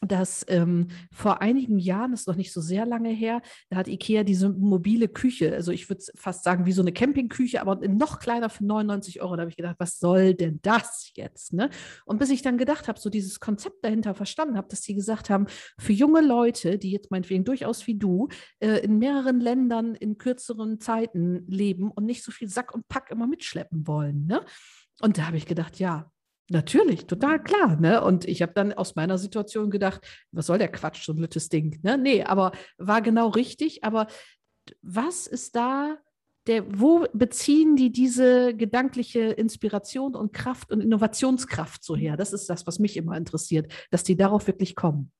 dass 0.00 0.44
ähm, 0.48 0.88
vor 1.10 1.40
einigen 1.40 1.78
Jahren, 1.78 2.12
das 2.12 2.20
ist 2.20 2.28
noch 2.28 2.36
nicht 2.36 2.52
so 2.52 2.60
sehr 2.60 2.86
lange 2.86 3.10
her, 3.10 3.42
da 3.68 3.76
hat 3.76 3.88
Ikea 3.88 4.22
diese 4.22 4.48
mobile 4.48 5.08
Küche, 5.08 5.54
also 5.54 5.72
ich 5.72 5.88
würde 5.88 6.04
fast 6.14 6.44
sagen 6.44 6.66
wie 6.66 6.72
so 6.72 6.82
eine 6.82 6.92
Campingküche, 6.92 7.60
aber 7.60 7.76
noch 7.88 8.20
kleiner 8.20 8.48
für 8.48 8.64
99 8.64 9.20
Euro. 9.22 9.36
Da 9.36 9.42
habe 9.42 9.50
ich 9.50 9.56
gedacht, 9.56 9.76
was 9.78 9.98
soll 9.98 10.34
denn 10.34 10.60
das 10.62 11.10
jetzt? 11.14 11.52
Ne? 11.52 11.70
Und 12.04 12.18
bis 12.18 12.30
ich 12.30 12.42
dann 12.42 12.58
gedacht 12.58 12.88
habe, 12.88 13.00
so 13.00 13.10
dieses 13.10 13.40
Konzept 13.40 13.84
dahinter 13.84 14.14
verstanden 14.14 14.56
habe, 14.56 14.68
dass 14.68 14.82
sie 14.82 14.94
gesagt 14.94 15.30
haben, 15.30 15.46
für 15.78 15.92
junge 15.92 16.20
Leute, 16.20 16.78
die 16.78 16.90
jetzt 16.90 17.10
meinetwegen 17.10 17.44
durchaus 17.44 17.86
wie 17.86 17.98
du 17.98 18.28
äh, 18.60 18.78
in 18.78 18.98
mehreren 18.98 19.40
Ländern 19.40 19.94
in 19.94 20.18
kürzeren 20.18 20.80
Zeiten 20.80 21.44
leben 21.48 21.90
und 21.90 22.04
nicht 22.04 22.22
so 22.22 22.30
viel 22.30 22.48
Sack 22.48 22.74
und 22.74 22.88
Pack 22.88 23.10
immer 23.10 23.26
mitschleppen 23.26 23.86
wollen. 23.86 24.26
Ne? 24.26 24.44
Und 25.00 25.18
da 25.18 25.26
habe 25.26 25.36
ich 25.36 25.46
gedacht, 25.46 25.78
ja, 25.78 26.10
Natürlich, 26.50 27.06
total 27.06 27.42
klar. 27.42 27.76
Ne? 27.76 28.02
Und 28.02 28.26
ich 28.26 28.40
habe 28.40 28.52
dann 28.54 28.72
aus 28.72 28.96
meiner 28.96 29.18
Situation 29.18 29.70
gedacht, 29.70 30.00
was 30.32 30.46
soll 30.46 30.58
der 30.58 30.72
Quatsch, 30.72 31.04
so 31.04 31.12
ein 31.12 31.18
lüttes 31.18 31.50
Ding. 31.50 31.78
Ne? 31.82 31.98
Nee, 31.98 32.22
aber 32.22 32.52
war 32.78 33.02
genau 33.02 33.28
richtig. 33.28 33.84
Aber 33.84 34.06
was 34.80 35.26
ist 35.26 35.54
da, 35.56 35.98
der, 36.46 36.64
wo 36.80 37.04
beziehen 37.12 37.76
die 37.76 37.92
diese 37.92 38.54
gedankliche 38.54 39.20
Inspiration 39.20 40.14
und 40.14 40.32
Kraft 40.32 40.72
und 40.72 40.80
Innovationskraft 40.80 41.84
so 41.84 41.94
her? 41.94 42.16
Das 42.16 42.32
ist 42.32 42.48
das, 42.48 42.66
was 42.66 42.78
mich 42.78 42.96
immer 42.96 43.16
interessiert, 43.16 43.70
dass 43.90 44.02
die 44.02 44.16
darauf 44.16 44.46
wirklich 44.46 44.74
kommen. 44.74 45.12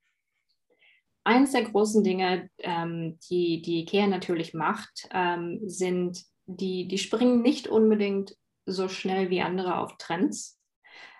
Eins 1.24 1.52
der 1.52 1.64
großen 1.64 2.02
Dinge, 2.02 2.48
ähm, 2.56 3.18
die 3.28 3.60
die 3.60 3.80
IKEA 3.80 4.06
natürlich 4.06 4.54
macht, 4.54 5.10
ähm, 5.12 5.60
sind, 5.66 6.24
die, 6.46 6.88
die 6.88 6.96
springen 6.96 7.42
nicht 7.42 7.68
unbedingt 7.68 8.34
so 8.64 8.88
schnell 8.88 9.28
wie 9.28 9.42
andere 9.42 9.76
auf 9.76 9.98
Trends 9.98 10.57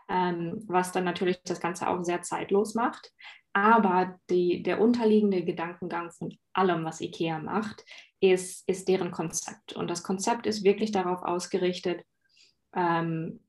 ähm, 0.09 0.65
was 0.67 0.93
dann 0.93 1.05
natürlich 1.05 1.41
das 1.45 1.61
Ganze 1.61 1.89
auch 1.89 2.03
sehr 2.03 2.23
zeitlos 2.23 2.75
macht. 2.75 3.13
Aber 3.53 4.19
die, 4.31 4.63
der 4.63 4.81
unterliegende 4.81 5.45
Gedankengang 5.45 6.11
von 6.13 6.37
allem, 6.53 6.85
was 6.85 7.01
IKEA 7.01 7.39
macht, 7.39 7.85
ist, 8.21 8.69
ist 8.69 8.89
deren 8.89 9.11
Konzept. 9.11 9.73
Und 9.73 9.89
das 9.89 10.03
Konzept 10.03 10.47
ist 10.47 10.65
wirklich 10.65 10.93
darauf 10.93 11.23
ausgerichtet, 11.23 12.03
ähm, 12.75 13.41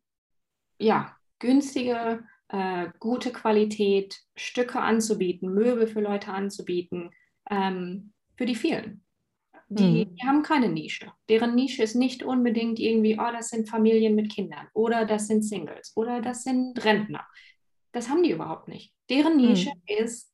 ja, 0.79 1.15
günstige, 1.39 2.23
äh, 2.49 2.87
gute 2.99 3.31
Qualität, 3.31 4.19
Stücke 4.35 4.79
anzubieten, 4.79 5.53
Möbel 5.53 5.87
für 5.87 6.01
Leute 6.01 6.31
anzubieten, 6.31 7.11
ähm, 7.49 8.13
für 8.35 8.45
die 8.45 8.55
vielen. 8.55 9.03
Die, 9.69 10.05
mhm. 10.05 10.15
die, 10.15 10.27
haben 10.27 10.41
keine 10.41 10.67
Nische. 10.67 11.11
Deren 11.29 11.53
Nische 11.53 11.83
ist 11.83 11.95
nicht 11.95 12.23
unbedingt 12.23 12.79
irgendwie, 12.79 13.17
oh, 13.19 13.31
das 13.31 13.49
sind 13.49 13.69
Familien 13.69 14.15
mit 14.15 14.31
Kindern 14.31 14.67
oder 14.73 15.05
das 15.05 15.27
sind 15.27 15.43
Singles 15.43 15.93
oder 15.95 16.21
das 16.21 16.43
sind 16.43 16.83
Rentner. 16.83 17.25
das 17.91 18.09
haben 18.09 18.23
die 18.23 18.31
überhaupt 18.31 18.67
nicht. 18.67 18.93
Deren 19.09 19.37
Nische 19.37 19.69
mhm. 19.69 20.03
ist 20.03 20.33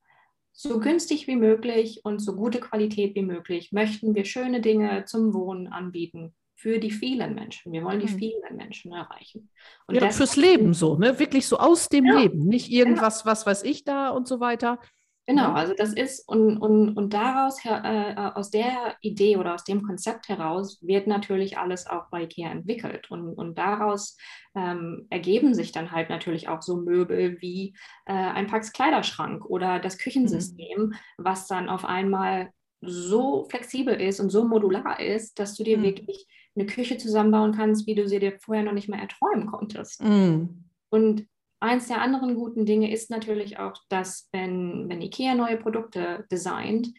so 0.54 0.80
günstig 0.80 1.28
wie 1.28 1.36
möglich 1.36 2.00
und 2.06 2.19
so 2.19 2.34
gute 2.34 2.62
Qualität 2.62 3.13
wie 3.15 3.24
möglich. 3.24 3.74
Möchten 3.74 4.15
wir 4.15 4.24
schöne 4.24 4.62
Dinge 4.62 5.04
zum 5.06 5.34
Wohnen 5.34 5.67
anbieten 5.67 6.34
für 6.56 6.80
die 6.80 6.91
vielen 6.91 7.36
Menschen. 7.36 7.74
Wir 7.74 7.84
wollen 7.84 8.00
die 8.00 8.12
mhm. 8.12 8.17
vielen 8.17 8.56
Menschen 8.56 8.93
erreichen. 8.93 9.50
Und 9.88 9.95
ja, 9.95 10.10
fürs 10.12 10.38
Leben 10.38 10.74
so, 10.74 10.98
ne? 10.98 11.19
Wirklich 11.19 11.45
so 11.45 11.58
aus 11.58 11.89
dem 11.89 12.06
ja, 12.06 12.19
Leben, 12.19 12.45
nicht 12.45 12.71
irgendwas, 12.71 13.26
was 13.26 13.45
weiß 13.45 13.63
ich 13.63 13.84
da 13.84 14.10
und 14.10 14.28
so 14.30 14.39
weiter. 14.39 14.80
Genau, 15.28 15.54
also 15.54 15.74
das 15.76 15.94
ist 15.94 16.28
und, 16.28 16.58
und, 16.58 16.96
und 16.96 17.14
daraus, 17.14 17.58
äh, 17.66 18.16
aus 18.36 18.52
der 18.52 18.96
Idee 19.02 19.38
oder 19.38 19.56
aus 19.56 19.64
dem 19.64 19.82
Konzept 19.82 20.30
heraus 20.30 20.80
wird 20.84 21.08
natürlich 21.08 21.58
alles 21.58 21.88
auch 21.88 22.10
bei 22.12 22.24
IKEA 22.24 22.52
entwickelt. 22.52 23.10
Und, 23.10 23.34
und 23.34 23.58
daraus 23.58 24.18
ähm, 24.56 25.08
ergeben 25.10 25.56
sich 25.56 25.72
dann 25.72 25.92
halt 25.92 26.10
natürlich 26.10 26.48
auch 26.48 26.62
so 26.62 26.78
Möbel 26.78 27.42
wie 27.42 27.76
äh, 28.06 28.14
ein 28.14 28.46
Pax 28.46 28.72
Kleiderschrank 28.72 29.46
oder 29.46 29.80
das 29.80 29.98
Küchensystem, 29.98 30.80
mhm. 30.80 30.96
was 31.18 31.48
dann 31.48 31.70
auf 31.70 31.86
einmal 31.86 32.52
so 32.82 33.46
flexibel 33.50 34.00
ist 34.00 34.20
und 34.20 34.30
so 34.30 34.48
modular 34.48 35.00
ist, 35.00 35.40
dass 35.40 35.56
du 35.56 35.64
dir 35.64 35.80
mhm. 35.80 35.84
wirklich 35.84 36.28
eine 36.56 36.68
Küche 36.68 36.98
zusammenbauen 36.98 37.52
kannst, 37.52 37.88
wie 37.88 37.96
du 37.96 38.08
sie 38.08 38.20
dir 38.20 38.38
vorher 38.40 38.64
noch 38.64 38.74
nicht 38.74 38.90
mehr 38.90 39.00
erträumen 39.00 39.48
konntest. 39.48 40.04
Mhm. 40.04 40.66
Und 40.90 41.26
Eins 41.65 41.88
der 41.88 41.99
anderen 41.99 42.36
guten 42.36 42.67
Dinge 42.67 42.91
ist 42.91 43.10
natürlich 43.10 43.58
auch, 43.58 43.73
dass 43.89 44.30
wenn, 44.32 44.88
wenn 44.88 45.01
IKEA 45.01 45.34
neue 45.34 45.58
Produkte 45.58 46.23
designt, 46.32 46.89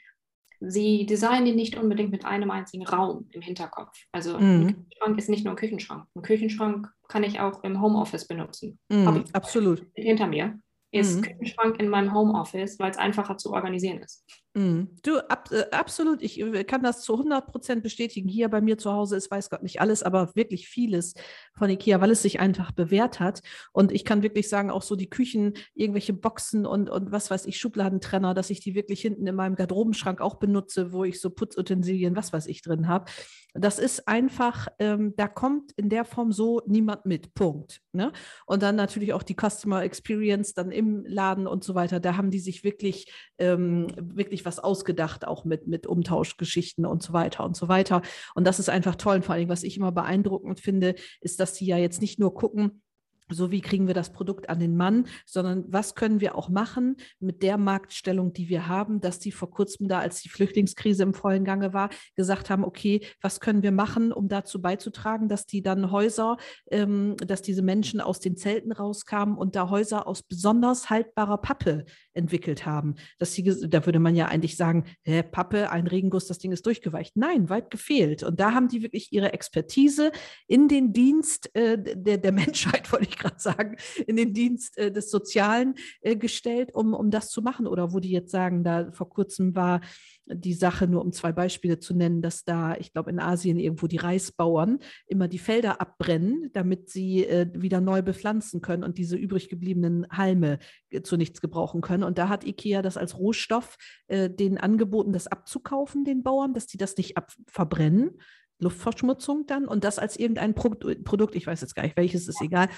sie 0.59 1.07
designen 1.07 1.45
die 1.45 1.55
nicht 1.55 1.77
unbedingt 1.79 2.11
mit 2.11 2.25
einem 2.25 2.51
einzigen 2.51 2.85
Raum 2.85 3.29
im 3.31 3.43
Hinterkopf. 3.43 3.97
Also 4.11 4.37
mhm. 4.37 4.43
ein 4.43 4.67
Küchenschrank 4.67 5.19
ist 5.19 5.29
nicht 5.29 5.45
nur 5.45 5.53
ein 5.53 5.57
Küchenschrank. 5.57 6.07
Ein 6.17 6.23
Küchenschrank 6.23 6.89
kann 7.07 7.23
ich 7.23 7.39
auch 7.39 7.63
im 7.63 7.81
Homeoffice 7.81 8.27
benutzen. 8.27 8.81
Mhm, 8.89 9.27
absolut. 9.33 9.87
Hinter 9.95 10.27
mir 10.27 10.59
ist 10.91 11.19
mhm. 11.19 11.23
Küchenschrank 11.23 11.79
in 11.79 11.89
meinem 11.89 12.13
Homeoffice, 12.13 12.81
weil 12.81 12.91
es 12.91 12.99
einfacher 12.99 13.37
zu 13.37 13.53
organisieren 13.53 13.99
ist. 13.99 14.25
Mhm. 14.57 14.89
Du, 15.03 15.19
ab, 15.29 15.51
äh, 15.53 15.67
absolut, 15.71 16.23
ich 16.23 16.41
äh, 16.41 16.65
kann 16.65 16.83
das 16.83 17.03
zu 17.03 17.13
100 17.13 17.47
Prozent 17.47 17.83
bestätigen. 17.83 18.27
Hier 18.27 18.49
bei 18.49 18.63
mir 18.63 18.79
zu 18.79 18.91
Hause 18.91 19.15
ist, 19.15 19.31
weiß 19.31 19.51
Gott 19.51 19.63
nicht 19.63 19.83
alles, 19.83 20.03
aber 20.03 20.35
wirklich 20.35 20.67
vieles 20.67 21.13
von 21.53 21.69
Ikea, 21.69 22.01
weil 22.01 22.11
es 22.11 22.23
sich 22.23 22.41
einfach 22.41 22.73
bewährt 22.73 23.21
hat. 23.21 23.43
Und 23.73 23.93
ich 23.93 24.07
kann 24.07 24.23
wirklich 24.23 24.49
sagen, 24.49 24.71
auch 24.71 24.81
so 24.81 24.97
die 24.97 25.11
Küchen, 25.11 25.53
irgendwelche 25.75 26.15
Boxen 26.15 26.65
und, 26.65 26.89
und 26.89 27.13
was 27.13 27.31
weiß 27.31 27.45
ich, 27.45 27.59
Schubladentrenner, 27.59 28.33
dass 28.33 28.49
ich 28.49 28.61
die 28.61 28.75
wirklich 28.75 29.03
hinten 29.03 29.27
in 29.27 29.35
meinem 29.35 29.57
Garderobenschrank 29.57 30.23
auch 30.23 30.37
benutze, 30.37 30.91
wo 30.91 31.05
ich 31.05 31.21
so 31.21 31.29
Putzutensilien, 31.29 32.17
was 32.17 32.33
weiß 32.33 32.47
ich, 32.47 32.63
drin 32.63 32.89
habe. 32.89 33.11
Das 33.53 33.79
ist 33.79 34.09
einfach, 34.09 34.69
ähm, 34.79 35.15
da 35.17 35.29
kommt 35.29 35.73
in 35.73 35.91
der 35.91 36.05
Form 36.07 36.33
so 36.33 36.63
niemand 36.67 37.05
mit. 37.05 37.35
Punkt. 37.35 37.83
Ne? 37.93 38.13
Und 38.47 38.63
dann 38.63 38.77
natürlich 38.77 39.13
auch 39.13 39.23
die 39.23 39.35
Customer 39.35 39.83
Experience 39.83 40.55
dann 40.55 40.71
im 40.71 41.05
Laden 41.07 41.47
und 41.47 41.65
so 41.65 41.75
weiter. 41.75 42.01
Da 42.01 42.17
haben 42.17 42.31
die 42.31 42.39
sich 42.39 42.65
wirklich, 42.65 43.13
ähm, 43.39 43.89
wirklich 43.99 44.46
was 44.47 44.59
ausgedacht, 44.59 45.27
auch 45.27 45.45
mit, 45.45 45.67
mit 45.67 45.87
Umtauschgeschichten 45.87 46.87
und 46.87 47.03
so 47.03 47.13
weiter 47.13 47.45
und 47.45 47.57
so 47.57 47.69
weiter. 47.69 48.03
Und 48.35 48.47
das 48.47 48.59
ist 48.59 48.71
einfach 48.71 48.95
toll. 48.95 49.17
Und 49.17 49.25
vor 49.25 49.35
allem, 49.35 49.49
was 49.49 49.63
ich 49.63 49.77
immer 49.77 49.93
beeindruckend 49.93 50.61
finde, 50.61 50.95
ist, 51.21 51.41
dass 51.41 51.57
sie 51.57 51.67
ja 51.67 51.77
jetzt 51.77 52.01
nicht 52.01 52.19
nur 52.19 52.33
gucken, 52.33 52.83
so 53.29 53.51
wie 53.51 53.61
kriegen 53.61 53.87
wir 53.87 53.95
das 53.95 54.13
Produkt 54.13 54.49
an 54.49 54.61
den 54.61 54.77
Mann, 54.77 55.07
sondern 55.25 55.65
was 55.69 55.95
können 55.95 56.21
wir 56.21 56.37
auch 56.37 56.49
machen 56.49 56.97
mit 57.19 57.43
der 57.43 57.59
Marktstellung, 57.59 58.33
die 58.33 58.49
wir 58.49 58.69
haben, 58.69 59.01
dass 59.01 59.19
die 59.19 59.33
vor 59.33 59.51
kurzem 59.51 59.89
da, 59.89 59.99
als 59.99 60.23
die 60.23 60.29
Flüchtlingskrise 60.29 61.03
im 61.03 61.15
vollen 61.15 61.45
Gange 61.45 61.73
war, 61.73 61.91
gesagt 62.15 62.51
haben, 62.51 62.65
okay, 62.65 63.01
was 63.21 63.41
können 63.41 63.63
wir 63.63 63.73
machen, 63.73 64.13
um 64.13 64.29
dazu 64.29 64.63
beizutragen, 64.63 65.29
dass 65.29 65.47
die 65.47 65.63
dann 65.63 65.91
Häuser, 65.91 66.37
ähm, 66.71 67.17
dass 67.17 67.43
diese 67.43 67.63
Menschen 67.63 68.01
aus 68.01 68.21
den 68.21 68.37
Zelten 68.37 68.73
rauskamen 68.73 69.37
und 69.37 69.57
da 69.57 69.71
Häuser 69.71 70.07
aus 70.07 70.23
besonders 70.23 70.89
haltbarer 70.89 71.39
Pappe 71.39 71.85
entwickelt 72.17 72.67
haben. 72.67 72.95
Dass 73.19 73.33
sie, 73.33 73.45
da 73.69 73.87
würde 73.87 73.99
man 73.99 74.15
ja 74.15 74.27
eigentlich 74.27 74.57
sagen, 74.57 74.85
hä, 75.03 75.23
Pappe, 75.23 75.71
ein 75.71 75.87
Regenguss, 75.87 76.27
das 76.27 76.39
Ding 76.39 76.53
ist 76.53 76.67
durchgeweicht. 76.67 77.17
Nein, 77.17 77.49
weit 77.49 77.71
gefehlt. 77.71 78.23
Und 78.23 78.41
da 78.41 78.53
haben 78.53 78.69
die 78.69 78.83
wirklich 78.83 79.13
ihre 79.13 79.33
Expertise 79.33 80.13
in 80.47 80.69
den 80.69 80.93
Dienst 80.93 81.55
äh, 81.55 81.79
der, 81.79 82.19
der 82.19 82.33
Menschheit, 82.37 82.93
wollte 82.93 83.09
ich 83.09 83.19
gerade 83.19 83.39
sagen, 83.39 83.77
in 84.07 84.17
den 84.17 84.33
Dienst 84.33 84.79
äh, 84.79 84.91
des 84.91 85.11
Sozialen 85.11 85.75
äh, 86.01 86.17
gestellt, 86.17 86.75
um, 86.75 86.95
um 86.95 87.11
das 87.11 87.31
zu 87.31 87.43
machen. 87.43 87.67
Oder 87.67 87.93
wo 87.93 88.01
die 88.01 88.11
jetzt 88.11 88.31
sagen, 88.31 88.65
da 88.65 88.91
vor 88.93 89.09
kurzem 89.09 89.55
war 89.55 89.81
die 90.27 90.55
Sache, 90.55 90.87
nur 90.87 91.03
um 91.03 91.13
zwei 91.13 91.33
Beispiele 91.33 91.79
zu 91.79 91.95
nennen, 91.95 92.21
dass 92.21 92.45
da, 92.45 92.77
ich 92.77 92.93
glaube, 92.93 93.11
in 93.11 93.21
Asien 93.21 93.59
irgendwo 93.59 93.87
die 93.87 93.97
Reisbauern 93.97 94.79
immer 95.07 95.29
die 95.29 95.39
Felder 95.39 95.81
abbrennen, 95.81 96.51
damit 96.53 96.91
sie 96.91 97.25
äh, 97.25 97.49
wieder 97.55 97.81
neu 97.81 98.03
bepflanzen 98.03 98.61
können 98.61 98.83
und 98.83 98.99
diese 98.99 99.17
übrig 99.17 99.49
gebliebenen 99.49 100.07
Halme 100.11 100.59
äh, 100.91 101.03
zu 101.03 101.17
nichts 101.17 101.41
gebrauchen 101.41 101.81
können. 101.81 102.03
Und 102.03 102.19
da 102.19 102.29
hat 102.29 102.45
IKEA 102.45 102.83
das 102.83 102.97
als 102.97 103.19
Rohstoff 103.19 103.77
äh, 104.09 104.29
den 104.29 104.59
angeboten, 104.59 105.13
das 105.13 105.29
abzukaufen, 105.29 106.05
den 106.05 106.23
Bauern, 106.23 106.55
dass 106.55 106.67
die 106.67 106.79
das 106.79 106.97
nicht 106.97 107.15
verbrennen. 107.47 108.11
Luftverschmutzung 108.59 109.47
dann 109.47 109.69
und 109.69 109.85
das 109.85 109.99
als 109.99 110.17
irgendein 110.17 110.55
Produkt, 110.55 111.35
ich 111.35 111.47
weiß 111.47 111.61
jetzt 111.61 111.75
gar 111.75 111.83
nicht 111.83 111.97
welches, 111.97 112.27
ist 112.27 112.41
egal, 112.41 112.69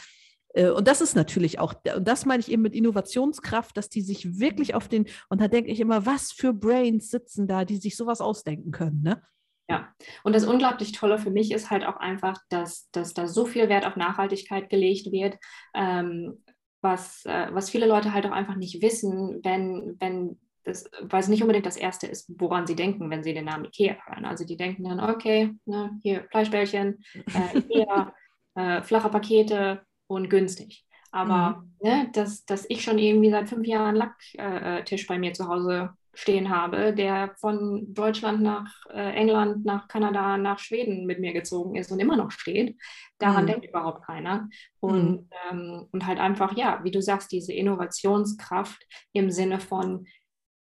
und 0.54 0.88
das 0.88 1.00
ist 1.00 1.14
natürlich 1.14 1.58
auch, 1.58 1.74
und 1.94 2.08
das 2.08 2.26
meine 2.26 2.40
ich 2.40 2.50
eben 2.50 2.62
mit 2.62 2.74
Innovationskraft, 2.74 3.76
dass 3.76 3.88
die 3.88 4.00
sich 4.00 4.38
wirklich 4.38 4.74
auf 4.74 4.88
den, 4.88 5.06
und 5.28 5.40
da 5.40 5.48
denke 5.48 5.70
ich 5.70 5.80
immer, 5.80 6.06
was 6.06 6.32
für 6.32 6.52
Brains 6.52 7.10
sitzen 7.10 7.46
da, 7.46 7.64
die 7.64 7.76
sich 7.76 7.96
sowas 7.96 8.20
ausdenken 8.20 8.70
können, 8.70 9.02
ne? 9.02 9.22
Ja, 9.70 9.92
und 10.24 10.34
das 10.34 10.46
unglaublich 10.46 10.92
Tolle 10.92 11.18
für 11.18 11.30
mich 11.30 11.52
ist 11.52 11.70
halt 11.70 11.84
auch 11.84 11.96
einfach, 11.96 12.38
dass, 12.48 12.90
dass 12.90 13.12
da 13.12 13.28
so 13.28 13.44
viel 13.44 13.68
Wert 13.68 13.86
auf 13.86 13.96
Nachhaltigkeit 13.96 14.70
gelegt 14.70 15.12
wird, 15.12 15.36
ähm, 15.74 16.42
was, 16.80 17.26
äh, 17.26 17.48
was 17.52 17.68
viele 17.68 17.86
Leute 17.86 18.14
halt 18.14 18.24
auch 18.24 18.30
einfach 18.30 18.56
nicht 18.56 18.80
wissen, 18.80 19.40
wenn, 19.42 19.96
wenn 20.00 20.38
das, 20.64 20.90
weil 21.02 21.20
es 21.20 21.28
nicht 21.28 21.42
unbedingt 21.42 21.66
das 21.66 21.76
Erste 21.76 22.06
ist, 22.06 22.32
woran 22.38 22.66
sie 22.66 22.76
denken, 22.76 23.10
wenn 23.10 23.22
sie 23.22 23.34
den 23.34 23.44
Namen 23.44 23.66
Ikea 23.66 23.96
hören. 24.06 24.24
Also 24.24 24.44
die 24.44 24.56
denken 24.56 24.84
dann, 24.84 25.00
okay, 25.00 25.54
ne, 25.66 25.98
hier 26.02 26.24
Fleischbällchen, 26.30 27.04
äh, 27.14 27.58
Ikea, 27.58 28.14
äh, 28.54 28.82
flache 28.82 29.10
Pakete, 29.10 29.82
und 30.08 30.28
günstig. 30.28 30.84
Aber 31.12 31.62
mhm. 31.80 31.88
ne, 31.88 32.10
dass, 32.12 32.44
dass 32.44 32.66
ich 32.68 32.82
schon 32.82 32.98
irgendwie 32.98 33.30
seit 33.30 33.48
fünf 33.48 33.66
Jahren 33.66 33.94
Lacktisch 33.94 35.06
bei 35.06 35.18
mir 35.18 35.32
zu 35.32 35.48
Hause 35.48 35.90
stehen 36.18 36.50
habe, 36.50 36.92
der 36.92 37.36
von 37.36 37.94
Deutschland 37.94 38.42
nach 38.42 38.74
äh, 38.90 39.12
England, 39.12 39.64
nach 39.64 39.86
Kanada, 39.86 40.36
nach 40.36 40.58
Schweden 40.58 41.06
mit 41.06 41.20
mir 41.20 41.32
gezogen 41.32 41.76
ist 41.76 41.92
und 41.92 42.00
immer 42.00 42.16
noch 42.16 42.32
steht, 42.32 42.76
daran 43.18 43.44
mhm. 43.44 43.46
denkt 43.46 43.66
überhaupt 43.66 44.04
keiner. 44.04 44.48
Und, 44.80 45.10
mhm. 45.10 45.28
ähm, 45.48 45.86
und 45.92 46.06
halt 46.06 46.18
einfach, 46.18 46.56
ja, 46.56 46.80
wie 46.82 46.90
du 46.90 47.00
sagst, 47.00 47.30
diese 47.30 47.52
Innovationskraft 47.52 48.84
im 49.12 49.30
Sinne 49.30 49.60
von 49.60 50.08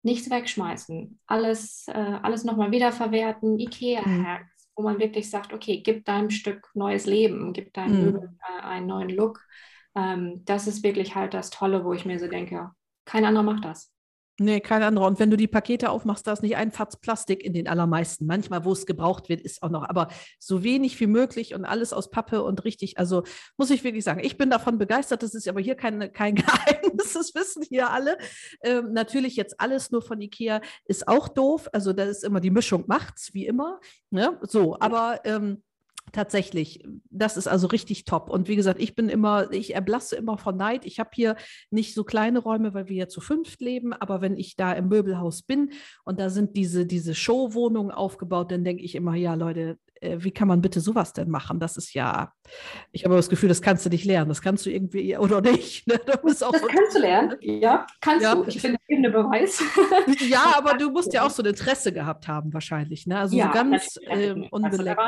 nichts 0.03 0.31
wegschmeißen, 0.31 1.19
alles, 1.27 1.87
äh, 1.89 2.19
alles 2.23 2.45
nochmal 2.45 2.71
wiederverwerten, 2.71 3.59
Ikea-Hacks, 3.59 4.56
wo 4.77 4.83
man 4.83 4.99
wirklich 4.99 5.31
sagt, 5.31 5.53
okay, 5.53 5.81
gib 5.83 6.05
deinem 6.05 6.31
Stück 6.31 6.71
neues 6.75 7.07
Leben, 7.07 7.53
gib 7.53 7.73
deinem 7.73 7.99
mhm. 7.99 8.05
Möbel 8.05 8.39
äh, 8.41 8.63
einen 8.63 8.87
neuen 8.87 9.09
Look. 9.09 9.41
Ähm, 9.95 10.45
das 10.45 10.67
ist 10.67 10.85
wirklich 10.85 11.15
halt 11.15 11.35
das 11.35 11.51
Tolle, 11.51 11.85
wo 11.85 11.95
ich 11.95 12.05
mir 12.05 12.19
so 12.19 12.29
denke, 12.29 12.71
kein 13.07 13.25
anderer 13.25 13.45
macht 13.45 13.65
das. 13.65 13.93
Nee, 14.39 14.61
kein 14.61 14.83
anderer. 14.83 15.07
Und 15.07 15.19
wenn 15.19 15.31
du 15.31 15.37
die 15.39 15.47
Pakete 15.47 15.89
aufmachst, 15.89 16.27
da 16.27 16.33
ist 16.33 16.43
nicht 16.43 16.57
ein 16.57 16.71
Fatz 16.71 16.97
Plastik 16.97 17.43
in 17.43 17.55
den 17.55 17.69
allermeisten. 17.69 18.27
Manchmal, 18.27 18.67
wo 18.67 18.73
es 18.73 18.85
gebraucht 18.85 19.31
wird, 19.31 19.41
ist 19.41 19.63
auch 19.63 19.71
noch, 19.71 19.89
aber 19.89 20.09
so 20.39 20.63
wenig 20.63 21.01
wie 21.01 21.07
möglich 21.07 21.55
und 21.55 21.65
alles 21.65 21.95
aus 21.95 22.11
Pappe 22.11 22.43
und 22.43 22.63
richtig. 22.65 22.99
Also 22.99 23.23
muss 23.57 23.71
ich 23.71 23.83
wirklich 23.83 24.05
sagen, 24.05 24.21
ich 24.23 24.37
bin 24.37 24.51
davon 24.51 24.77
begeistert. 24.77 25.23
Das 25.23 25.35
ist 25.35 25.49
aber 25.49 25.61
hier 25.61 25.75
kein, 25.75 26.13
kein 26.13 26.35
Geheimnis, 26.35 27.15
das 27.15 27.35
wissen 27.35 27.63
hier 27.63 27.91
alle. 27.91 28.19
Ähm, 28.63 28.93
natürlich 28.93 29.37
jetzt 29.37 29.59
alles 29.59 29.91
nur 29.91 30.03
von 30.03 30.21
Ikea 30.21 30.61
ist 30.85 31.09
auch 31.09 31.29
doof. 31.29 31.71
Also 31.73 31.95
da 31.95 32.05
ist 32.05 32.23
immer 32.23 32.41
die 32.41 32.51
Mischung 32.51 32.85
macht's, 32.89 33.33
wie 33.33 33.47
immer. 33.47 33.81
Ne? 34.11 34.39
So, 34.43 34.79
aber 34.79 35.21
ähm, 35.25 35.63
Tatsächlich, 36.13 36.85
das 37.11 37.37
ist 37.37 37.49
also 37.49 37.67
richtig 37.67 38.05
top. 38.05 38.31
Und 38.31 38.49
wie 38.49 38.57
gesagt, 38.57 38.81
ich 38.81 38.95
bin 38.95 39.09
immer, 39.09 39.53
ich 39.53 39.75
erblasse 39.75 40.17
immer 40.17 40.39
von 40.39 40.57
Neid. 40.57 40.87
Ich 40.87 41.01
habe 41.01 41.11
hier 41.13 41.37
nicht 41.71 41.95
so 41.95 42.05
kleine 42.05 42.39
Räume, 42.39 42.75
weil 42.75 42.89
wir 42.89 42.97
ja 42.97 43.09
zu 43.09 43.21
fünft 43.21 43.61
leben, 43.61 43.93
aber 43.93 44.21
wenn 44.21 44.37
ich 44.37 44.57
da 44.57 44.73
im 44.73 44.89
Möbelhaus 44.89 45.43
bin 45.43 45.73
und 46.05 46.21
da 46.21 46.31
sind 46.31 46.57
diese, 46.57 46.87
diese 46.87 47.15
Showwohnungen 47.15 47.91
aufgebaut, 47.91 48.53
dann 48.53 48.65
denke 48.65 48.85
ich 48.85 48.95
immer, 48.95 49.15
ja, 49.15 49.35
Leute, 49.35 49.79
äh, 50.01 50.19
wie 50.21 50.31
kann 50.31 50.49
man 50.49 50.61
bitte 50.61 50.81
sowas 50.81 51.13
denn 51.13 51.31
machen? 51.31 51.59
Das 51.59 51.77
ist 51.77 51.95
ja, 51.95 52.33
ich 52.93 53.05
habe 53.05 53.17
das 53.17 53.29
Gefühl, 53.29 53.49
das 53.49 53.63
kannst 53.63 53.85
du 53.87 53.91
nicht 53.91 54.05
lernen. 54.05 54.29
Das 54.29 54.43
kannst 54.43 54.67
du 54.67 54.71
irgendwie 54.71 55.17
oder 55.17 55.41
nicht. 55.41 55.87
Ne? 55.97 56.01
Das, 56.05 56.39
das 56.41 56.53
kannst 56.67 56.97
du 56.97 57.01
lernen, 57.01 57.37
ja, 57.41 57.87
kannst 58.01 58.23
ja. 58.23 58.35
du. 58.35 58.45
Ich 58.49 58.61
finde 58.61 58.79
eben 58.89 59.05
eine 59.05 59.13
Beweis. 59.13 59.63
ja, 60.29 60.55
aber 60.57 60.75
du 60.75 60.91
musst 60.91 61.13
ja 61.13 61.25
auch 61.25 61.31
so 61.31 61.43
ein 61.43 61.47
Interesse 61.47 61.93
gehabt 61.93 62.29
haben, 62.29 62.53
wahrscheinlich. 62.53 63.07
Ne? 63.07 63.19
Also 63.19 63.37
ja, 63.37 63.47
so 63.47 63.53
ganz 63.53 63.99
äh, 64.07 64.33
unbeleckt. 64.51 65.01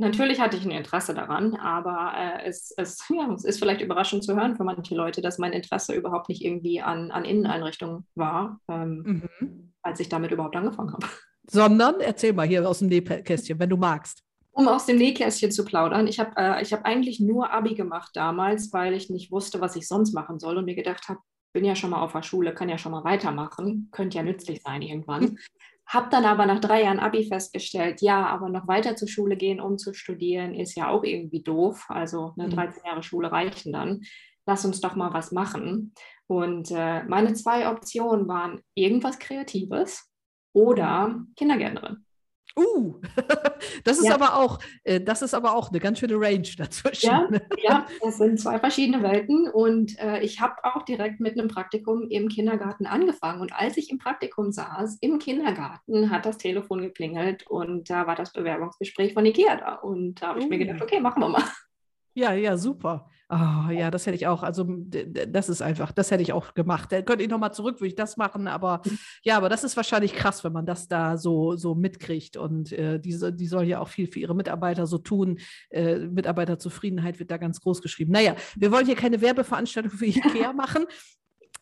Natürlich 0.00 0.40
hatte 0.40 0.56
ich 0.56 0.64
ein 0.64 0.70
Interesse 0.70 1.12
daran, 1.12 1.56
aber 1.56 2.12
äh, 2.16 2.46
es, 2.46 2.72
es, 2.76 3.04
ja, 3.10 3.32
es 3.34 3.44
ist 3.44 3.58
vielleicht 3.58 3.80
überraschend 3.80 4.24
zu 4.24 4.36
hören 4.36 4.56
für 4.56 4.64
manche 4.64 4.94
Leute, 4.94 5.20
dass 5.20 5.38
mein 5.38 5.52
Interesse 5.52 5.94
überhaupt 5.94 6.28
nicht 6.28 6.44
irgendwie 6.44 6.80
an, 6.80 7.10
an 7.10 7.24
Inneneinrichtungen 7.24 8.06
war, 8.14 8.60
ähm, 8.68 9.28
mhm. 9.40 9.72
als 9.82 9.98
ich 10.00 10.08
damit 10.08 10.30
überhaupt 10.30 10.56
angefangen 10.56 10.92
habe. 10.92 11.06
Sondern, 11.50 12.00
erzähl 12.00 12.32
mal 12.32 12.46
hier 12.46 12.68
aus 12.68 12.78
dem 12.78 12.88
Nähkästchen, 12.88 13.58
wenn 13.58 13.70
du 13.70 13.76
magst. 13.76 14.22
Um 14.52 14.68
aus 14.68 14.86
dem 14.86 14.98
Nähkästchen 14.98 15.50
zu 15.50 15.64
plaudern, 15.64 16.06
ich 16.06 16.20
habe 16.20 16.32
äh, 16.36 16.64
hab 16.64 16.84
eigentlich 16.84 17.20
nur 17.20 17.52
Abi 17.52 17.74
gemacht 17.74 18.10
damals, 18.14 18.72
weil 18.72 18.92
ich 18.92 19.08
nicht 19.08 19.32
wusste, 19.32 19.60
was 19.60 19.74
ich 19.74 19.88
sonst 19.88 20.12
machen 20.12 20.38
soll 20.38 20.58
und 20.58 20.66
mir 20.66 20.74
gedacht 20.74 21.08
habe, 21.08 21.20
bin 21.52 21.64
ja 21.64 21.74
schon 21.74 21.90
mal 21.90 22.02
auf 22.02 22.12
der 22.12 22.22
Schule, 22.22 22.54
kann 22.54 22.68
ja 22.68 22.76
schon 22.76 22.92
mal 22.92 23.04
weitermachen, 23.04 23.88
könnte 23.92 24.18
ja 24.18 24.22
nützlich 24.22 24.60
sein 24.62 24.82
irgendwann. 24.82 25.38
Habe 25.88 26.08
dann 26.10 26.26
aber 26.26 26.44
nach 26.44 26.60
drei 26.60 26.82
Jahren 26.82 27.00
Abi 27.00 27.26
festgestellt, 27.26 28.02
ja, 28.02 28.26
aber 28.26 28.50
noch 28.50 28.68
weiter 28.68 28.94
zur 28.94 29.08
Schule 29.08 29.36
gehen, 29.36 29.58
um 29.58 29.78
zu 29.78 29.94
studieren, 29.94 30.54
ist 30.54 30.76
ja 30.76 30.88
auch 30.88 31.02
irgendwie 31.02 31.42
doof. 31.42 31.86
Also 31.88 32.34
ne, 32.36 32.48
13 32.50 32.82
Jahre 32.84 33.02
Schule 33.02 33.32
reichen 33.32 33.72
dann. 33.72 34.02
Lass 34.44 34.66
uns 34.66 34.82
doch 34.82 34.96
mal 34.96 35.14
was 35.14 35.32
machen. 35.32 35.94
Und 36.26 36.70
äh, 36.70 37.04
meine 37.04 37.32
zwei 37.32 37.70
Optionen 37.70 38.28
waren 38.28 38.60
irgendwas 38.74 39.18
Kreatives 39.18 40.10
oder 40.52 41.24
Kindergärtnerin. 41.36 42.04
Uh, 42.56 43.00
das 43.84 43.98
ist 43.98 44.06
ja. 44.06 44.14
aber 44.14 44.36
auch, 44.36 44.58
äh, 44.84 45.00
das 45.00 45.22
ist 45.22 45.34
aber 45.34 45.54
auch 45.54 45.70
eine 45.70 45.78
ganz 45.78 46.00
schöne 46.00 46.14
Range 46.14 46.48
dazwischen. 46.56 47.06
Ja, 47.06 47.28
ja 47.62 47.86
das 48.02 48.18
sind 48.18 48.40
zwei 48.40 48.58
verschiedene 48.58 49.02
Welten 49.02 49.48
und 49.48 49.98
äh, 49.98 50.20
ich 50.20 50.40
habe 50.40 50.54
auch 50.64 50.82
direkt 50.84 51.20
mit 51.20 51.38
einem 51.38 51.48
Praktikum 51.48 52.08
im 52.08 52.28
Kindergarten 52.28 52.86
angefangen. 52.86 53.40
Und 53.40 53.52
als 53.52 53.76
ich 53.76 53.90
im 53.90 53.98
Praktikum 53.98 54.50
saß, 54.50 54.98
im 55.00 55.18
Kindergarten, 55.18 56.10
hat 56.10 56.26
das 56.26 56.38
Telefon 56.38 56.80
geklingelt 56.80 57.46
und 57.46 57.90
da 57.90 58.06
war 58.06 58.16
das 58.16 58.32
Bewerbungsgespräch 58.32 59.14
von 59.14 59.26
Ikea 59.26 59.56
da. 59.56 59.74
Und 59.74 60.20
da 60.22 60.28
habe 60.28 60.40
ich 60.40 60.46
uh. 60.46 60.48
mir 60.48 60.58
gedacht, 60.58 60.82
okay, 60.82 61.00
machen 61.00 61.20
wir 61.22 61.28
mal. 61.28 61.44
Ja, 62.14 62.32
ja, 62.32 62.56
super. 62.56 63.08
Oh, 63.30 63.70
ja, 63.70 63.90
das 63.90 64.06
hätte 64.06 64.16
ich 64.16 64.26
auch. 64.26 64.42
Also, 64.42 64.64
das 64.64 65.50
ist 65.50 65.60
einfach, 65.60 65.92
das 65.92 66.10
hätte 66.10 66.22
ich 66.22 66.32
auch 66.32 66.54
gemacht. 66.54 66.90
Da 66.90 67.02
könnte 67.02 67.22
ich 67.22 67.28
nochmal 67.28 67.52
zurück, 67.52 67.76
würde 67.76 67.88
ich 67.88 67.94
das 67.94 68.16
machen. 68.16 68.48
Aber 68.48 68.80
mhm. 68.86 68.98
ja, 69.22 69.36
aber 69.36 69.50
das 69.50 69.64
ist 69.64 69.76
wahrscheinlich 69.76 70.14
krass, 70.14 70.44
wenn 70.44 70.52
man 70.54 70.64
das 70.64 70.88
da 70.88 71.18
so, 71.18 71.54
so 71.54 71.74
mitkriegt. 71.74 72.38
Und 72.38 72.72
äh, 72.72 72.98
die, 72.98 73.18
die 73.34 73.46
soll 73.46 73.64
ja 73.64 73.80
auch 73.80 73.88
viel 73.88 74.06
für 74.06 74.18
ihre 74.18 74.34
Mitarbeiter 74.34 74.86
so 74.86 74.96
tun. 74.96 75.40
Äh, 75.68 75.98
Mitarbeiterzufriedenheit 75.98 77.18
wird 77.18 77.30
da 77.30 77.36
ganz 77.36 77.60
groß 77.60 77.82
geschrieben. 77.82 78.12
Naja, 78.12 78.34
wir 78.56 78.72
wollen 78.72 78.86
hier 78.86 78.96
keine 78.96 79.20
Werbeveranstaltung 79.20 79.92
für 79.92 80.06
IKEA 80.06 80.52
machen. 80.54 80.86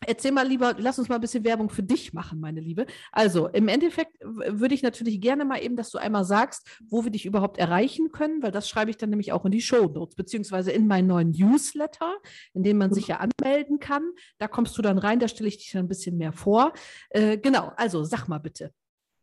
Erzähl 0.06 0.32
mal 0.32 0.46
lieber, 0.46 0.74
lass 0.78 0.98
uns 0.98 1.08
mal 1.08 1.16
ein 1.16 1.20
bisschen 1.20 1.44
Werbung 1.44 1.70
für 1.70 1.82
dich 1.82 2.12
machen, 2.12 2.40
meine 2.40 2.60
Liebe. 2.60 2.86
Also 3.12 3.48
im 3.48 3.68
Endeffekt 3.68 4.16
würde 4.20 4.74
ich 4.74 4.82
natürlich 4.82 5.20
gerne 5.20 5.44
mal 5.44 5.62
eben, 5.62 5.76
dass 5.76 5.90
du 5.90 5.98
einmal 5.98 6.24
sagst, 6.24 6.66
wo 6.88 7.04
wir 7.04 7.10
dich 7.10 7.26
überhaupt 7.26 7.58
erreichen 7.58 8.12
können, 8.12 8.42
weil 8.42 8.52
das 8.52 8.68
schreibe 8.68 8.90
ich 8.90 8.96
dann 8.96 9.10
nämlich 9.10 9.32
auch 9.32 9.44
in 9.44 9.52
die 9.52 9.60
Show 9.60 9.86
Notes, 9.86 10.16
beziehungsweise 10.16 10.70
in 10.72 10.86
meinen 10.86 11.08
neuen 11.08 11.30
Newsletter, 11.30 12.16
in 12.54 12.62
dem 12.62 12.78
man 12.78 12.92
sich 12.92 13.08
ja 13.08 13.18
anmelden 13.18 13.78
kann. 13.78 14.02
Da 14.38 14.48
kommst 14.48 14.76
du 14.78 14.82
dann 14.82 14.98
rein, 14.98 15.18
da 15.18 15.28
stelle 15.28 15.48
ich 15.48 15.58
dich 15.58 15.72
dann 15.72 15.84
ein 15.84 15.88
bisschen 15.88 16.16
mehr 16.16 16.32
vor. 16.32 16.72
Äh, 17.10 17.38
genau, 17.38 17.72
also 17.76 18.04
sag 18.04 18.28
mal 18.28 18.38
bitte. 18.38 18.72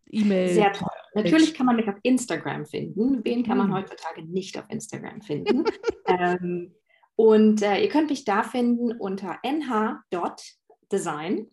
E-Mail. 0.09 0.53
Sehr 0.53 0.73
toll. 0.73 0.89
Natürlich 1.15 1.53
kann 1.53 1.65
man 1.65 1.75
mich 1.75 1.87
auf 1.87 1.95
Instagram 2.03 2.65
finden. 2.65 3.23
Wen 3.23 3.43
kann 3.43 3.57
man 3.57 3.67
hm. 3.67 3.75
heutzutage 3.75 4.23
nicht 4.23 4.57
auf 4.57 4.65
Instagram 4.69 5.21
finden? 5.21 5.63
ähm, 6.07 6.75
und 7.15 7.61
äh, 7.61 7.81
ihr 7.81 7.89
könnt 7.89 8.09
mich 8.09 8.25
da 8.25 8.43
finden 8.43 8.91
unter 8.91 9.39
nh 9.45 9.99
Design. 10.93 11.47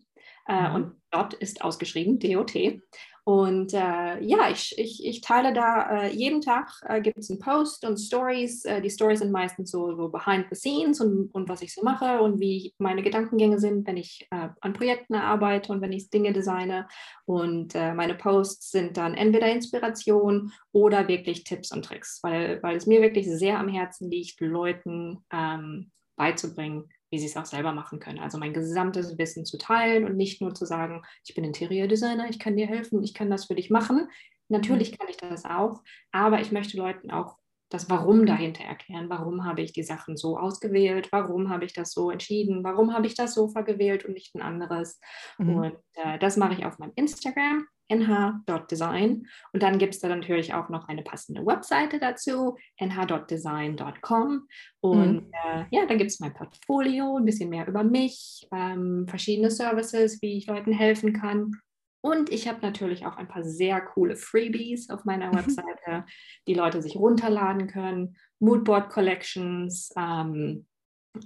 Äh, 0.47 0.69
mhm. 0.69 0.75
Und 0.75 1.01
dort 1.11 1.33
ist 1.33 1.63
ausgeschrieben 1.63 2.19
DOT. 2.19 2.81
Und 3.23 3.73
äh, 3.73 4.19
ja, 4.23 4.49
ich, 4.49 4.73
ich, 4.79 5.05
ich 5.05 5.21
teile 5.21 5.53
da 5.53 6.05
äh, 6.05 6.11
jeden 6.11 6.41
Tag 6.41 6.71
äh, 6.87 7.01
gibt 7.01 7.19
es 7.19 7.29
einen 7.29 7.39
Post 7.39 7.85
und 7.85 7.97
Stories. 7.97 8.65
Äh, 8.65 8.81
die 8.81 8.89
Stories 8.89 9.19
sind 9.19 9.31
meistens 9.31 9.69
so, 9.69 9.95
so 9.95 10.09
behind 10.09 10.47
the 10.49 10.55
scenes 10.55 10.99
und, 10.99 11.29
und 11.33 11.47
was 11.47 11.61
ich 11.61 11.71
so 11.71 11.83
mache 11.83 12.19
und 12.19 12.39
wie 12.39 12.73
meine 12.79 13.03
Gedankengänge 13.03 13.59
sind, 13.59 13.85
wenn 13.85 13.97
ich 13.97 14.27
äh, 14.31 14.49
an 14.59 14.73
Projekten 14.73 15.13
arbeite 15.13 15.71
und 15.71 15.81
wenn 15.81 15.91
ich 15.93 16.09
Dinge 16.09 16.33
designe. 16.33 16.87
Und 17.25 17.75
äh, 17.75 17.93
meine 17.93 18.15
Posts 18.15 18.71
sind 18.71 18.97
dann 18.97 19.13
entweder 19.13 19.51
Inspiration 19.51 20.51
oder 20.71 21.07
wirklich 21.07 21.43
Tipps 21.43 21.71
und 21.71 21.85
Tricks, 21.85 22.21
weil, 22.23 22.61
weil 22.63 22.75
es 22.75 22.87
mir 22.87 23.01
wirklich 23.01 23.27
sehr 23.27 23.59
am 23.59 23.69
Herzen 23.69 24.09
liegt, 24.09 24.41
Leuten 24.41 25.23
ähm, 25.31 25.91
beizubringen, 26.15 26.89
wie 27.11 27.19
sie 27.19 27.27
es 27.27 27.37
auch 27.37 27.45
selber 27.45 27.73
machen 27.73 27.99
können. 27.99 28.19
Also 28.19 28.37
mein 28.37 28.53
gesamtes 28.53 29.17
Wissen 29.17 29.45
zu 29.45 29.57
teilen 29.57 30.05
und 30.05 30.15
nicht 30.15 30.41
nur 30.41 30.55
zu 30.55 30.65
sagen, 30.65 31.03
ich 31.25 31.35
bin 31.35 31.43
Interiordesigner, 31.43 32.29
ich 32.29 32.39
kann 32.39 32.55
dir 32.55 32.67
helfen, 32.67 33.03
ich 33.03 33.13
kann 33.13 33.29
das 33.29 33.45
für 33.45 33.55
dich 33.55 33.69
machen. 33.69 34.09
Natürlich 34.47 34.91
mhm. 34.91 34.97
kann 34.97 35.07
ich 35.09 35.17
das 35.17 35.45
auch, 35.45 35.83
aber 36.11 36.41
ich 36.41 36.51
möchte 36.51 36.77
Leuten 36.77 37.11
auch 37.11 37.37
das 37.71 37.89
Warum 37.89 38.25
dahinter 38.25 38.63
erklären. 38.63 39.09
Warum 39.09 39.45
habe 39.45 39.61
ich 39.61 39.73
die 39.73 39.83
Sachen 39.83 40.17
so 40.17 40.37
ausgewählt? 40.37 41.09
Warum 41.11 41.49
habe 41.49 41.65
ich 41.65 41.73
das 41.73 41.91
so 41.91 42.11
entschieden? 42.11 42.63
Warum 42.63 42.93
habe 42.93 43.07
ich 43.07 43.15
das 43.15 43.33
Sofa 43.33 43.61
gewählt 43.61 44.05
und 44.05 44.13
nicht 44.13 44.35
ein 44.35 44.41
anderes? 44.41 44.99
Mhm. 45.37 45.55
Und 45.55 45.77
äh, 45.93 46.19
das 46.19 46.37
mache 46.37 46.53
ich 46.53 46.65
auf 46.65 46.79
meinem 46.79 46.93
Instagram 46.95 47.65
nh.design. 47.91 49.27
Und 49.53 49.63
dann 49.63 49.77
gibt 49.77 49.93
es 49.93 49.99
da 49.99 50.07
natürlich 50.07 50.53
auch 50.53 50.69
noch 50.69 50.87
eine 50.87 51.03
passende 51.03 51.45
Webseite 51.45 51.99
dazu, 51.99 52.57
nh.design.com. 52.79 54.47
Und 54.79 55.13
mhm. 55.13 55.31
äh, 55.31 55.65
ja, 55.71 55.85
dann 55.85 55.97
gibt 55.97 56.11
es 56.11 56.19
mein 56.19 56.33
Portfolio, 56.33 57.17
ein 57.17 57.25
bisschen 57.25 57.49
mehr 57.49 57.67
über 57.67 57.83
mich, 57.83 58.47
ähm, 58.53 59.05
verschiedene 59.07 59.51
Services, 59.51 60.21
wie 60.21 60.37
ich 60.37 60.47
Leuten 60.47 60.71
helfen 60.71 61.13
kann. 61.13 61.59
Und 62.01 62.31
ich 62.31 62.47
habe 62.47 62.61
natürlich 62.61 63.05
auch 63.05 63.15
ein 63.17 63.27
paar 63.27 63.43
sehr 63.43 63.79
coole 63.79 64.15
Freebies 64.15 64.89
auf 64.89 65.05
meiner 65.05 65.31
Webseite, 65.33 66.05
die 66.47 66.55
Leute 66.55 66.81
sich 66.81 66.95
runterladen 66.95 67.67
können. 67.67 68.17
Moodboard 68.39 68.89
Collections, 68.89 69.91
ähm, 69.95 70.65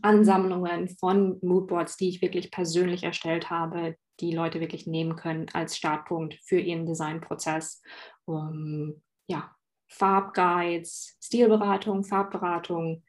Ansammlungen 0.01 0.89
von 0.89 1.39
Moodboards, 1.41 1.95
die 1.97 2.09
ich 2.09 2.21
wirklich 2.21 2.51
persönlich 2.51 3.03
erstellt 3.03 3.49
habe, 3.49 3.95
die 4.19 4.33
Leute 4.33 4.59
wirklich 4.59 4.87
nehmen 4.87 5.15
können 5.15 5.47
als 5.53 5.77
Startpunkt 5.77 6.35
für 6.43 6.59
ihren 6.59 6.85
Designprozess. 6.85 7.81
Um, 8.25 9.01
ja, 9.27 9.55
Farbguides, 9.89 11.17
Stilberatung, 11.23 12.03
Farbberatung, 12.03 13.03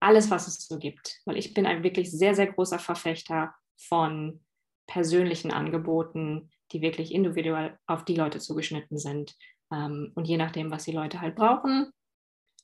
alles, 0.00 0.30
was 0.30 0.48
es 0.48 0.66
so 0.66 0.78
gibt. 0.78 1.20
Weil 1.24 1.36
ich 1.36 1.54
bin 1.54 1.66
ein 1.66 1.82
wirklich 1.82 2.10
sehr, 2.10 2.34
sehr 2.34 2.52
großer 2.52 2.78
Verfechter 2.78 3.54
von 3.76 4.44
persönlichen 4.86 5.52
Angeboten, 5.52 6.50
die 6.72 6.82
wirklich 6.82 7.12
individuell 7.12 7.78
auf 7.86 8.04
die 8.04 8.14
Leute 8.14 8.38
zugeschnitten 8.38 8.98
sind. 8.98 9.36
Ähm, 9.72 10.12
und 10.14 10.26
je 10.26 10.36
nachdem, 10.36 10.70
was 10.70 10.84
die 10.84 10.92
Leute 10.92 11.20
halt 11.20 11.36
brauchen, 11.36 11.90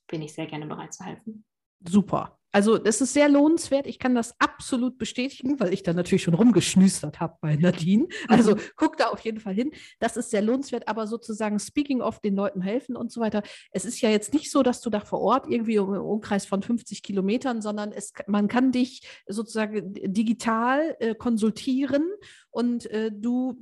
bin 0.09 0.23
ich 0.23 0.35
sehr 0.35 0.47
gerne 0.47 0.67
bereit 0.67 0.95
zu 0.95 1.05
helfen. 1.05 1.45
Super. 1.81 2.39
Also 2.57 2.79
das 2.79 3.03
ist 3.03 3.13
sehr 3.13 3.29
lohnenswert. 3.29 3.87
Ich 3.87 3.99
kann 3.99 4.15
das 4.15 4.35
absolut 4.41 4.97
bestätigen, 4.97 5.61
weil 5.61 5.75
ich 5.75 5.83
da 5.83 5.93
natürlich 5.93 6.23
schon 6.23 6.33
rumgeschnüstert 6.33 7.21
habe 7.21 7.37
bei 7.43 7.55
Nadine. 7.55 8.07
Also 8.29 8.55
mhm. 8.55 8.61
guck 8.77 8.97
da 8.97 9.09
auf 9.09 9.21
jeden 9.21 9.41
Fall 9.41 9.53
hin. 9.53 9.73
Das 9.99 10.17
ist 10.17 10.31
sehr 10.31 10.41
lohnenswert, 10.41 10.89
aber 10.89 11.07
sozusagen 11.07 11.59
speaking 11.59 12.01
of 12.01 12.21
den 12.21 12.35
Leuten 12.35 12.63
helfen 12.63 12.97
und 12.97 13.13
so 13.13 13.21
weiter. 13.21 13.43
Es 13.73 13.85
ist 13.85 14.01
ja 14.01 14.09
jetzt 14.09 14.33
nicht 14.33 14.51
so, 14.51 14.63
dass 14.63 14.81
du 14.81 14.89
da 14.89 15.01
vor 15.01 15.21
Ort 15.21 15.47
irgendwie 15.51 15.75
im 15.75 15.85
Umkreis 15.85 16.47
von 16.47 16.63
50 16.63 17.03
Kilometern, 17.03 17.61
sondern 17.61 17.93
es, 17.93 18.15
man 18.27 18.49
kann 18.49 18.73
dich 18.73 19.07
sozusagen 19.29 19.93
digital 19.93 20.97
äh, 21.01 21.15
konsultieren 21.15 22.07
und 22.51 22.87
äh, 22.91 23.11
du 23.13 23.59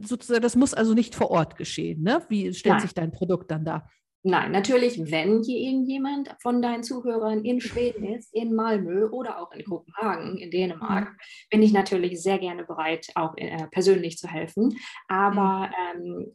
sozusagen, 0.00 0.42
das 0.42 0.54
muss 0.54 0.74
also 0.74 0.94
nicht 0.94 1.16
vor 1.16 1.32
Ort 1.32 1.56
geschehen. 1.56 2.04
Ne? 2.04 2.22
Wie 2.28 2.54
stellt 2.54 2.74
Nein. 2.74 2.82
sich 2.82 2.94
dein 2.94 3.10
Produkt 3.10 3.50
dann 3.50 3.64
da? 3.64 3.88
Nein, 4.24 4.52
natürlich, 4.52 4.98
wenn 5.10 5.42
hier 5.42 5.58
irgendjemand 5.58 6.34
von 6.40 6.62
deinen 6.62 6.84
Zuhörern 6.84 7.44
in 7.44 7.60
Schweden 7.60 8.04
ist, 8.04 8.32
in 8.32 8.54
Malmö 8.54 9.08
oder 9.08 9.40
auch 9.42 9.50
in 9.50 9.64
Kopenhagen, 9.64 10.38
in 10.38 10.50
Dänemark, 10.50 11.08
mhm. 11.08 11.16
bin 11.50 11.62
ich 11.62 11.72
natürlich 11.72 12.22
sehr 12.22 12.38
gerne 12.38 12.64
bereit, 12.64 13.08
auch 13.16 13.36
äh, 13.36 13.66
persönlich 13.72 14.18
zu 14.18 14.28
helfen. 14.28 14.76
Aber 15.08 15.70
mhm. 15.96 16.02
ähm, 16.02 16.32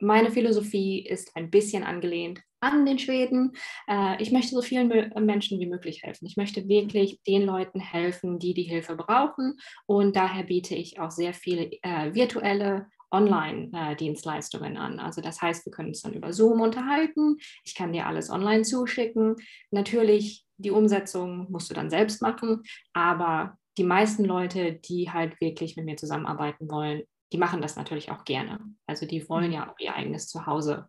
meine 0.00 0.30
Philosophie 0.30 1.00
ist 1.06 1.34
ein 1.34 1.50
bisschen 1.50 1.82
angelehnt 1.82 2.42
an 2.60 2.84
den 2.84 2.98
Schweden. 2.98 3.52
Äh, 3.88 4.22
ich 4.22 4.30
möchte 4.30 4.54
so 4.54 4.62
vielen 4.62 4.88
Menschen 5.24 5.60
wie 5.60 5.66
möglich 5.66 6.02
helfen. 6.02 6.26
Ich 6.26 6.36
möchte 6.36 6.68
wirklich 6.68 7.22
den 7.22 7.42
Leuten 7.42 7.80
helfen, 7.80 8.38
die 8.38 8.54
die 8.54 8.62
Hilfe 8.62 8.96
brauchen. 8.96 9.56
Und 9.86 10.16
daher 10.16 10.44
biete 10.44 10.74
ich 10.74 10.98
auch 10.98 11.10
sehr 11.10 11.32
viele 11.32 11.70
äh, 11.82 12.14
virtuelle 12.14 12.86
Online-Dienstleistungen 13.14 14.76
an. 14.76 14.98
Also 14.98 15.20
das 15.20 15.40
heißt, 15.40 15.64
wir 15.64 15.72
können 15.72 15.88
uns 15.88 16.02
dann 16.02 16.12
über 16.12 16.32
Zoom 16.32 16.60
unterhalten. 16.60 17.36
Ich 17.64 17.74
kann 17.74 17.92
dir 17.92 18.06
alles 18.06 18.30
online 18.30 18.62
zuschicken. 18.62 19.36
Natürlich, 19.70 20.44
die 20.56 20.70
Umsetzung 20.70 21.50
musst 21.50 21.70
du 21.70 21.74
dann 21.74 21.90
selbst 21.90 22.20
machen, 22.22 22.62
aber 22.92 23.56
die 23.78 23.84
meisten 23.84 24.24
Leute, 24.24 24.72
die 24.72 25.10
halt 25.10 25.40
wirklich 25.40 25.76
mit 25.76 25.84
mir 25.86 25.96
zusammenarbeiten 25.96 26.70
wollen, 26.70 27.02
die 27.32 27.38
machen 27.38 27.60
das 27.60 27.76
natürlich 27.76 28.10
auch 28.10 28.24
gerne. 28.24 28.60
Also 28.86 29.06
die 29.06 29.28
wollen 29.28 29.52
ja 29.52 29.70
auch 29.70 29.78
ihr 29.78 29.94
eigenes 29.94 30.28
Zuhause 30.28 30.88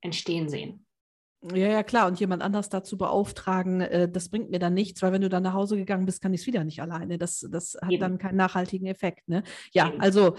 entstehen 0.00 0.48
sehen. 0.48 0.86
Ja, 1.52 1.66
ja, 1.66 1.82
klar. 1.82 2.06
Und 2.06 2.20
jemand 2.20 2.40
anders 2.42 2.68
dazu 2.68 2.96
beauftragen, 2.96 3.80
äh, 3.80 4.08
das 4.08 4.28
bringt 4.28 4.50
mir 4.50 4.60
dann 4.60 4.74
nichts, 4.74 5.02
weil 5.02 5.10
wenn 5.10 5.22
du 5.22 5.28
dann 5.28 5.42
nach 5.42 5.54
Hause 5.54 5.76
gegangen 5.76 6.06
bist, 6.06 6.22
kann 6.22 6.32
ich 6.32 6.42
es 6.42 6.46
wieder 6.46 6.62
nicht 6.62 6.80
alleine. 6.80 7.18
Das, 7.18 7.44
das 7.50 7.76
hat 7.82 7.90
Eben. 7.90 8.00
dann 8.00 8.18
keinen 8.18 8.36
nachhaltigen 8.36 8.86
Effekt. 8.86 9.28
Ne? 9.28 9.42
Ja, 9.72 9.88
Eben. 9.88 10.00
also 10.00 10.36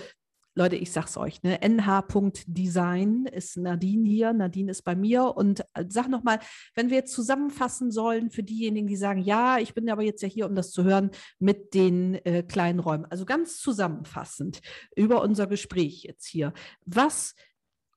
Leute, 0.55 0.75
ich 0.75 0.91
sag's 0.91 1.17
euch, 1.17 1.41
ne? 1.41 1.59
nh.design 1.67 3.25
ist 3.25 3.57
Nadine 3.57 4.07
hier, 4.07 4.33
Nadine 4.33 4.69
ist 4.69 4.83
bei 4.83 4.95
mir 4.95 5.35
und 5.35 5.61
äh, 5.73 5.85
sag 5.89 6.09
nochmal, 6.09 6.39
wenn 6.75 6.91
wir 6.91 6.97
jetzt 6.97 7.13
zusammenfassen 7.13 7.89
sollen 7.89 8.29
für 8.29 8.43
diejenigen, 8.43 8.85
die 8.85 8.95
sagen, 8.95 9.21
ja, 9.21 9.57
ich 9.57 9.73
bin 9.73 9.89
aber 9.89 10.03
jetzt 10.03 10.21
ja 10.21 10.27
hier, 10.27 10.45
um 10.45 10.53
das 10.53 10.71
zu 10.71 10.83
hören, 10.83 11.09
mit 11.39 11.73
den 11.73 12.13
äh, 12.25 12.43
kleinen 12.43 12.77
Räumen. 12.77 13.05
Also 13.05 13.25
ganz 13.25 13.57
zusammenfassend 13.57 14.61
über 14.95 15.23
unser 15.23 15.47
Gespräch 15.47 16.03
jetzt 16.03 16.27
hier. 16.27 16.53
Was 16.85 17.33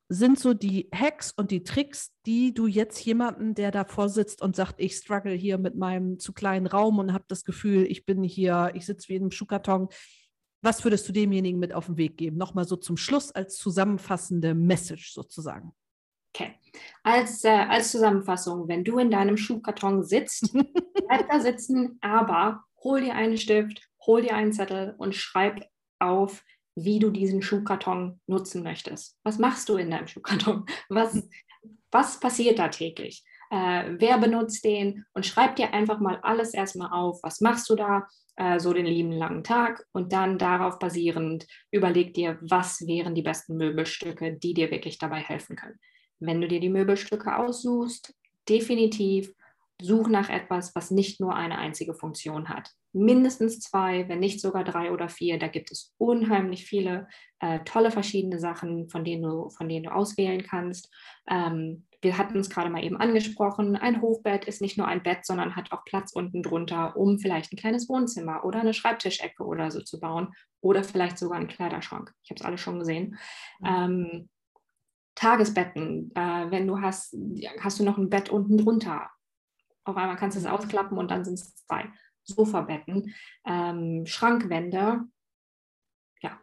sind 0.09 0.38
so 0.38 0.54
die 0.54 0.88
Hacks 0.94 1.32
und 1.32 1.50
die 1.50 1.62
Tricks, 1.62 2.12
die 2.24 2.54
du 2.54 2.66
jetzt 2.66 3.04
jemanden, 3.04 3.54
der 3.54 3.70
davor 3.70 4.09
sitzt 4.09 4.40
und 4.40 4.57
sagt, 4.57 4.76
ich 4.78 4.96
struggle 4.96 5.34
hier 5.34 5.59
mit 5.59 5.74
meinem 5.74 6.18
zu 6.18 6.32
kleinen 6.32 6.66
Raum 6.66 6.98
und 7.00 7.12
habe 7.12 7.24
das 7.28 7.44
Gefühl, 7.44 7.84
ich 7.84 8.07
bin 8.07 8.22
hier, 8.22 8.70
ich 8.74 8.86
sitze 8.86 9.09
wie 9.09 9.16
in 9.16 9.22
einem 9.24 9.30
Schuhkarton, 9.30 9.88
Was 10.62 10.84
würdest 10.84 11.09
du 11.09 11.12
demjenigen 11.12 11.59
mit 11.59 11.72
auf 11.72 11.86
den 11.86 11.96
Weg 11.96 12.16
geben? 12.16 12.36
Nochmal 12.36 12.66
so 12.66 12.76
zum 12.76 12.96
Schluss 12.96 13.30
als 13.32 13.57
zusammenfassende 13.57 14.54
Message 14.54 15.12
sozusagen. 15.12 15.72
Okay. 16.34 16.54
Als, 17.02 17.44
äh, 17.44 17.48
als 17.48 17.90
Zusammenfassung, 17.90 18.68
wenn 18.68 18.84
du 18.84 18.98
in 18.98 19.11
deinem 19.11 19.36
Schuhkarton 19.36 20.02
sitzt, 20.02 20.52
bleib 21.09 21.30
da 21.30 21.40
sitzen, 21.40 21.98
aber 22.00 22.64
hol 22.82 23.00
dir 23.00 23.14
einen 23.14 23.38
Stift, 23.38 23.88
hol 24.04 24.22
dir 24.22 24.34
einen 24.34 24.52
Zettel 24.52 24.94
und 24.98 25.14
schreib 25.14 25.66
auf, 25.98 26.42
wie 26.74 26.98
du 26.98 27.11
diesen 27.11 27.40
Schuhkarton 27.40 28.20
nutzen 28.26 28.62
möchtest. 28.62 29.18
Was 29.22 29.38
machst 29.38 29.68
du 29.68 29.76
in 29.76 29.90
deinem 29.90 30.07
Schuhkarton? 30.07 30.66
Was, 30.90 31.26
was 31.90 32.20
passiert 32.20 32.59
da 32.59 32.68
täglich? 32.68 33.24
Äh, 33.51 33.94
wer 33.99 34.18
benutzt 34.18 34.64
den? 34.64 35.05
Und 35.12 35.26
schreib 35.26 35.57
dir 35.57 35.72
einfach 35.72 36.01
mal 36.01 36.18
alles 36.22 36.55
erstmal 36.55 36.90
auf. 36.92 37.20
Was 37.22 37.40
machst 37.40 37.68
du 37.70 37.74
da? 37.74 38.07
Äh, 38.36 38.61
so 38.61 38.72
den 38.72 38.86
lieben 38.86 39.12
langen 39.12 39.44
Tag. 39.44 39.84
Und 39.92 40.12
dann 40.12 40.38
darauf 40.38 40.78
basierend 40.78 41.47
überleg 41.70 42.14
dir, 42.14 42.38
was 42.42 42.86
wären 42.86 43.14
die 43.14 43.22
besten 43.22 43.57
Möbelstücke, 43.57 44.34
die 44.34 44.55
dir 44.55 44.70
wirklich 44.70 44.99
dabei 44.99 45.20
helfen 45.20 45.57
können. 45.57 45.78
Wenn 46.18 46.40
du 46.40 46.49
dir 46.49 46.61
die 46.61 46.68
Möbelstücke 46.68 47.36
aussuchst, 47.36 48.14
definitiv 48.49 49.32
such 49.83 50.09
nach 50.09 50.29
etwas, 50.31 50.74
was 50.74 50.91
nicht 50.91 51.20
nur 51.20 51.35
eine 51.35 51.59
einzige 51.59 51.95
Funktion 51.95 52.49
hat. 52.49 52.70
Mindestens 52.93 53.61
zwei, 53.61 54.09
wenn 54.09 54.20
nicht 54.20 54.41
sogar 54.41 54.64
drei 54.64 54.91
oder 54.91 55.09
vier. 55.09 55.39
Da 55.39 55.49
gibt 55.49 55.70
es 55.70 55.95
unheimlich 55.99 56.64
viele 56.64 57.09
äh, 57.41 57.61
tolle 57.64 57.91
verschiedene 57.91 58.39
Sachen, 58.39 58.89
von 58.89 59.05
denen 59.05 59.22
du, 59.22 59.51
von 59.51 59.68
denen 59.68 59.85
du 59.85 59.93
auswählen 59.93 60.43
kannst. 60.43 60.91
Ähm, 61.29 61.87
wir 62.01 62.18
hatten 62.18 62.39
es 62.39 62.51
gerade 62.51 62.70
mal 62.70 62.85
eben 62.85 62.97
angesprochen. 62.97 63.77
Ein 63.77 64.01
Hochbett 64.01 64.45
ist 64.45 64.62
nicht 64.62 64.79
nur 64.79 64.87
ein 64.87 65.03
Bett, 65.03 65.27
sondern 65.27 65.57
hat 65.57 65.72
auch 65.72 65.85
Platz 65.85 66.12
unten 66.12 66.43
drunter, 66.43 66.97
um 66.97 67.18
vielleicht 67.18 67.53
ein 67.53 67.59
kleines 67.59 67.89
Wohnzimmer 67.89 68.45
oder 68.45 68.61
eine 68.61 68.74
Schreibtischecke 68.74 69.45
oder 69.45 69.70
so 69.70 69.81
zu 69.81 70.01
bauen 70.01 70.33
oder 70.61 70.85
vielleicht 70.85 71.18
sogar 71.18 71.39
einen 71.39 71.49
Kleiderschrank. 71.49 72.12
Ich 72.22 72.31
habe 72.31 72.41
es 72.41 72.47
alle 72.47 72.59
schon 72.59 72.79
gesehen. 72.79 73.18
Mhm. 73.61 73.66
Ähm, 73.66 74.29
Tagesbetten, 75.16 76.12
äh, 76.14 76.51
wenn 76.51 76.66
du 76.66 76.81
hast, 76.81 77.16
hast 77.61 77.81
du 77.81 77.85
noch 77.85 77.97
ein 77.97 78.11
Bett 78.11 78.29
unten 78.29 78.59
drunter. 78.59 79.11
Auf 79.87 79.97
einmal 79.97 80.16
kannst 80.16 80.37
du 80.37 80.41
es 80.41 80.47
ausklappen 80.47 80.99
und 80.99 81.11
dann 81.11 81.24
sind 81.24 81.34
es 81.34 81.55
zwei. 81.55 81.91
Sofabetten, 82.24 83.14
ähm, 83.47 84.05
Schrankwände, 84.05 85.03
ja, 86.20 86.41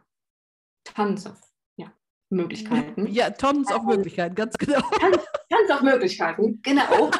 tons 0.82 1.26
of 1.26 1.38
ja, 1.76 1.92
Möglichkeiten. 2.30 3.06
Ja, 3.06 3.28
tons 3.28 3.70
of 3.70 3.82
ähm, 3.82 3.88
Möglichkeiten, 3.88 4.34
ganz 4.34 4.56
genau. 4.56 4.80
Tons, 4.80 5.18
tons 5.50 5.70
of 5.70 5.82
Möglichkeiten, 5.82 6.62
genau. 6.62 7.10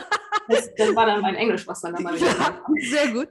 Das, 0.48 0.74
das, 0.74 0.96
war 0.96 1.04
dann 1.04 1.20
mein 1.20 1.34
Englisch, 1.34 1.66
was 1.66 1.82
dann 1.82 2.02
mal 2.02 2.14
wieder 2.16 2.26
ja, 2.26 2.64
Sehr 2.80 3.12
gut. 3.12 3.28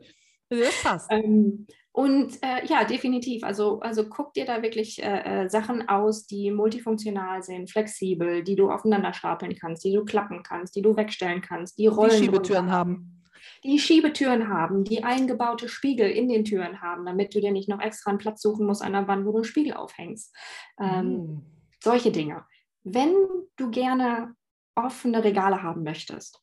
Das 0.49 0.83
passt. 0.83 1.11
Ähm, 1.11 1.65
und 1.95 2.41
äh, 2.41 2.65
ja, 2.65 2.85
definitiv. 2.85 3.43
Also, 3.43 3.79
also 3.81 4.09
guck 4.09 4.33
dir 4.33 4.45
da 4.45 4.63
wirklich 4.63 5.01
äh, 5.01 5.43
äh, 5.43 5.49
Sachen 5.49 5.87
aus, 5.87 6.25
die 6.25 6.49
multifunktional 6.49 7.43
sind, 7.43 7.69
flexibel, 7.69 8.43
die 8.43 8.55
du 8.55 8.71
aufeinander 8.71 9.13
stapeln 9.13 9.55
kannst, 9.55 9.83
die 9.85 9.93
du 9.93 10.03
klappen 10.03 10.41
kannst, 10.41 10.75
die 10.75 10.81
du 10.81 10.97
wegstellen 10.97 11.41
kannst, 11.41 11.77
die 11.77 11.85
Rollen. 11.85 12.09
Die 12.09 12.17
Schiebetüren 12.17 12.71
haben. 12.71 13.21
Die 13.63 13.77
Schiebetüren 13.77 14.47
haben, 14.47 14.83
die 14.83 15.03
eingebaute 15.03 15.69
Spiegel 15.69 16.09
in 16.09 16.29
den 16.29 16.45
Türen 16.45 16.81
haben, 16.81 17.05
damit 17.05 17.35
du 17.35 17.39
dir 17.39 17.51
nicht 17.51 17.69
noch 17.69 17.79
extra 17.79 18.09
einen 18.09 18.17
Platz 18.17 18.41
suchen 18.41 18.65
musst 18.65 18.81
an 18.81 18.93
der 18.93 19.07
Wand, 19.07 19.27
wo 19.27 19.31
du 19.31 19.37
einen 19.37 19.43
Spiegel 19.43 19.75
aufhängst. 19.75 20.35
Ähm, 20.79 21.13
mm. 21.13 21.45
Solche 21.79 22.11
Dinge. 22.11 22.43
Wenn 22.83 23.13
du 23.55 23.69
gerne 23.69 24.35
offene 24.73 25.23
Regale 25.23 25.61
haben 25.61 25.83
möchtest, 25.83 26.41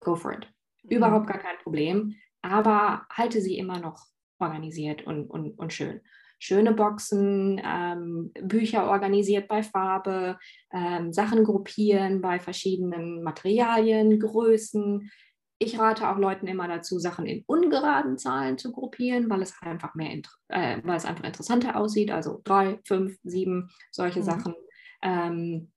go 0.00 0.14
for 0.14 0.32
it. 0.32 0.46
Mm. 0.82 0.90
Überhaupt 0.90 1.26
gar 1.26 1.38
kein 1.38 1.56
Problem. 1.62 2.16
Aber 2.42 3.06
halte 3.10 3.40
sie 3.40 3.56
immer 3.56 3.80
noch 3.80 4.13
organisiert 4.38 5.06
und, 5.06 5.30
und, 5.30 5.58
und 5.58 5.72
schön. 5.72 6.00
Schöne 6.38 6.72
Boxen, 6.72 7.60
ähm, 7.64 8.32
Bücher 8.42 8.90
organisiert 8.90 9.48
bei 9.48 9.62
Farbe, 9.62 10.38
ähm, 10.72 11.12
Sachen 11.12 11.44
gruppieren 11.44 12.20
bei 12.20 12.38
verschiedenen 12.38 13.22
Materialien, 13.22 14.18
Größen. 14.18 15.10
Ich 15.58 15.78
rate 15.78 16.10
auch 16.10 16.18
Leuten 16.18 16.46
immer 16.46 16.68
dazu, 16.68 16.98
Sachen 16.98 17.26
in 17.26 17.44
ungeraden 17.46 18.18
Zahlen 18.18 18.58
zu 18.58 18.72
gruppieren, 18.72 19.30
weil 19.30 19.40
es 19.40 19.54
einfach 19.62 19.94
mehr, 19.94 20.20
äh, 20.48 20.80
weil 20.82 20.96
es 20.96 21.06
einfach 21.06 21.24
interessanter 21.24 21.76
aussieht. 21.76 22.10
Also 22.10 22.40
drei, 22.44 22.78
fünf, 22.84 23.16
sieben, 23.22 23.70
solche 23.90 24.20
mhm. 24.20 24.24
Sachen. 24.24 24.54
Ähm, 25.00 25.72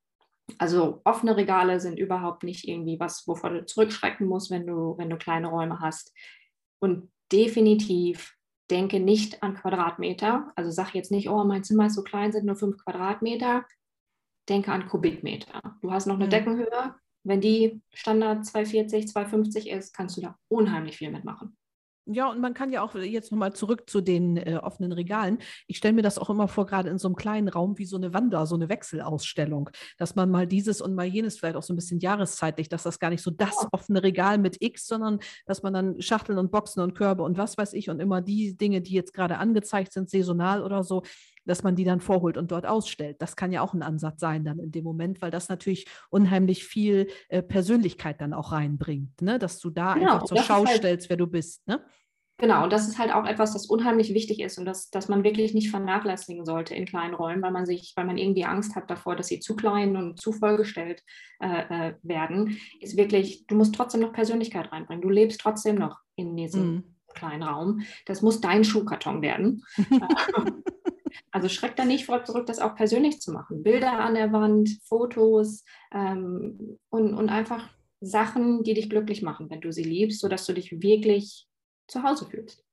also 0.58 1.02
offene 1.04 1.38
Regale 1.38 1.80
sind 1.80 2.00
überhaupt 2.00 2.44
nicht 2.44 2.68
irgendwie 2.68 3.00
was, 3.00 3.28
wovor 3.28 3.52
du 3.52 3.66
zurückschrecken 3.66 4.28
musst, 4.28 4.50
wenn 4.50 4.66
du, 4.66 4.98
wenn 4.98 5.10
du 5.10 5.18
kleine 5.18 5.48
Räume 5.48 5.80
hast. 5.80 6.14
Und 6.80 7.12
definitiv 7.32 8.37
denke 8.70 9.00
nicht 9.00 9.44
an 9.44 9.56
Quadratmeter. 9.56 10.52
Also 10.56 10.72
sag 10.72 10.94
jetzt 10.94 11.12
nicht, 11.12 11.30
oh, 11.30 11.44
mein 11.44 11.64
Zimmer 11.64 11.88
ist 11.88 11.96
so 11.96 12.04
klein, 12.04 12.32
sind 12.32 12.46
nur 12.46 12.56
fünf 12.56 12.78
Quadratmeter. 12.78 13.66
Denke 14.50 14.72
an 14.72 14.88
Kubikmeter. 14.88 15.78
Du 15.82 15.92
hast 15.92 16.06
noch 16.06 16.16
eine 16.16 16.26
mhm. 16.26 16.30
Deckenhöhe. 16.32 16.96
Wenn 17.24 17.42
die 17.42 17.82
Standard 17.94 18.46
240, 18.46 19.08
250 19.10 19.70
ist, 19.70 19.94
kannst 19.94 20.18
du 20.18 20.22
da 20.22 20.38
unheimlich 20.48 20.98
viel 20.98 21.12
mitmachen. 21.12 21.58
Ja, 22.10 22.30
und 22.32 22.40
man 22.40 22.54
kann 22.54 22.72
ja 22.72 22.84
auch 22.84 22.96
jetzt 22.96 23.32
nochmal 23.32 23.54
zurück 23.54 23.90
zu 23.90 24.00
den 24.00 24.38
äh, 24.38 24.60
offenen 24.64 24.94
Regalen. 24.94 25.40
Ich 25.68 25.78
stelle 25.78 25.94
mir 25.94 26.04
das 26.04 26.18
auch 26.18 26.30
immer 26.30 26.48
vor, 26.48 26.66
gerade 26.66 26.90
in 26.90 26.98
so 26.98 27.10
einem 27.10 27.16
kleinen 27.16 27.50
Raum 27.50 27.78
wie 27.78 27.86
so 27.86 27.98
eine 27.98 28.14
Wander, 28.14 28.46
so 28.46 28.56
eine 28.56 28.70
Wechselausstellung, 28.70 29.70
dass 29.98 30.16
man 30.16 30.32
mal 30.32 30.48
dieses 30.48 30.80
und 30.80 30.96
mal 30.96 31.06
jenes 31.06 31.38
vielleicht 31.38 31.58
auch 31.58 31.64
so 31.64 31.74
ein 31.74 31.76
bisschen 31.76 32.00
jahreszeitlich, 32.00 32.70
dass 32.70 32.84
das 32.84 33.00
gar 33.00 33.10
nicht 33.10 33.22
so 33.22 33.30
das 33.30 33.68
offene 33.74 34.02
Regal 34.04 34.38
mit 34.38 34.62
X, 34.62 34.88
sondern 34.88 35.20
dass 35.46 35.64
man 35.64 35.74
dann 35.74 36.02
Schachteln 36.02 36.38
und 36.38 36.50
Boxen 36.50 36.82
und 36.82 36.96
Körbe 36.96 37.24
und 37.24 37.38
was 37.38 37.58
weiß 37.58 37.74
ich 37.74 37.90
und 37.90 38.00
immer 38.00 38.22
die 38.22 38.56
Dinge, 38.56 38.82
die 38.82 38.94
jetzt 38.94 39.14
gerade 39.14 39.38
angezeigt 39.38 39.92
sind, 39.92 40.10
saisonal 40.10 40.64
oder 40.64 40.86
so, 40.86 41.04
dass 41.48 41.64
man 41.64 41.76
die 41.76 41.84
dann 41.84 42.02
vorholt 42.02 42.38
und 42.38 42.52
dort 42.52 42.66
ausstellt. 42.66 43.18
Das 43.20 43.36
kann 43.36 43.52
ja 43.52 43.62
auch 43.62 43.74
ein 43.74 43.82
Ansatz 43.82 44.20
sein 44.20 44.44
dann 44.44 44.60
in 44.60 44.72
dem 44.72 44.84
Moment, 44.84 45.22
weil 45.22 45.32
das 45.32 45.50
natürlich 45.50 45.88
unheimlich 46.10 46.66
viel 46.66 47.08
äh, 47.30 47.42
Persönlichkeit 47.42 48.22
dann 48.22 48.34
auch 48.34 48.52
reinbringt, 48.52 49.22
ne? 49.22 49.40
dass 49.40 49.60
du 49.60 49.70
da 49.70 49.94
genau, 49.94 50.14
einfach 50.14 50.26
zur 50.26 50.38
Schau 50.38 50.66
halt, 50.66 50.78
stellst, 50.78 51.10
wer 51.10 51.18
du 51.18 51.28
bist. 51.28 51.68
Ne? 51.68 51.84
Genau, 52.40 52.64
und 52.64 52.72
das 52.72 52.88
ist 52.88 53.00
halt 53.00 53.12
auch 53.12 53.26
etwas, 53.26 53.54
das 53.54 53.66
unheimlich 53.66 54.14
wichtig 54.14 54.42
ist 54.42 54.60
und 54.60 54.66
das, 54.66 54.92
das 54.92 55.08
man 55.10 55.24
wirklich 55.24 55.56
nicht 55.56 55.72
vernachlässigen 55.72 56.46
sollte 56.46 56.76
in 56.76 56.86
kleinen 56.86 57.16
Räumen, 57.16 57.42
weil 57.42 57.52
man 57.52 57.66
sich, 57.66 57.94
weil 57.96 58.06
man 58.06 58.20
irgendwie 58.20 58.46
Angst 58.46 58.76
hat 58.76 58.92
davor, 58.92 59.16
dass 59.16 59.28
sie 59.28 59.40
zu 59.40 59.56
klein 59.56 59.98
und 59.98 60.22
zu 60.22 60.32
vollgestellt 60.32 61.02
äh, 61.40 61.88
äh 61.88 61.94
werden, 62.04 62.60
ist 62.80 62.96
wirklich, 62.96 63.48
du 63.48 63.56
musst 63.56 63.74
trotzdem 63.74 64.02
noch 64.02 64.14
Persönlichkeit 64.14 64.72
reinbringen. 64.72 65.02
Du 65.02 65.10
lebst 65.10 65.42
trotzdem 65.42 65.78
noch 65.78 65.98
in 66.16 66.36
diesem 66.38 66.76
mm. 66.76 66.84
kleinen 67.16 67.42
Raum. 67.42 67.82
Das 68.06 68.22
muss 68.22 68.40
dein 68.40 68.64
Schuhkarton 68.64 69.24
werden. 69.24 69.64
Also 71.32 71.50
schreck 71.50 71.76
da 71.76 71.86
nicht 71.86 72.06
vor 72.06 72.24
zurück, 72.24 72.46
das 72.46 72.60
auch 72.60 72.76
persönlich 72.76 73.22
zu 73.22 73.32
machen. 73.32 73.64
Bilder 73.64 73.94
an 73.94 74.16
der 74.16 74.32
Wand, 74.32 74.70
Fotos 74.84 75.64
ähm, 75.92 76.78
und, 76.90 77.14
und 77.14 77.30
einfach 77.30 77.70
Sachen, 78.00 78.64
die 78.64 78.74
dich 78.74 78.90
glücklich 78.90 79.22
machen, 79.22 79.50
wenn 79.50 79.62
du 79.62 79.72
sie 79.72 79.84
liebst, 79.84 80.20
sodass 80.20 80.46
du 80.46 80.54
dich 80.54 80.82
wirklich 80.82 81.48
zu 81.88 82.04
Hause 82.04 82.28
fühlst. 82.28 82.64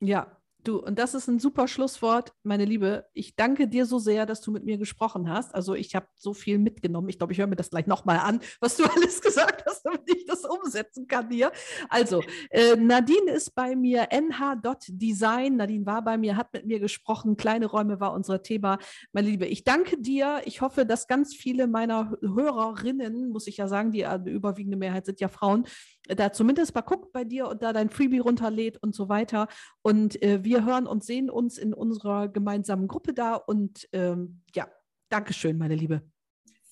Ja, 0.00 0.41
Du, 0.64 0.78
und 0.78 0.96
das 0.96 1.14
ist 1.14 1.26
ein 1.26 1.40
super 1.40 1.66
Schlusswort, 1.66 2.34
meine 2.44 2.64
Liebe. 2.64 3.06
Ich 3.14 3.34
danke 3.34 3.66
dir 3.66 3.84
so 3.84 3.98
sehr, 3.98 4.26
dass 4.26 4.40
du 4.40 4.52
mit 4.52 4.64
mir 4.64 4.78
gesprochen 4.78 5.28
hast. 5.28 5.52
Also 5.56 5.74
ich 5.74 5.96
habe 5.96 6.06
so 6.14 6.34
viel 6.34 6.58
mitgenommen. 6.58 7.08
Ich 7.08 7.18
glaube, 7.18 7.32
ich 7.32 7.40
höre 7.40 7.48
mir 7.48 7.56
das 7.56 7.70
gleich 7.70 7.88
nochmal 7.88 8.18
an, 8.18 8.40
was 8.60 8.76
du 8.76 8.84
alles 8.84 9.20
gesagt 9.20 9.64
hast, 9.66 9.82
damit 9.82 10.02
ich 10.06 10.24
das 10.26 10.44
umsetzen 10.44 11.08
kann 11.08 11.30
hier. 11.30 11.50
Also, 11.88 12.22
äh, 12.50 12.76
Nadine 12.76 13.32
ist 13.32 13.56
bei 13.56 13.74
mir, 13.74 14.08
nh.design. 14.12 15.56
Nadine 15.56 15.84
war 15.84 16.02
bei 16.02 16.16
mir, 16.16 16.36
hat 16.36 16.52
mit 16.52 16.64
mir 16.64 16.78
gesprochen. 16.78 17.36
Kleine 17.36 17.66
Räume 17.66 17.98
war 17.98 18.12
unser 18.12 18.42
Thema. 18.42 18.78
Meine 19.12 19.28
Liebe, 19.28 19.46
ich 19.46 19.64
danke 19.64 20.00
dir. 20.00 20.42
Ich 20.44 20.60
hoffe, 20.60 20.86
dass 20.86 21.08
ganz 21.08 21.34
viele 21.34 21.66
meiner 21.66 22.16
Hörerinnen, 22.20 23.30
muss 23.30 23.48
ich 23.48 23.56
ja 23.56 23.66
sagen, 23.66 23.90
die 23.90 24.02
äh, 24.02 24.20
überwiegende 24.26 24.76
Mehrheit 24.76 25.06
sind 25.06 25.20
ja 25.20 25.26
Frauen, 25.26 25.66
da 26.08 26.32
zumindest 26.32 26.74
mal 26.74 26.80
guckt 26.82 27.12
bei 27.12 27.24
dir 27.24 27.48
und 27.48 27.62
da 27.62 27.72
dein 27.72 27.90
Freebie 27.90 28.18
runterlädt 28.18 28.78
und 28.82 28.94
so 28.94 29.08
weiter. 29.08 29.48
Und 29.82 30.20
äh, 30.22 30.44
wir 30.44 30.64
hören 30.64 30.86
und 30.86 31.04
sehen 31.04 31.30
uns 31.30 31.58
in 31.58 31.72
unserer 31.74 32.28
gemeinsamen 32.28 32.88
Gruppe 32.88 33.14
da. 33.14 33.34
Und 33.34 33.88
ähm, 33.92 34.42
ja, 34.54 34.68
Dankeschön, 35.08 35.58
meine 35.58 35.74
Liebe. 35.74 36.02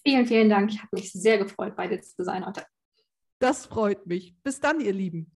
Vielen, 0.03 0.26
vielen 0.26 0.49
Dank. 0.49 0.70
Ich 0.72 0.78
habe 0.78 0.89
mich 0.93 1.12
sehr 1.12 1.37
gefreut, 1.37 1.76
bei 1.76 1.89
dir 1.89 2.01
zu 2.01 2.24
sein 2.24 2.47
heute. 2.47 2.64
Das 3.39 3.66
freut 3.66 4.07
mich. 4.07 4.35
Bis 4.43 4.61
dann, 4.61 4.81
ihr 4.81 4.95
Lieben. 4.95 5.31